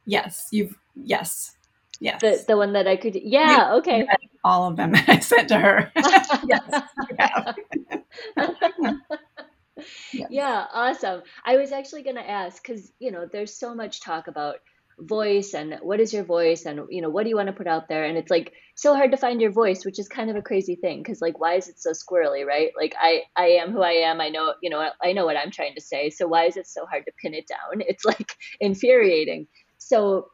Yes, 0.04 0.48
you've 0.50 0.76
yes. 0.96 1.56
Yes. 2.00 2.20
The 2.20 2.44
the 2.48 2.56
one 2.56 2.72
that 2.72 2.88
I 2.88 2.96
could 2.96 3.14
yeah, 3.14 3.74
okay. 3.74 4.04
All 4.42 4.68
of 4.68 4.76
them 4.76 4.94
I 5.06 5.20
sent 5.20 5.48
to 5.48 5.58
her. 5.58 5.92
yes. 5.96 6.82
Yeah. 10.12 10.26
yeah, 10.28 10.66
awesome. 10.72 11.22
I 11.44 11.56
was 11.56 11.70
actually 11.70 12.02
going 12.02 12.16
to 12.16 12.28
ask 12.28 12.64
cuz 12.64 12.90
you 12.98 13.12
know, 13.12 13.28
there's 13.30 13.54
so 13.54 13.76
much 13.76 14.00
talk 14.00 14.26
about 14.26 14.56
voice 15.00 15.54
and 15.54 15.78
what 15.82 16.00
is 16.00 16.12
your 16.12 16.24
voice 16.24 16.66
and 16.66 16.80
you 16.90 17.02
know, 17.02 17.10
what 17.10 17.22
do 17.24 17.28
you 17.28 17.36
want 17.36 17.48
to 17.48 17.52
put 17.52 17.66
out 17.66 17.88
there 17.88 18.04
and 18.04 18.18
it's 18.18 18.30
like 18.30 18.52
so 18.74 18.94
hard 18.94 19.10
to 19.12 19.16
find 19.16 19.40
your 19.40 19.52
voice, 19.52 19.84
which 19.84 19.98
is 19.98 20.08
kind 20.08 20.30
of 20.30 20.36
a 20.36 20.42
crazy 20.42 20.76
thing 20.76 21.04
cuz 21.04 21.20
like 21.20 21.38
why 21.38 21.54
is 21.54 21.68
it 21.68 21.78
so 21.78 21.90
squirrely, 21.90 22.44
right? 22.44 22.72
Like 22.76 22.94
I 23.00 23.22
I 23.36 23.46
am 23.62 23.72
who 23.72 23.82
I 23.82 23.92
am. 24.10 24.20
I 24.20 24.28
know, 24.28 24.54
you 24.62 24.70
know, 24.70 24.90
I 25.02 25.12
know 25.12 25.24
what 25.24 25.36
I'm 25.36 25.50
trying 25.50 25.74
to 25.74 25.80
say. 25.80 26.10
So 26.10 26.26
why 26.26 26.44
is 26.44 26.56
it 26.56 26.66
so 26.66 26.86
hard 26.86 27.04
to 27.06 27.12
pin 27.22 27.34
it 27.34 27.46
down? 27.46 27.82
It's 27.86 28.04
like 28.04 28.32
infuriating. 28.60 29.46
So 29.78 30.30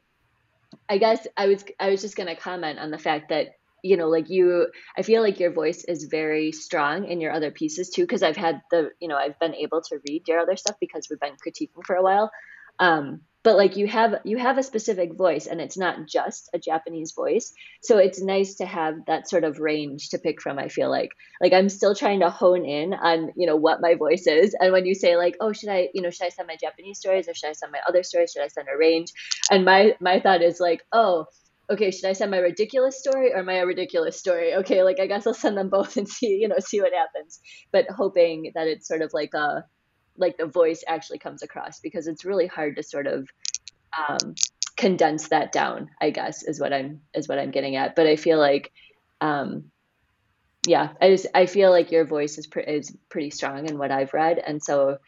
I 0.89 0.99
guess 0.99 1.27
I 1.37 1.47
was 1.47 1.65
I 1.81 1.91
was 1.91 2.03
just 2.03 2.17
going 2.17 2.29
to 2.29 2.37
comment 2.37 2.79
on 2.79 2.91
the 2.91 2.99
fact 2.99 3.29
that 3.31 3.49
you 3.83 3.97
know 3.97 4.09
like 4.09 4.29
you 4.31 4.69
I 4.97 5.03
feel 5.03 5.23
like 5.23 5.41
your 5.41 5.53
voice 5.53 5.85
is 5.85 6.05
very 6.05 6.53
strong 6.53 7.07
in 7.07 7.21
your 7.21 7.33
other 7.33 7.51
pieces 7.51 7.91
too 7.91 8.03
because 8.03 8.23
I've 8.23 8.37
had 8.37 8.61
the 8.71 8.91
you 9.01 9.09
know 9.09 9.17
I've 9.17 9.39
been 9.39 9.55
able 9.55 9.83
to 9.83 9.99
read 10.09 10.27
your 10.27 10.41
other 10.41 10.57
stuff 10.57 10.77
because 10.81 11.09
we've 11.09 11.21
been 11.21 11.37
critiquing 11.37 11.85
for 11.87 11.97
a 11.97 12.03
while. 12.03 12.31
Um, 12.79 13.21
but 13.45 13.57
like 13.57 13.77
you 13.77 13.87
have 13.87 14.17
you 14.25 14.39
have 14.39 14.57
a 14.57 14.63
specific 14.63 15.15
voice 15.15 15.47
and 15.47 15.61
it's 15.61 15.77
not 15.77 16.07
just 16.09 16.49
a 16.55 16.59
japanese 16.59 17.13
voice. 17.13 17.53
So 17.83 17.99
it's 17.99 18.21
nice 18.21 18.55
to 18.57 18.67
have 18.67 19.05
that 19.07 19.29
sort 19.29 19.45
of 19.45 19.61
range 19.61 20.09
to 20.09 20.19
pick 20.19 20.41
from 20.41 20.59
i 20.59 20.69
feel 20.69 20.91
like. 20.91 21.11
Like 21.41 21.53
i'm 21.53 21.69
still 21.69 21.95
trying 21.95 22.21
to 22.21 22.31
hone 22.31 22.65
in 22.65 22.95
on 22.95 23.33
you 23.37 23.47
know 23.47 23.57
what 23.57 23.83
my 23.83 23.95
voice 23.95 24.27
is. 24.27 24.57
And 24.59 24.73
when 24.73 24.87
you 24.87 24.95
say 24.95 25.17
like 25.17 25.37
oh 25.41 25.53
should 25.53 25.69
i 25.69 25.91
you 25.95 26.03
know 26.03 26.11
should 26.11 26.27
i 26.27 26.31
send 26.31 26.49
my 26.49 26.57
japanese 26.57 26.99
stories 26.99 27.29
or 27.29 27.35
should 27.35 27.51
i 27.51 27.53
send 27.53 27.71
my 27.71 27.81
other 27.87 28.03
stories? 28.03 28.33
Should 28.33 28.43
i 28.43 28.49
send 28.49 28.67
a 28.75 28.79
range? 28.79 29.13
And 29.51 29.65
my 29.65 29.95
my 30.01 30.21
thought 30.21 30.43
is 30.43 30.59
like 30.59 30.83
oh 30.93 31.27
okay, 31.71 31.91
should 31.91 32.05
I 32.05 32.13
send 32.13 32.31
my 32.31 32.39
ridiculous 32.39 32.99
story 32.99 33.33
or 33.33 33.43
my 33.43 33.59
ridiculous 33.61 34.19
story? 34.19 34.55
Okay, 34.55 34.83
like 34.83 35.01
I 35.01 35.07
guess 35.07 35.27
I'll 35.27 35.33
send 35.33 35.57
them 35.57 35.71
both 35.71 35.97
and 35.97 36.07
see, 36.07 36.37
you 36.37 36.47
know, 36.49 36.59
see 36.59 36.81
what 36.81 36.93
happens. 36.93 37.41
But 37.73 37.87
hoping 37.89 38.53
that 38.55 38.67
it's 38.67 38.87
sort 38.87 39.01
of 39.01 39.13
like 39.15 39.33
a 39.35 39.65
like 40.17 40.37
the 40.37 40.47
voice 40.47 40.85
actually 40.87 41.19
comes 41.19 41.43
across 41.43 41.81
because 41.81 42.07
it's 42.07 42.25
really 42.25 42.47
hard 42.47 42.77
to 42.77 42.83
sort 42.83 43.07
of 43.07 43.29
um, 43.97 44.35
condense 44.77 45.29
that 45.29 45.53
down. 45.53 45.91
I 46.01 46.11
guess 46.11 46.43
is 46.43 46.61
what 46.61 46.73
I'm 46.73 47.01
is 47.15 47.29
what 47.29 47.39
I'm 47.39 47.51
getting 47.51 47.77
at. 47.77 47.97
But 47.97 48.07
I 48.07 48.17
feel 48.17 48.39
like, 48.39 48.73
um, 49.21 49.71
yeah, 50.67 50.91
I 51.01 51.11
just 51.11 51.27
I 51.35 51.47
feel 51.47 51.71
like 51.71 51.91
your 51.93 52.05
voice 52.05 52.39
is 52.39 52.47
pre- 52.47 52.65
is 52.65 52.97
pretty 53.09 53.31
strong 53.31 53.69
in 53.69 53.79
what 53.79 53.91
I've 53.91 54.15
read, 54.15 54.39
and 54.39 54.63
so 54.63 54.99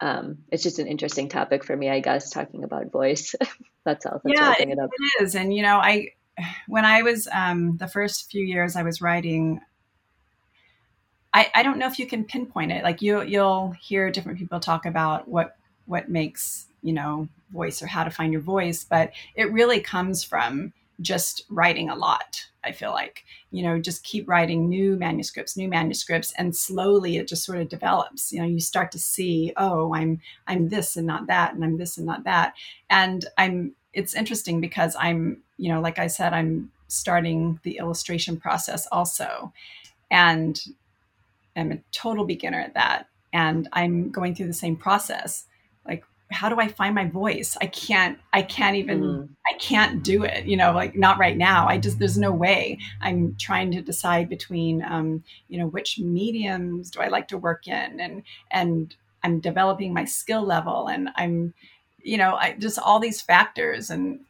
um, 0.00 0.38
it's 0.50 0.62
just 0.62 0.78
an 0.78 0.86
interesting 0.86 1.28
topic 1.28 1.64
for 1.64 1.76
me, 1.76 1.88
I 1.88 2.00
guess, 2.00 2.30
talking 2.30 2.64
about 2.64 2.90
voice. 2.90 3.34
that's 3.84 4.06
all. 4.06 4.20
That's 4.24 4.38
yeah, 4.38 4.54
it, 4.58 4.68
it 4.68 5.22
is. 5.22 5.34
And, 5.34 5.54
you 5.54 5.62
know, 5.62 5.78
I, 5.78 6.10
when 6.66 6.84
I 6.84 7.02
was, 7.02 7.28
um, 7.32 7.76
the 7.76 7.88
first 7.88 8.30
few 8.30 8.44
years 8.44 8.76
I 8.76 8.82
was 8.82 9.00
writing, 9.00 9.60
I, 11.34 11.50
I 11.54 11.62
don't 11.62 11.78
know 11.78 11.86
if 11.86 11.98
you 11.98 12.06
can 12.06 12.24
pinpoint 12.24 12.72
it. 12.72 12.82
Like 12.82 13.02
you, 13.02 13.22
you'll 13.22 13.72
hear 13.72 14.10
different 14.10 14.38
people 14.38 14.60
talk 14.60 14.86
about 14.86 15.28
what, 15.28 15.56
what 15.86 16.08
makes, 16.08 16.66
you 16.82 16.92
know, 16.92 17.28
voice 17.50 17.82
or 17.82 17.86
how 17.86 18.04
to 18.04 18.10
find 18.10 18.32
your 18.32 18.40
voice, 18.40 18.84
but 18.84 19.12
it 19.34 19.52
really 19.52 19.80
comes 19.80 20.24
from 20.24 20.72
just 21.00 21.42
writing 21.50 21.90
a 21.90 21.96
lot 21.96 22.46
I 22.64 22.72
feel 22.72 22.90
like, 22.90 23.24
you 23.50 23.62
know, 23.62 23.78
just 23.78 24.04
keep 24.04 24.28
writing 24.28 24.68
new 24.68 24.96
manuscripts, 24.96 25.56
new 25.56 25.68
manuscripts, 25.68 26.32
and 26.38 26.56
slowly 26.56 27.18
it 27.18 27.28
just 27.28 27.44
sort 27.44 27.58
of 27.58 27.68
develops. 27.68 28.32
You 28.32 28.40
know, 28.40 28.48
you 28.48 28.60
start 28.60 28.90
to 28.92 28.98
see, 28.98 29.52
oh, 29.56 29.94
I'm 29.94 30.20
I'm 30.46 30.68
this 30.68 30.96
and 30.96 31.06
not 31.06 31.26
that, 31.26 31.54
and 31.54 31.62
I'm 31.62 31.76
this 31.76 31.98
and 31.98 32.06
not 32.06 32.24
that. 32.24 32.54
And 32.88 33.24
I'm 33.36 33.72
it's 33.92 34.14
interesting 34.14 34.60
because 34.60 34.96
I'm, 34.98 35.42
you 35.58 35.72
know, 35.72 35.80
like 35.80 35.98
I 35.98 36.08
said, 36.08 36.32
I'm 36.32 36.70
starting 36.88 37.60
the 37.62 37.78
illustration 37.78 38.36
process 38.36 38.88
also. 38.90 39.52
And 40.10 40.60
I'm 41.56 41.72
a 41.72 41.78
total 41.92 42.24
beginner 42.24 42.60
at 42.60 42.74
that. 42.74 43.08
And 43.32 43.68
I'm 43.72 44.10
going 44.10 44.34
through 44.34 44.46
the 44.46 44.52
same 44.54 44.76
process 44.76 45.46
Like, 45.86 46.04
how 46.30 46.48
do 46.48 46.58
I 46.58 46.68
find 46.68 46.94
my 46.94 47.06
voice? 47.06 47.56
I 47.60 47.66
can't, 47.66 48.18
I 48.32 48.42
can't 48.42 48.76
even, 48.76 49.02
mm. 49.02 49.28
I 49.52 49.58
can't 49.58 50.02
do 50.02 50.24
it, 50.24 50.46
you 50.46 50.56
know, 50.56 50.72
like 50.72 50.96
not 50.96 51.18
right 51.18 51.36
now. 51.36 51.68
I 51.68 51.78
just, 51.78 51.98
there's 51.98 52.18
no 52.18 52.32
way. 52.32 52.78
I'm 53.00 53.36
trying 53.38 53.70
to 53.72 53.82
decide 53.82 54.28
between, 54.28 54.82
um, 54.84 55.24
you 55.48 55.58
know, 55.58 55.66
which 55.68 55.98
mediums 55.98 56.90
do 56.90 57.00
I 57.00 57.08
like 57.08 57.28
to 57.28 57.38
work 57.38 57.68
in 57.68 58.00
and, 58.00 58.22
and 58.50 58.96
I'm 59.22 59.40
developing 59.40 59.92
my 59.94 60.04
skill 60.04 60.42
level 60.44 60.88
and 60.88 61.10
I'm, 61.16 61.54
you 62.02 62.18
know, 62.18 62.36
I 62.36 62.54
just 62.58 62.78
all 62.78 63.00
these 63.00 63.20
factors 63.20 63.90
and 63.90 64.20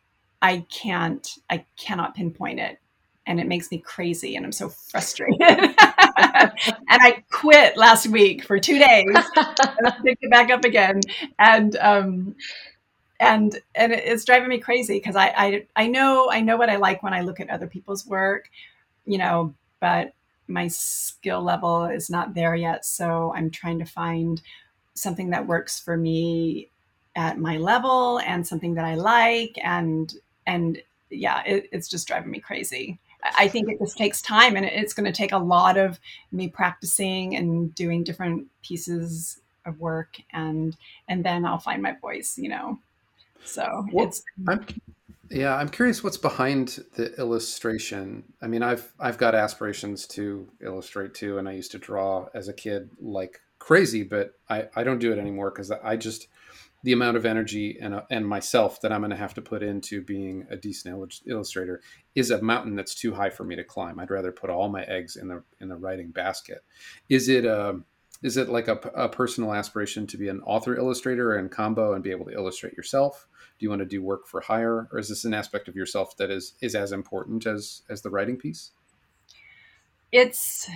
I 0.42 0.66
can't, 0.70 1.26
I 1.50 1.64
cannot 1.76 2.14
pinpoint 2.14 2.60
it. 2.60 2.78
And 3.26 3.40
it 3.40 3.46
makes 3.48 3.70
me 3.70 3.78
crazy 3.78 4.36
and 4.36 4.44
I'm 4.44 4.52
so 4.52 4.68
frustrated. 4.68 5.40
and 6.16 6.52
I 6.88 7.24
quit 7.30 7.76
last 7.76 8.06
week 8.06 8.44
for 8.44 8.58
two 8.58 8.78
days. 8.78 9.06
and 9.14 9.86
I 9.86 9.96
picked 10.04 10.22
it 10.22 10.30
back 10.30 10.50
up 10.50 10.64
again, 10.64 11.00
and 11.38 11.76
um, 11.76 12.34
and 13.20 13.58
and 13.74 13.92
it's 13.92 14.24
driving 14.24 14.48
me 14.48 14.58
crazy 14.58 14.94
because 14.94 15.16
I, 15.16 15.28
I 15.36 15.66
I 15.76 15.86
know 15.86 16.28
I 16.30 16.40
know 16.40 16.56
what 16.56 16.70
I 16.70 16.76
like 16.76 17.02
when 17.02 17.14
I 17.14 17.20
look 17.22 17.40
at 17.40 17.50
other 17.50 17.66
people's 17.66 18.06
work, 18.06 18.50
you 19.06 19.18
know, 19.18 19.54
but 19.80 20.12
my 20.48 20.68
skill 20.68 21.42
level 21.42 21.86
is 21.86 22.10
not 22.10 22.34
there 22.34 22.54
yet. 22.54 22.84
So 22.84 23.32
I'm 23.34 23.50
trying 23.50 23.78
to 23.80 23.84
find 23.86 24.42
something 24.94 25.30
that 25.30 25.46
works 25.46 25.80
for 25.80 25.96
me 25.96 26.70
at 27.16 27.38
my 27.38 27.56
level 27.58 28.20
and 28.20 28.46
something 28.46 28.74
that 28.74 28.84
I 28.84 28.94
like 28.96 29.58
and 29.62 30.12
and 30.46 30.80
yeah, 31.10 31.42
it, 31.46 31.68
it's 31.72 31.88
just 31.88 32.08
driving 32.08 32.30
me 32.30 32.40
crazy. 32.40 32.98
I 33.24 33.48
think 33.48 33.68
it 33.70 33.78
just 33.78 33.96
takes 33.96 34.20
time 34.20 34.56
and 34.56 34.66
it's 34.66 34.92
going 34.92 35.06
to 35.06 35.12
take 35.12 35.32
a 35.32 35.38
lot 35.38 35.78
of 35.78 35.98
me 36.30 36.48
practicing 36.48 37.36
and 37.36 37.74
doing 37.74 38.04
different 38.04 38.48
pieces 38.62 39.40
of 39.64 39.80
work 39.80 40.16
and 40.32 40.76
and 41.08 41.24
then 41.24 41.46
I'll 41.46 41.58
find 41.58 41.82
my 41.82 41.92
voice, 41.92 42.36
you 42.36 42.48
know. 42.48 42.78
So 43.44 43.86
well, 43.92 44.06
it's 44.06 44.22
I'm, 44.46 44.66
yeah, 45.30 45.56
I'm 45.56 45.68
curious 45.68 46.04
what's 46.04 46.16
behind 46.16 46.84
the 46.96 47.14
illustration. 47.18 48.24
I 48.42 48.46
mean, 48.46 48.62
I've 48.62 48.92
I've 49.00 49.18
got 49.18 49.34
aspirations 49.34 50.06
to 50.08 50.48
illustrate 50.62 51.14
too 51.14 51.38
and 51.38 51.48
I 51.48 51.52
used 51.52 51.72
to 51.72 51.78
draw 51.78 52.26
as 52.34 52.48
a 52.48 52.52
kid 52.52 52.90
like 53.00 53.40
crazy, 53.58 54.02
but 54.02 54.34
I 54.50 54.68
I 54.76 54.84
don't 54.84 54.98
do 54.98 55.12
it 55.12 55.18
anymore 55.18 55.50
cuz 55.50 55.70
I 55.70 55.96
just 55.96 56.28
the 56.84 56.92
amount 56.92 57.16
of 57.16 57.24
energy 57.24 57.78
and, 57.80 57.94
uh, 57.94 58.02
and 58.10 58.28
myself 58.28 58.82
that 58.82 58.92
I'm 58.92 59.00
going 59.00 59.10
to 59.10 59.16
have 59.16 59.32
to 59.34 59.42
put 59.42 59.62
into 59.62 60.02
being 60.02 60.46
a 60.50 60.56
decent 60.56 60.94
illustrator 61.26 61.80
is 62.14 62.30
a 62.30 62.42
mountain 62.42 62.76
that's 62.76 62.94
too 62.94 63.14
high 63.14 63.30
for 63.30 63.42
me 63.42 63.56
to 63.56 63.64
climb. 63.64 63.98
I'd 63.98 64.10
rather 64.10 64.30
put 64.30 64.50
all 64.50 64.68
my 64.68 64.82
eggs 64.82 65.16
in 65.16 65.28
the 65.28 65.42
in 65.60 65.68
the 65.68 65.76
writing 65.76 66.10
basket. 66.10 66.62
Is 67.08 67.28
it 67.30 67.46
a 67.46 67.70
um, 67.70 67.86
is 68.22 68.36
it 68.36 68.50
like 68.50 68.68
a, 68.68 68.76
a 68.94 69.08
personal 69.08 69.54
aspiration 69.54 70.06
to 70.08 70.18
be 70.18 70.28
an 70.28 70.40
author 70.42 70.76
illustrator 70.76 71.34
and 71.34 71.50
combo 71.50 71.94
and 71.94 72.04
be 72.04 72.10
able 72.10 72.26
to 72.26 72.32
illustrate 72.32 72.74
yourself? 72.74 73.26
Do 73.58 73.64
you 73.64 73.70
want 73.70 73.80
to 73.80 73.86
do 73.86 74.02
work 74.02 74.26
for 74.26 74.42
hire, 74.42 74.88
or 74.92 74.98
is 74.98 75.08
this 75.08 75.24
an 75.24 75.34
aspect 75.34 75.68
of 75.68 75.76
yourself 75.76 76.16
that 76.18 76.30
is 76.30 76.52
is 76.60 76.74
as 76.74 76.92
important 76.92 77.46
as 77.46 77.80
as 77.88 78.02
the 78.02 78.10
writing 78.10 78.36
piece? 78.36 78.72
It's 80.12 80.68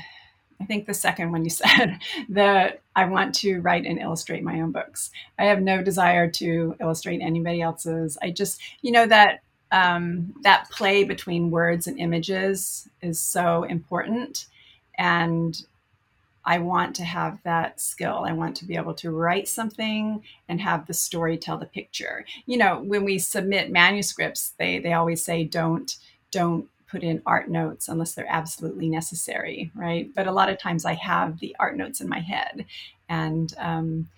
I 0.60 0.64
think 0.64 0.86
the 0.86 0.94
second 0.94 1.32
one 1.32 1.44
you 1.44 1.50
said 1.50 1.98
that 2.30 2.80
I 2.96 3.04
want 3.06 3.34
to 3.36 3.60
write 3.60 3.86
and 3.86 3.98
illustrate 3.98 4.42
my 4.42 4.60
own 4.60 4.72
books. 4.72 5.10
I 5.38 5.44
have 5.44 5.62
no 5.62 5.82
desire 5.82 6.30
to 6.32 6.76
illustrate 6.80 7.20
anybody 7.20 7.60
else's. 7.60 8.18
I 8.22 8.30
just, 8.30 8.60
you 8.82 8.92
know, 8.92 9.06
that 9.06 9.42
um, 9.70 10.34
that 10.42 10.70
play 10.70 11.04
between 11.04 11.50
words 11.50 11.86
and 11.86 11.98
images 11.98 12.88
is 13.02 13.20
so 13.20 13.64
important, 13.64 14.46
and 14.96 15.62
I 16.42 16.58
want 16.60 16.96
to 16.96 17.04
have 17.04 17.38
that 17.42 17.78
skill. 17.78 18.24
I 18.26 18.32
want 18.32 18.56
to 18.56 18.64
be 18.64 18.76
able 18.76 18.94
to 18.94 19.10
write 19.10 19.46
something 19.46 20.22
and 20.48 20.60
have 20.62 20.86
the 20.86 20.94
story 20.94 21.36
tell 21.36 21.58
the 21.58 21.66
picture. 21.66 22.24
You 22.46 22.56
know, 22.56 22.80
when 22.82 23.04
we 23.04 23.18
submit 23.18 23.70
manuscripts, 23.70 24.54
they 24.58 24.78
they 24.78 24.94
always 24.94 25.22
say 25.22 25.44
don't 25.44 25.94
don't 26.30 26.68
put 26.90 27.02
in 27.02 27.22
art 27.26 27.48
notes 27.48 27.88
unless 27.88 28.14
they're 28.14 28.26
absolutely 28.28 28.88
necessary, 28.88 29.70
right? 29.74 30.10
But 30.14 30.26
a 30.26 30.32
lot 30.32 30.48
of 30.48 30.58
times 30.58 30.84
I 30.84 30.94
have 30.94 31.38
the 31.38 31.54
art 31.60 31.76
notes 31.76 32.00
in 32.00 32.08
my 32.08 32.20
head, 32.20 32.64
and 33.08 33.52
um, 33.58 34.08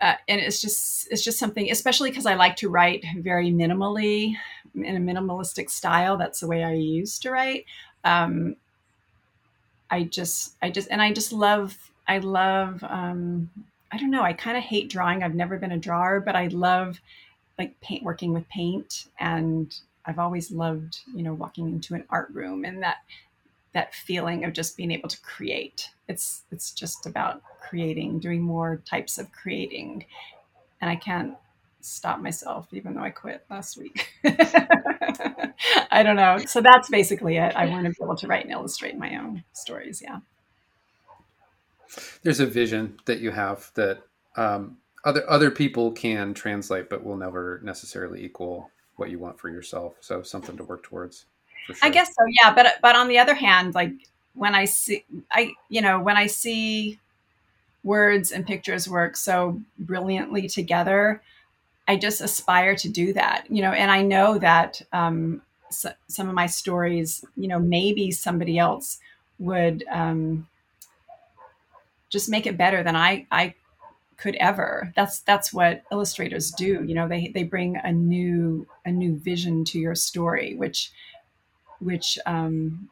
uh, 0.00 0.14
and 0.28 0.40
it's 0.40 0.60
just 0.60 1.08
it's 1.10 1.22
just 1.22 1.38
something, 1.38 1.70
especially 1.70 2.10
because 2.10 2.26
I 2.26 2.34
like 2.34 2.56
to 2.56 2.68
write 2.68 3.04
very 3.18 3.50
minimally 3.50 4.34
in 4.74 4.96
a 4.96 5.00
minimalistic 5.00 5.70
style. 5.70 6.16
That's 6.16 6.40
the 6.40 6.46
way 6.46 6.64
I 6.64 6.72
used 6.72 7.22
to 7.22 7.30
write. 7.30 7.66
Um, 8.04 8.56
I 9.90 10.04
just 10.04 10.54
I 10.62 10.70
just 10.70 10.88
and 10.90 11.02
I 11.02 11.12
just 11.12 11.32
love 11.32 11.76
I 12.08 12.18
love 12.18 12.82
um, 12.88 13.50
I 13.92 13.98
don't 13.98 14.10
know 14.10 14.22
I 14.22 14.32
kind 14.32 14.56
of 14.56 14.62
hate 14.62 14.88
drawing. 14.88 15.22
I've 15.22 15.34
never 15.34 15.58
been 15.58 15.72
a 15.72 15.78
drawer, 15.78 16.20
but 16.20 16.36
I 16.36 16.46
love 16.46 17.00
like 17.58 17.78
paint 17.80 18.02
working 18.02 18.32
with 18.32 18.48
paint 18.48 19.06
and 19.18 19.74
I've 20.06 20.18
always 20.18 20.50
loved, 20.50 21.00
you 21.14 21.22
know, 21.22 21.34
walking 21.34 21.68
into 21.68 21.94
an 21.94 22.04
art 22.10 22.30
room 22.32 22.64
and 22.64 22.82
that 22.82 22.98
that 23.72 23.94
feeling 23.94 24.44
of 24.44 24.52
just 24.52 24.76
being 24.76 24.90
able 24.90 25.08
to 25.08 25.20
create. 25.20 25.90
It's 26.08 26.42
it's 26.50 26.72
just 26.72 27.06
about 27.06 27.42
creating, 27.60 28.20
doing 28.20 28.40
more 28.40 28.82
types 28.84 29.18
of 29.18 29.30
creating. 29.32 30.04
And 30.80 30.90
I 30.90 30.96
can't 30.96 31.34
stop 31.82 32.20
myself 32.20 32.68
even 32.72 32.94
though 32.94 33.02
I 33.02 33.10
quit 33.10 33.44
last 33.50 33.76
week. 33.76 34.12
I 35.90 36.02
don't 36.02 36.16
know. 36.16 36.38
So 36.46 36.60
that's 36.60 36.88
basically 36.88 37.36
it. 37.36 37.54
I 37.54 37.66
want 37.66 37.84
to 37.84 37.90
be 37.90 37.96
able 38.02 38.16
to 38.16 38.26
write 38.26 38.44
and 38.44 38.52
illustrate 38.52 38.96
my 38.98 39.16
own 39.16 39.44
stories, 39.52 40.02
yeah. 40.02 40.20
There's 42.22 42.40
a 42.40 42.46
vision 42.46 42.98
that 43.06 43.20
you 43.20 43.30
have 43.32 43.70
that 43.74 44.02
um, 44.36 44.78
other 45.04 45.28
other 45.28 45.50
people 45.50 45.92
can 45.92 46.34
translate 46.34 46.88
but 46.88 47.04
will 47.04 47.16
never 47.16 47.60
necessarily 47.64 48.24
equal 48.24 48.70
what 49.00 49.10
you 49.10 49.18
want 49.18 49.40
for 49.40 49.48
yourself. 49.48 49.94
So 50.00 50.22
something 50.22 50.56
to 50.58 50.64
work 50.64 50.82
towards. 50.82 51.24
Sure. 51.66 51.76
I 51.82 51.90
guess 51.90 52.08
so. 52.08 52.24
Yeah. 52.42 52.54
But, 52.54 52.74
but 52.82 52.94
on 52.94 53.08
the 53.08 53.18
other 53.18 53.34
hand, 53.34 53.74
like 53.74 53.92
when 54.34 54.54
I 54.54 54.66
see, 54.66 55.04
I, 55.30 55.52
you 55.68 55.80
know, 55.80 55.98
when 56.00 56.16
I 56.16 56.26
see 56.26 57.00
words 57.82 58.30
and 58.30 58.46
pictures 58.46 58.88
work 58.88 59.16
so 59.16 59.60
brilliantly 59.78 60.48
together, 60.48 61.22
I 61.88 61.96
just 61.96 62.20
aspire 62.20 62.76
to 62.76 62.88
do 62.88 63.12
that, 63.14 63.46
you 63.50 63.62
know, 63.62 63.72
and 63.72 63.90
I 63.90 64.02
know 64.02 64.38
that, 64.38 64.80
um, 64.92 65.42
so, 65.70 65.90
some 66.06 66.28
of 66.28 66.34
my 66.34 66.46
stories, 66.46 67.24
you 67.36 67.48
know, 67.48 67.58
maybe 67.58 68.12
somebody 68.12 68.58
else 68.58 68.98
would, 69.40 69.84
um, 69.90 70.46
just 72.08 72.28
make 72.28 72.46
it 72.46 72.56
better 72.56 72.84
than 72.84 72.94
I, 72.94 73.26
I 73.32 73.54
could 74.20 74.36
ever. 74.36 74.92
That's 74.94 75.20
that's 75.20 75.52
what 75.52 75.82
illustrators 75.90 76.50
do 76.50 76.84
you 76.84 76.94
know 76.94 77.08
they 77.08 77.28
they 77.34 77.44
bring 77.44 77.76
a 77.76 77.92
new 77.92 78.66
a 78.84 78.90
new 78.90 79.16
vision 79.16 79.64
to 79.66 79.78
your 79.78 79.94
story 79.94 80.54
which 80.54 80.90
which 81.80 82.18
um 82.26 82.88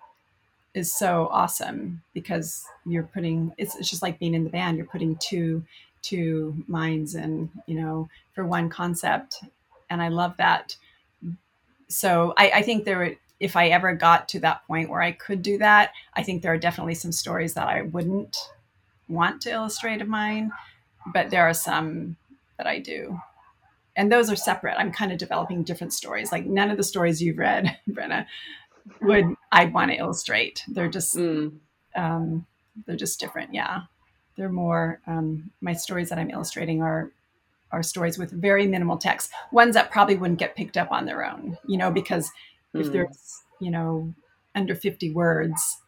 is 0.75 0.93
so 0.93 1.29
awesome 1.31 2.03
because 2.15 2.65
you're 2.87 3.03
putting 3.03 3.53
it's, 3.59 3.77
it's 3.77 3.91
just 3.91 4.03
like 4.03 4.19
being 4.19 4.35
in 4.35 4.45
the 4.45 4.51
band. 4.51 4.77
You're 4.77 4.87
putting 4.87 5.17
two 5.17 5.65
two 6.03 6.65
minds 6.69 7.15
and 7.15 7.51
you 7.67 7.81
know 7.81 8.09
for 8.35 8.45
one 8.45 8.69
concept. 8.71 9.37
And 9.91 10.03
i 10.03 10.09
love 10.09 10.37
that. 10.39 10.77
So 11.89 12.35
i, 12.37 12.51
I 12.57 12.63
think 12.63 12.85
there 12.85 13.17
if 13.41 13.57
i 13.57 13.69
ever 13.69 13.95
got 13.95 14.29
to 14.29 14.41
that 14.41 14.67
point 14.67 14.91
where 14.91 15.01
i 15.01 15.13
could 15.13 15.43
do 15.43 15.59
that 15.59 15.93
i 16.15 16.23
think 16.23 16.43
there 16.43 16.53
are 16.53 16.59
definitely 16.59 16.95
some 16.95 17.13
stories 17.13 17.55
that 17.55 17.69
i 17.69 17.83
wouldn't 17.83 18.37
want 19.09 19.41
to 19.43 19.51
illustrate 19.51 20.03
of 20.03 20.09
mine 20.09 20.51
but 21.13 21.31
there 21.31 21.49
are 21.49 21.55
some 21.55 22.17
that 22.57 22.67
i 22.67 22.79
do 22.79 23.19
and 23.97 24.11
those 24.11 24.31
are 24.31 24.37
separate 24.37 24.77
i'm 24.79 24.93
kind 24.93 25.13
of 25.13 25.19
developing 25.19 25.63
different 25.63 25.93
stories 25.93 26.33
like 26.33 26.47
none 26.47 26.71
of 26.71 26.77
the 26.77 26.83
stories 26.83 27.23
you've 27.23 27.39
read 27.39 27.77
brenna 27.91 28.27
would 29.01 29.35
I'd 29.53 29.73
want 29.73 29.91
to 29.91 29.97
illustrate. 29.97 30.65
They're 30.69 30.89
just 30.89 31.17
mm. 31.17 31.53
um, 31.95 32.47
they're 32.87 32.97
just 32.97 33.21
different. 33.21 33.55
Yeah, 33.55 33.83
they're 34.37 34.49
more 34.49 35.01
um, 35.07 35.51
my 35.61 35.73
stories 35.73 36.09
that 36.11 36.19
I'm 36.19 36.31
illustrating 36.31 36.83
are 36.83 37.11
are 37.71 37.83
stories 37.83 38.19
with 38.19 38.31
very 38.31 38.67
minimal 38.67 38.97
text. 38.97 39.31
Ones 39.53 39.75
that 39.75 39.91
probably 39.91 40.17
wouldn't 40.17 40.39
get 40.39 40.57
picked 40.57 40.77
up 40.77 40.91
on 40.91 41.07
their 41.07 41.25
own. 41.25 41.59
You 41.67 41.79
know, 41.79 41.91
because 41.91 42.31
mm. 42.75 42.81
if 42.81 42.93
there's 42.93 43.43
you 43.61 43.71
know 43.71 44.15
under 44.55 44.75
50 44.75 45.11
words. 45.13 45.79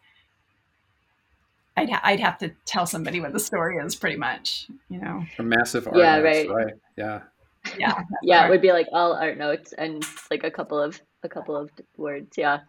I'd, 1.81 1.91
ha- 1.91 2.01
I'd 2.03 2.21
have 2.21 2.39
to 2.39 2.51
tell 2.65 2.87
somebody 2.87 3.21
what 3.21 3.33
the 3.33 3.41
story 3.41 3.77
is 3.77 3.95
pretty 3.95 4.17
much, 4.17 4.69
you 4.89 5.01
know. 5.01 5.25
A 5.39 5.43
massive 5.43 5.87
art 5.87 5.97
yeah, 5.97 6.19
notes, 6.19 6.49
right. 6.49 6.51
right. 6.51 6.75
Yeah. 6.97 7.21
Yeah. 7.79 8.03
yeah, 8.23 8.47
it 8.47 8.51
would 8.51 8.63
be 8.63 8.73
like 8.73 8.89
all 8.93 9.15
art 9.15 9.39
notes 9.39 9.73
and 9.73 10.05
like 10.31 10.45
a 10.45 10.51
couple 10.51 10.81
of 10.81 11.01
a 11.23 11.29
couple 11.29 11.57
of 11.57 11.71
words. 11.97 12.37
Yeah. 12.37 12.61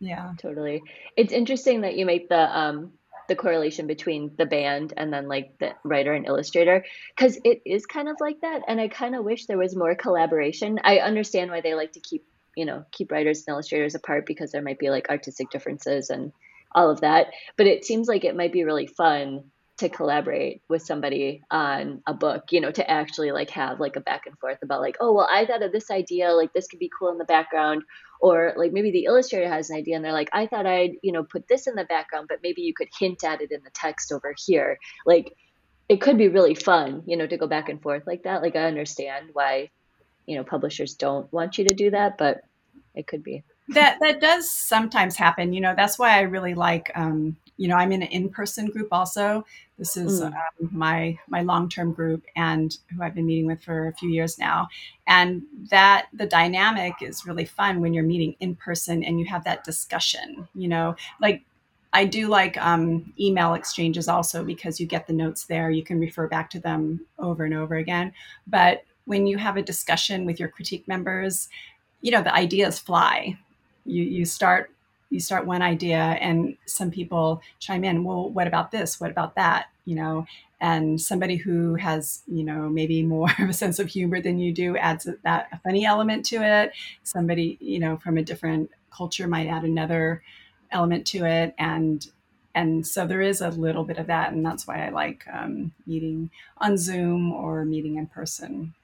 Yeah. 0.00 0.32
Totally. 0.38 0.82
It's 1.16 1.32
interesting 1.32 1.82
that 1.82 1.96
you 1.96 2.06
make 2.06 2.28
the 2.28 2.58
um 2.58 2.92
the 3.28 3.36
correlation 3.36 3.86
between 3.86 4.30
the 4.38 4.46
band 4.46 4.94
and 4.96 5.12
then 5.12 5.26
like 5.26 5.58
the 5.58 5.72
writer 5.84 6.12
and 6.12 6.26
illustrator 6.26 6.84
because 7.16 7.38
it 7.44 7.60
is 7.66 7.84
kind 7.84 8.08
of 8.08 8.16
like 8.20 8.40
that 8.42 8.62
and 8.68 8.80
i 8.80 8.86
kind 8.86 9.16
of 9.16 9.24
wish 9.24 9.46
there 9.46 9.58
was 9.58 9.74
more 9.74 9.96
collaboration 9.96 10.78
i 10.84 10.98
understand 10.98 11.50
why 11.50 11.60
they 11.60 11.74
like 11.74 11.90
to 11.90 11.98
keep 11.98 12.24
you 12.56 12.64
know 12.64 12.84
keep 12.92 13.10
writers 13.10 13.42
and 13.44 13.52
illustrators 13.52 13.96
apart 13.96 14.26
because 14.26 14.52
there 14.52 14.62
might 14.62 14.78
be 14.78 14.90
like 14.90 15.08
artistic 15.08 15.50
differences 15.50 16.10
and 16.10 16.32
all 16.76 16.90
of 16.90 17.00
that 17.00 17.28
but 17.56 17.66
it 17.66 17.84
seems 17.84 18.06
like 18.06 18.24
it 18.24 18.36
might 18.36 18.52
be 18.52 18.62
really 18.62 18.86
fun 18.86 19.42
to 19.78 19.88
collaborate 19.90 20.62
with 20.68 20.82
somebody 20.82 21.42
on 21.50 22.00
a 22.06 22.14
book 22.14 22.44
you 22.50 22.60
know 22.60 22.70
to 22.70 22.88
actually 22.90 23.30
like 23.30 23.50
have 23.50 23.78
like 23.78 23.96
a 23.96 24.00
back 24.00 24.26
and 24.26 24.38
forth 24.38 24.58
about 24.62 24.80
like 24.80 24.96
oh 25.00 25.12
well 25.12 25.28
i 25.30 25.44
thought 25.44 25.62
of 25.62 25.72
this 25.72 25.90
idea 25.90 26.30
like 26.32 26.52
this 26.52 26.66
could 26.66 26.78
be 26.78 26.90
cool 26.98 27.10
in 27.10 27.18
the 27.18 27.24
background 27.24 27.82
or 28.20 28.54
like 28.56 28.72
maybe 28.72 28.90
the 28.90 29.04
illustrator 29.04 29.48
has 29.48 29.68
an 29.68 29.76
idea 29.76 29.96
and 29.96 30.04
they're 30.04 30.12
like 30.12 30.30
i 30.32 30.46
thought 30.46 30.66
i'd 30.66 30.92
you 31.02 31.12
know 31.12 31.24
put 31.24 31.46
this 31.48 31.66
in 31.66 31.74
the 31.74 31.84
background 31.84 32.26
but 32.28 32.38
maybe 32.42 32.62
you 32.62 32.72
could 32.72 32.88
hint 32.98 33.22
at 33.24 33.42
it 33.42 33.52
in 33.52 33.62
the 33.62 33.70
text 33.70 34.12
over 34.12 34.34
here. 34.46 34.78
Like 35.04 35.32
it 35.88 36.00
could 36.00 36.18
be 36.18 36.28
really 36.28 36.54
fun 36.54 37.02
you 37.06 37.16
know 37.16 37.26
to 37.26 37.36
go 37.36 37.46
back 37.46 37.68
and 37.68 37.80
forth 37.80 38.06
like 38.06 38.22
that. 38.24 38.42
Like 38.42 38.56
i 38.56 38.64
understand 38.64 39.30
why 39.32 39.70
you 40.26 40.36
know 40.36 40.44
publishers 40.44 40.94
don't 40.94 41.30
want 41.32 41.58
you 41.58 41.64
to 41.66 41.74
do 41.74 41.90
that 41.90 42.18
but 42.18 42.40
it 42.94 43.06
could 43.06 43.22
be 43.22 43.44
that 43.68 43.98
that 44.00 44.20
does 44.20 44.50
sometimes 44.50 45.16
happen 45.16 45.52
you 45.52 45.60
know 45.60 45.74
that's 45.76 45.98
why 45.98 46.18
i 46.18 46.20
really 46.20 46.54
like 46.54 46.90
um 46.94 47.36
you 47.56 47.68
know 47.68 47.76
i'm 47.76 47.92
in 47.92 48.02
an 48.02 48.08
in-person 48.08 48.66
group 48.66 48.88
also. 48.92 49.44
This 49.78 49.96
is 49.96 50.22
mm. 50.22 50.26
um, 50.26 50.70
my 50.72 51.18
my 51.28 51.42
long-term 51.42 51.92
group 51.92 52.24
and 52.34 52.76
who 52.94 53.02
i've 53.02 53.14
been 53.14 53.26
meeting 53.26 53.46
with 53.46 53.62
for 53.62 53.88
a 53.88 53.92
few 53.92 54.08
years 54.08 54.38
now. 54.38 54.68
And 55.06 55.42
that 55.70 56.06
the 56.12 56.26
dynamic 56.26 56.94
is 57.02 57.26
really 57.26 57.44
fun 57.44 57.80
when 57.80 57.92
you're 57.92 58.04
meeting 58.04 58.36
in 58.40 58.56
person 58.56 59.04
and 59.04 59.20
you 59.20 59.26
have 59.26 59.44
that 59.44 59.64
discussion 59.64 60.48
you 60.54 60.68
know? 60.68 60.96
Like 61.20 61.42
i 61.92 62.04
do 62.04 62.28
like 62.28 62.56
um, 62.58 63.12
email 63.18 63.54
exchanges 63.54 64.08
also 64.08 64.44
because 64.44 64.80
you 64.80 64.86
get 64.86 65.06
the 65.06 65.12
notes 65.12 65.44
there. 65.44 65.70
You 65.70 65.82
can 65.82 66.00
refer 66.00 66.26
back 66.28 66.50
to 66.50 66.60
them 66.60 67.00
over 67.18 67.44
and 67.44 67.54
over 67.54 67.76
again. 67.76 68.12
But 68.46 68.84
when 69.04 69.26
you 69.26 69.38
have 69.38 69.56
a 69.56 69.62
discussion 69.62 70.26
with 70.26 70.40
your 70.40 70.48
critique 70.48 70.86
members 70.88 71.48
you 72.02 72.12
know 72.12 72.22
the 72.22 72.34
ideas 72.34 72.78
fly 72.78 73.36
you 73.86 74.02
you 74.02 74.24
start 74.24 74.70
you 75.10 75.20
start 75.20 75.46
one 75.46 75.62
idea 75.62 75.98
and 75.98 76.56
some 76.66 76.90
people 76.90 77.40
chime 77.60 77.84
in 77.84 78.04
well 78.04 78.28
what 78.28 78.46
about 78.46 78.70
this? 78.70 79.00
What 79.00 79.10
about 79.10 79.34
that? 79.36 79.66
You 79.84 79.96
know 79.96 80.26
and 80.60 81.00
somebody 81.00 81.36
who 81.36 81.74
has 81.74 82.22
you 82.26 82.42
know 82.42 82.68
maybe 82.68 83.02
more 83.02 83.28
of 83.38 83.48
a 83.48 83.52
sense 83.52 83.78
of 83.78 83.88
humor 83.88 84.20
than 84.20 84.38
you 84.38 84.52
do 84.52 84.76
adds 84.76 85.08
that 85.22 85.48
a 85.52 85.58
funny 85.60 85.84
element 85.84 86.24
to 86.26 86.36
it. 86.36 86.72
Somebody 87.02 87.58
you 87.60 87.78
know 87.78 87.96
from 87.98 88.16
a 88.16 88.22
different 88.22 88.70
culture 88.90 89.28
might 89.28 89.48
add 89.48 89.64
another 89.64 90.22
element 90.70 91.06
to 91.08 91.24
it. 91.24 91.54
And 91.58 92.06
and 92.54 92.86
so 92.86 93.06
there 93.06 93.20
is 93.20 93.42
a 93.42 93.50
little 93.50 93.84
bit 93.84 93.98
of 93.98 94.06
that 94.06 94.32
and 94.32 94.44
that's 94.44 94.66
why 94.66 94.86
i 94.86 94.88
like 94.88 95.26
um, 95.30 95.72
meeting 95.86 96.30
on 96.56 96.78
zoom 96.78 97.32
or 97.32 97.64
meeting 97.64 97.96
in 97.96 98.06
person. 98.06 98.74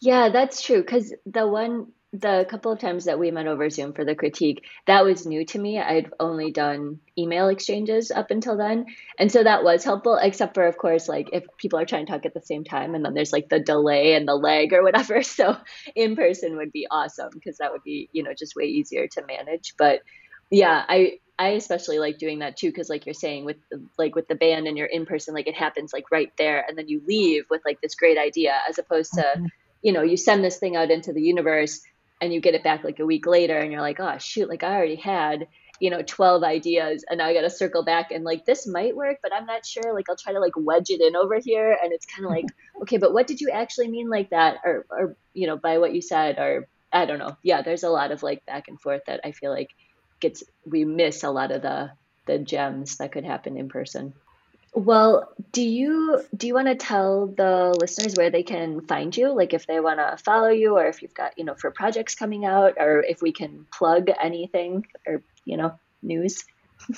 Yeah 0.00 0.30
that's 0.30 0.62
true 0.62 0.80
because 0.80 1.12
the 1.26 1.46
one 1.46 1.92
the 2.12 2.46
couple 2.48 2.72
of 2.72 2.78
times 2.78 3.04
that 3.04 3.18
we 3.18 3.30
met 3.30 3.46
over 3.46 3.68
Zoom 3.68 3.92
for 3.92 4.04
the 4.04 4.14
critique, 4.14 4.64
that 4.86 5.04
was 5.04 5.26
new 5.26 5.44
to 5.44 5.58
me. 5.58 5.78
I'd 5.78 6.10
only 6.18 6.50
done 6.50 7.00
email 7.18 7.48
exchanges 7.48 8.10
up 8.10 8.30
until 8.30 8.56
then. 8.56 8.86
And 9.18 9.30
so 9.30 9.44
that 9.44 9.62
was 9.62 9.84
helpful, 9.84 10.18
except 10.20 10.54
for, 10.54 10.66
of 10.66 10.78
course, 10.78 11.06
like 11.06 11.28
if 11.32 11.44
people 11.58 11.78
are 11.78 11.84
trying 11.84 12.06
to 12.06 12.12
talk 12.12 12.24
at 12.24 12.32
the 12.32 12.40
same 12.40 12.64
time 12.64 12.94
and 12.94 13.04
then 13.04 13.12
there's 13.12 13.32
like 13.32 13.50
the 13.50 13.60
delay 13.60 14.14
and 14.14 14.26
the 14.26 14.34
lag 14.34 14.72
or 14.72 14.82
whatever. 14.82 15.22
So 15.38 15.56
in 15.94 16.16
person 16.16 16.56
would 16.56 16.72
be 16.72 16.86
awesome 16.90 17.28
because 17.32 17.58
that 17.58 17.70
would 17.70 17.84
be, 17.84 18.08
you 18.12 18.22
know, 18.22 18.32
just 18.36 18.56
way 18.56 18.64
easier 18.64 19.06
to 19.06 19.24
manage. 19.24 19.74
But 19.78 20.00
yeah, 20.50 20.84
I, 20.88 21.18
I 21.38 21.50
especially 21.50 21.98
like 21.98 22.18
doing 22.18 22.40
that 22.40 22.56
too 22.56 22.68
because 22.68 22.88
like 22.88 23.06
you're 23.06 23.14
saying 23.14 23.44
with 23.44 23.58
like 23.98 24.16
with 24.16 24.26
the 24.26 24.34
band 24.34 24.66
and 24.66 24.76
you're 24.76 24.86
in 24.86 25.06
person 25.06 25.34
like 25.34 25.46
it 25.46 25.54
happens 25.54 25.92
like 25.92 26.10
right 26.10 26.32
there 26.36 26.64
and 26.66 26.76
then 26.76 26.88
you 26.88 27.00
leave 27.06 27.44
with 27.48 27.60
like 27.64 27.80
this 27.80 27.94
great 27.94 28.18
idea 28.18 28.54
as 28.68 28.78
opposed 28.78 29.12
to 29.12 29.20
mm-hmm. 29.20 29.44
you 29.82 29.92
know 29.92 30.02
you 30.02 30.16
send 30.16 30.42
this 30.42 30.56
thing 30.56 30.74
out 30.74 30.90
into 30.90 31.12
the 31.12 31.22
universe 31.22 31.80
and 32.20 32.32
you 32.32 32.40
get 32.40 32.54
it 32.54 32.64
back 32.64 32.84
like 32.84 32.98
a 32.98 33.06
week 33.06 33.26
later 33.26 33.58
and 33.58 33.72
you're 33.72 33.80
like 33.80 34.00
oh 34.00 34.18
shoot 34.18 34.48
like 34.48 34.62
i 34.62 34.74
already 34.74 34.96
had 34.96 35.46
you 35.80 35.90
know 35.90 36.02
12 36.02 36.42
ideas 36.42 37.04
and 37.08 37.18
now 37.18 37.26
i 37.26 37.34
got 37.34 37.42
to 37.42 37.50
circle 37.50 37.84
back 37.84 38.10
and 38.10 38.24
like 38.24 38.44
this 38.44 38.66
might 38.66 38.96
work 38.96 39.18
but 39.22 39.32
i'm 39.32 39.46
not 39.46 39.64
sure 39.64 39.94
like 39.94 40.08
i'll 40.08 40.16
try 40.16 40.32
to 40.32 40.40
like 40.40 40.54
wedge 40.56 40.90
it 40.90 41.00
in 41.00 41.16
over 41.16 41.38
here 41.38 41.76
and 41.82 41.92
it's 41.92 42.06
kind 42.06 42.24
of 42.24 42.30
like 42.30 42.46
okay 42.82 42.96
but 42.96 43.12
what 43.12 43.26
did 43.26 43.40
you 43.40 43.50
actually 43.50 43.88
mean 43.88 44.08
like 44.08 44.30
that? 44.30 44.58
Or 44.64 44.86
or 44.90 45.16
you 45.34 45.46
know 45.46 45.56
by 45.56 45.78
what 45.78 45.94
you 45.94 46.02
said 46.02 46.38
or 46.38 46.66
i 46.92 47.04
don't 47.06 47.18
know. 47.18 47.36
Yeah 47.42 47.62
there's 47.62 47.84
a 47.84 47.90
lot 47.90 48.10
of 48.10 48.22
like 48.22 48.44
back 48.46 48.68
and 48.68 48.80
forth 48.80 49.02
that 49.06 49.20
i 49.24 49.32
feel 49.32 49.50
like 49.50 49.70
gets 50.20 50.42
we 50.64 50.84
miss 50.84 51.22
a 51.22 51.30
lot 51.30 51.52
of 51.52 51.62
the 51.62 51.90
the 52.26 52.38
gems 52.38 52.98
that 52.98 53.12
could 53.12 53.24
happen 53.24 53.56
in 53.56 53.68
person 53.68 54.12
well, 54.74 55.32
do 55.52 55.62
you 55.62 56.22
do 56.36 56.46
you 56.46 56.54
want 56.54 56.68
to 56.68 56.74
tell 56.74 57.26
the 57.26 57.74
listeners 57.78 58.14
where 58.16 58.30
they 58.30 58.42
can 58.42 58.80
find 58.82 59.16
you? 59.16 59.34
Like 59.34 59.54
if 59.54 59.66
they 59.66 59.80
want 59.80 59.98
to 59.98 60.22
follow 60.22 60.48
you 60.48 60.76
or 60.76 60.86
if 60.86 61.02
you've 61.02 61.14
got, 61.14 61.36
you 61.38 61.44
know, 61.44 61.54
for 61.54 61.70
projects 61.70 62.14
coming 62.14 62.44
out 62.44 62.74
or 62.78 63.02
if 63.02 63.22
we 63.22 63.32
can 63.32 63.66
plug 63.72 64.08
anything 64.22 64.86
or, 65.06 65.22
you 65.44 65.56
know, 65.56 65.78
news? 66.02 66.44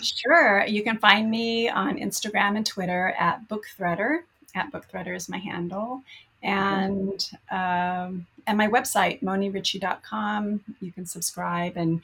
Sure. 0.02 0.64
You 0.66 0.82
can 0.82 0.98
find 0.98 1.30
me 1.30 1.68
on 1.68 1.96
Instagram 1.96 2.56
and 2.56 2.66
Twitter 2.66 3.14
at 3.18 3.48
Bookthreader. 3.48 4.20
At 4.54 4.72
Bookthreader 4.72 5.14
is 5.14 5.28
my 5.28 5.38
handle. 5.38 6.02
And 6.42 7.30
um, 7.50 8.26
and 8.46 8.58
my 8.58 8.68
website, 8.68 9.22
moniritchie.com. 9.22 10.60
You 10.80 10.92
can 10.92 11.06
subscribe 11.06 11.76
and 11.76 12.02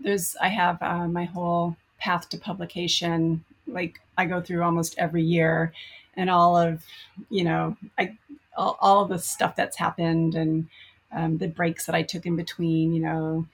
there's 0.00 0.34
I 0.40 0.48
have 0.48 0.82
uh, 0.82 1.08
my 1.08 1.24
whole 1.24 1.76
path 1.98 2.28
to 2.30 2.38
publication 2.38 3.44
like 3.66 4.00
I 4.16 4.26
go 4.26 4.40
through 4.40 4.62
almost 4.62 4.94
every 4.98 5.22
year 5.22 5.72
and 6.16 6.30
all 6.30 6.56
of, 6.56 6.84
you 7.30 7.44
know, 7.44 7.76
I, 7.98 8.16
all, 8.56 8.76
all 8.80 9.02
of 9.02 9.08
the 9.08 9.18
stuff 9.18 9.56
that's 9.56 9.76
happened 9.76 10.34
and 10.34 10.68
um, 11.12 11.38
the 11.38 11.48
breaks 11.48 11.86
that 11.86 11.94
I 11.94 12.02
took 12.02 12.26
in 12.26 12.36
between, 12.36 12.92
you 12.92 13.00
know, 13.00 13.46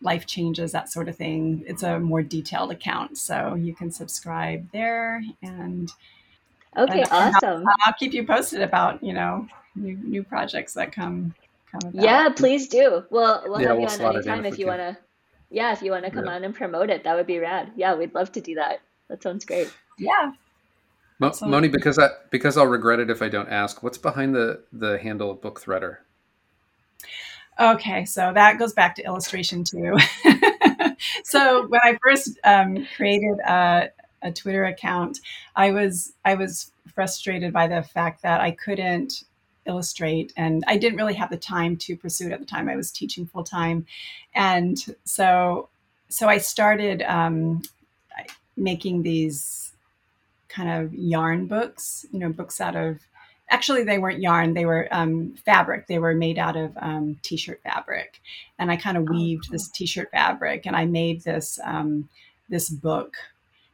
life 0.00 0.26
changes, 0.26 0.72
that 0.72 0.90
sort 0.90 1.08
of 1.08 1.16
thing. 1.16 1.64
It's 1.66 1.82
a 1.82 1.98
more 1.98 2.22
detailed 2.22 2.70
account. 2.70 3.16
So 3.18 3.54
you 3.54 3.74
can 3.74 3.90
subscribe 3.90 4.70
there 4.72 5.22
and 5.42 5.90
Okay, 6.76 7.02
and, 7.02 7.08
awesome. 7.10 7.66
I'll, 7.66 7.76
I'll, 7.86 7.92
keep 7.94 8.12
you 8.12 8.26
posted 8.26 8.62
about, 8.62 9.02
you 9.02 9.12
know, 9.12 9.46
new, 9.76 9.96
new 9.96 10.22
projects 10.24 10.74
that 10.74 10.92
come, 10.92 11.34
come 11.70 11.90
about. 11.90 12.02
Yeah, 12.02 12.28
please 12.30 12.68
do. 12.68 13.04
Well, 13.10 13.44
we'll 13.46 13.60
yeah, 13.60 13.68
have 13.68 13.76
we'll 13.76 13.90
you 13.90 14.04
on 14.04 14.16
anytime 14.16 14.44
if 14.44 14.58
you 14.58 14.66
want 14.66 14.80
to, 14.80 14.98
yeah, 15.50 15.72
if 15.72 15.82
you 15.82 15.92
want 15.92 16.04
to 16.04 16.10
come 16.10 16.26
yeah. 16.26 16.32
on 16.32 16.44
and 16.44 16.54
promote 16.54 16.90
it, 16.90 17.04
that 17.04 17.14
would 17.14 17.26
be 17.26 17.38
rad. 17.38 17.72
Yeah, 17.76 17.94
we'd 17.94 18.14
love 18.14 18.32
to 18.32 18.40
do 18.40 18.56
that. 18.56 18.80
That 19.08 19.22
sounds 19.22 19.44
great. 19.44 19.72
Yeah. 19.98 20.32
Mo- 21.18 21.32
Moni, 21.42 21.68
because 21.68 21.98
I 21.98 22.08
because 22.30 22.56
I'll 22.56 22.66
regret 22.66 22.98
it 22.98 23.10
if 23.10 23.22
I 23.22 23.28
don't 23.28 23.48
ask. 23.48 23.82
What's 23.82 23.98
behind 23.98 24.34
the 24.34 24.62
the 24.72 24.98
handle 24.98 25.30
of 25.30 25.40
Book 25.40 25.60
Threader? 25.60 25.98
Okay, 27.58 28.04
so 28.04 28.32
that 28.34 28.58
goes 28.58 28.72
back 28.72 28.96
to 28.96 29.04
illustration 29.04 29.62
too. 29.62 29.96
so 31.24 31.66
when 31.68 31.80
I 31.84 31.96
first 32.02 32.36
um, 32.42 32.84
created 32.96 33.38
a, 33.46 33.90
a, 34.22 34.32
Twitter 34.32 34.64
account, 34.64 35.20
I 35.54 35.70
was 35.70 36.14
I 36.24 36.34
was 36.34 36.72
frustrated 36.92 37.52
by 37.52 37.68
the 37.68 37.82
fact 37.82 38.22
that 38.22 38.40
I 38.40 38.50
couldn't 38.50 39.22
illustrate 39.66 40.32
and 40.36 40.62
I 40.66 40.76
didn't 40.76 40.98
really 40.98 41.14
have 41.14 41.30
the 41.30 41.36
time 41.36 41.76
to 41.76 41.96
pursue 41.96 42.26
it 42.26 42.32
at 42.32 42.40
the 42.40 42.46
time. 42.46 42.68
I 42.68 42.76
was 42.76 42.90
teaching 42.90 43.24
full 43.24 43.44
time. 43.44 43.86
And 44.34 44.84
so 45.04 45.68
so 46.08 46.28
I 46.28 46.38
started 46.38 47.02
um, 47.02 47.62
making 48.56 49.02
these 49.02 49.72
kind 50.48 50.70
of 50.70 50.94
yarn 50.94 51.46
books, 51.46 52.06
you 52.12 52.18
know, 52.18 52.30
books 52.30 52.60
out 52.60 52.76
of 52.76 53.00
actually 53.50 53.84
they 53.84 53.98
weren't 53.98 54.20
yarn 54.20 54.54
they 54.54 54.66
were 54.66 54.88
um, 54.90 55.34
fabric. 55.44 55.86
They 55.86 55.98
were 55.98 56.14
made 56.14 56.38
out 56.38 56.56
of 56.56 56.72
um, 56.80 57.18
t-shirt 57.22 57.60
fabric. 57.62 58.20
And 58.58 58.70
i 58.70 58.76
kind 58.76 58.96
of 58.96 59.04
oh, 59.08 59.12
weaved 59.12 59.50
this 59.50 59.68
t-shirt 59.68 60.10
fabric 60.10 60.66
and 60.66 60.76
i 60.76 60.84
made 60.84 61.22
this 61.22 61.58
um, 61.64 62.08
this 62.48 62.68
book. 62.70 63.14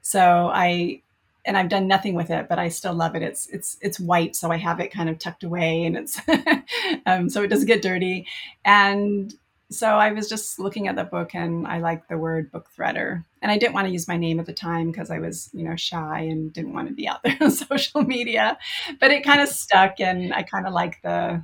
So 0.03 0.51
i 0.53 1.01
and 1.47 1.57
i've 1.57 1.71
done 1.71 1.89
nothing 1.89 2.15
with 2.15 2.31
it 2.31 2.49
but 2.49 2.59
i 2.59 2.69
still 2.69 2.95
love 2.95 3.15
it. 3.15 3.23
It's 3.23 3.47
it's 3.49 3.77
it's 3.81 4.01
white 4.01 4.37
so 4.37 4.51
i 4.51 4.57
have 4.57 4.81
it 4.81 4.93
kind 4.93 5.09
of 5.09 5.19
tucked 5.19 5.45
away 5.45 5.85
and 5.85 5.97
it's 5.97 6.21
um, 7.07 7.29
so 7.29 7.43
it 7.43 7.49
doesn't 7.49 7.67
get 7.67 7.83
dirty. 7.83 8.27
And 8.65 9.35
so 9.71 9.87
I 9.87 10.11
was 10.11 10.29
just 10.29 10.59
looking 10.59 10.89
at 10.89 10.97
the 10.97 11.05
book 11.05 11.35
and 11.35 11.65
I 11.67 11.79
liked 11.79 12.09
the 12.09 12.19
word 12.19 12.51
book 12.51 12.69
threader. 12.77 13.25
And 13.41 13.53
I 13.53 13.57
didn't 13.57 13.73
want 13.73 13.87
to 13.87 13.93
use 13.93 14.09
my 14.09 14.17
name 14.17 14.41
at 14.41 14.47
the 14.47 14.53
time 14.53 14.91
because 14.91 15.11
I 15.11 15.21
was, 15.21 15.49
you 15.53 15.63
know, 15.63 15.77
shy 15.77 16.21
and 16.23 16.53
didn't 16.53 16.73
want 16.73 16.89
to 16.89 16.95
be 16.95 17.07
out 17.07 17.23
there 17.23 17.37
on 17.41 17.51
social 17.53 18.03
media. 18.03 18.59
But 18.99 19.13
it 19.13 19.25
kind 19.25 19.41
of 19.41 19.49
stuck 19.49 20.01
and 20.01 20.35
I 20.35 20.43
kind 20.43 20.67
of 20.67 20.73
like 20.73 21.01
the 21.03 21.43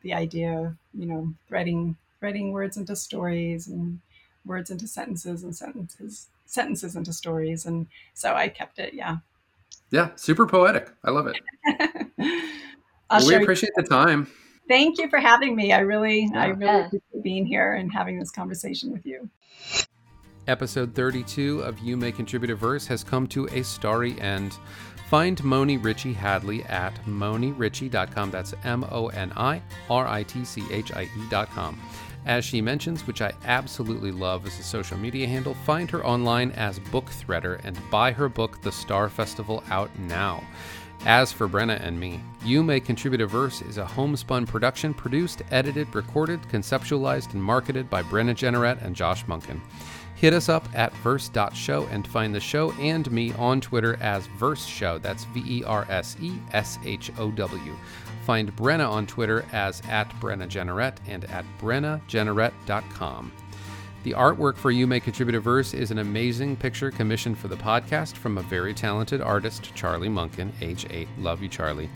the 0.00 0.14
idea 0.14 0.58
of, 0.58 0.76
you 0.94 1.06
know, 1.06 1.34
threading 1.46 1.96
threading 2.20 2.52
words 2.52 2.78
into 2.78 2.96
stories 2.96 3.68
and 3.68 4.00
words 4.46 4.70
into 4.70 4.88
sentences 4.88 5.44
and 5.44 5.54
sentences 5.54 6.28
sentences 6.46 6.96
into 6.96 7.12
stories. 7.12 7.66
And 7.66 7.86
so 8.14 8.34
I 8.34 8.48
kept 8.48 8.78
it, 8.78 8.94
yeah. 8.94 9.18
Yeah, 9.90 10.10
super 10.16 10.46
poetic. 10.46 10.90
I 11.04 11.10
love 11.10 11.26
it. 11.26 11.36
well, 13.10 13.26
we 13.26 13.34
appreciate 13.34 13.72
you. 13.76 13.82
the 13.82 13.88
time. 13.88 14.26
Thank 14.68 14.98
you 14.98 15.08
for 15.08 15.18
having 15.18 15.56
me. 15.56 15.72
I 15.72 15.80
really, 15.80 16.28
yeah. 16.32 16.42
I 16.42 16.46
really 16.48 16.64
yeah. 16.64 16.86
appreciate 16.86 17.22
being 17.22 17.46
here 17.46 17.74
and 17.74 17.92
having 17.92 18.18
this 18.18 18.30
conversation 18.30 18.92
with 18.92 19.04
you. 19.06 19.28
Episode 20.46 20.94
32 20.94 21.60
of 21.60 21.78
You 21.80 21.96
May 21.96 22.12
Contribute 22.12 22.50
a 22.50 22.54
Verse 22.54 22.86
has 22.86 23.04
come 23.04 23.26
to 23.28 23.46
a 23.48 23.62
starry 23.62 24.18
end. 24.20 24.56
Find 25.10 25.42
Moni 25.42 25.78
Ritchie 25.78 26.12
Hadley 26.12 26.62
at 26.64 26.94
moniritchie.com. 27.06 28.30
That's 28.30 28.54
M 28.64 28.84
O 28.90 29.08
N 29.08 29.32
I 29.36 29.62
R 29.88 30.06
I 30.06 30.22
T 30.22 30.44
C 30.44 30.62
H 30.70 30.92
I 30.92 31.02
E.com. 31.02 31.80
As 32.26 32.44
she 32.44 32.60
mentions, 32.60 33.06
which 33.06 33.22
I 33.22 33.32
absolutely 33.44 34.10
love 34.10 34.46
as 34.46 34.58
a 34.58 34.62
social 34.62 34.98
media 34.98 35.26
handle, 35.26 35.54
find 35.54 35.90
her 35.90 36.04
online 36.04 36.50
as 36.52 36.78
Book 36.78 37.06
Threader 37.06 37.58
and 37.64 37.78
buy 37.90 38.12
her 38.12 38.28
book, 38.28 38.60
The 38.60 38.72
Star 38.72 39.08
Festival, 39.08 39.64
out 39.70 39.90
now. 39.98 40.42
As 41.06 41.32
for 41.32 41.48
Brenna 41.48 41.80
and 41.80 41.98
me, 41.98 42.20
You 42.44 42.62
May 42.62 42.80
Contribute 42.80 43.20
a 43.20 43.26
Verse 43.26 43.62
is 43.62 43.78
a 43.78 43.84
homespun 43.86 44.46
production 44.46 44.92
produced, 44.92 45.42
edited, 45.50 45.94
recorded, 45.94 46.42
conceptualized, 46.42 47.32
and 47.34 47.42
marketed 47.42 47.88
by 47.88 48.02
Brenna 48.02 48.34
Jeanneret 48.34 48.82
and 48.84 48.96
Josh 48.96 49.24
Munkin. 49.26 49.60
Hit 50.16 50.34
us 50.34 50.48
up 50.48 50.68
at 50.74 50.92
verse.show 50.96 51.86
and 51.92 52.06
find 52.06 52.34
the 52.34 52.40
show 52.40 52.72
and 52.72 53.10
me 53.12 53.32
on 53.34 53.60
Twitter 53.60 53.96
as 54.00 54.26
Verse 54.26 54.66
Show. 54.66 54.98
That's 54.98 55.24
V 55.26 55.44
E 55.46 55.64
R 55.64 55.86
S 55.88 56.16
E 56.20 56.32
S 56.52 56.78
H 56.84 57.12
O 57.18 57.30
W. 57.30 57.76
Find 58.24 58.54
Brenna 58.56 58.90
on 58.90 59.06
Twitter 59.06 59.44
as 59.52 59.80
at 59.88 60.10
Brenna 60.20 60.48
Jeanneret 60.48 60.96
and 61.06 61.24
at 61.26 61.44
BrennaJeanneret.com. 61.60 63.32
The 64.08 64.14
artwork 64.14 64.56
for 64.56 64.70
You 64.70 64.86
May 64.86 65.00
Contribute 65.00 65.34
a 65.34 65.40
Verse 65.40 65.74
is 65.74 65.90
an 65.90 65.98
amazing 65.98 66.56
picture 66.56 66.90
commissioned 66.90 67.36
for 67.36 67.48
the 67.48 67.58
podcast 67.58 68.14
from 68.14 68.38
a 68.38 68.42
very 68.42 68.72
talented 68.72 69.20
artist, 69.20 69.74
Charlie 69.74 70.08
Munkin, 70.08 70.50
age 70.62 70.86
8. 70.88 71.06
Love 71.18 71.42
you, 71.42 71.48
Charlie. 71.50 71.90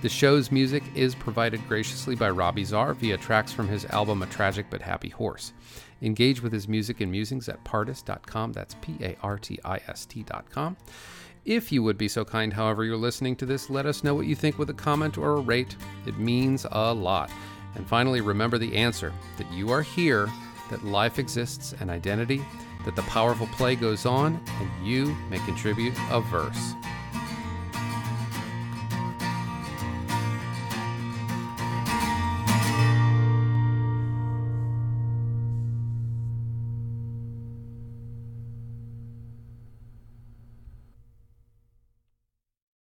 The 0.00 0.08
show's 0.08 0.50
music 0.50 0.82
is 0.94 1.14
provided 1.14 1.60
graciously 1.68 2.14
by 2.16 2.30
Robbie 2.30 2.64
Czar 2.64 2.94
via 2.94 3.18
tracks 3.18 3.52
from 3.52 3.68
his 3.68 3.84
album 3.84 4.22
A 4.22 4.26
Tragic 4.28 4.70
But 4.70 4.80
Happy 4.80 5.10
Horse. 5.10 5.52
Engage 6.00 6.42
with 6.42 6.50
his 6.50 6.66
music 6.66 7.02
and 7.02 7.12
musings 7.12 7.46
at 7.46 7.62
partist.com. 7.62 8.54
That's 8.54 8.76
P 8.80 8.96
A 9.02 9.14
R 9.22 9.36
T 9.36 9.58
I 9.62 9.82
S 9.86 10.06
T.com. 10.06 10.78
If 11.44 11.70
you 11.70 11.82
would 11.82 11.98
be 11.98 12.08
so 12.08 12.24
kind, 12.24 12.54
however, 12.54 12.86
you're 12.86 12.96
listening 12.96 13.36
to 13.36 13.44
this, 13.44 13.68
let 13.68 13.84
us 13.84 14.02
know 14.02 14.14
what 14.14 14.24
you 14.24 14.34
think 14.34 14.58
with 14.58 14.70
a 14.70 14.74
comment 14.74 15.18
or 15.18 15.32
a 15.32 15.40
rate. 15.42 15.76
It 16.06 16.18
means 16.18 16.64
a 16.72 16.94
lot. 16.94 17.30
And 17.74 17.86
finally, 17.86 18.22
remember 18.22 18.56
the 18.56 18.74
answer 18.74 19.12
that 19.36 19.52
you 19.52 19.70
are 19.70 19.82
here 19.82 20.26
that 20.70 20.84
life 20.84 21.18
exists 21.18 21.74
and 21.80 21.90
identity, 21.90 22.44
that 22.84 22.96
the 22.96 23.02
powerful 23.02 23.46
play 23.48 23.76
goes 23.76 24.06
on, 24.06 24.40
and 24.60 24.86
you 24.86 25.14
may 25.28 25.38
contribute 25.40 25.94
a 26.10 26.20
verse. 26.20 26.74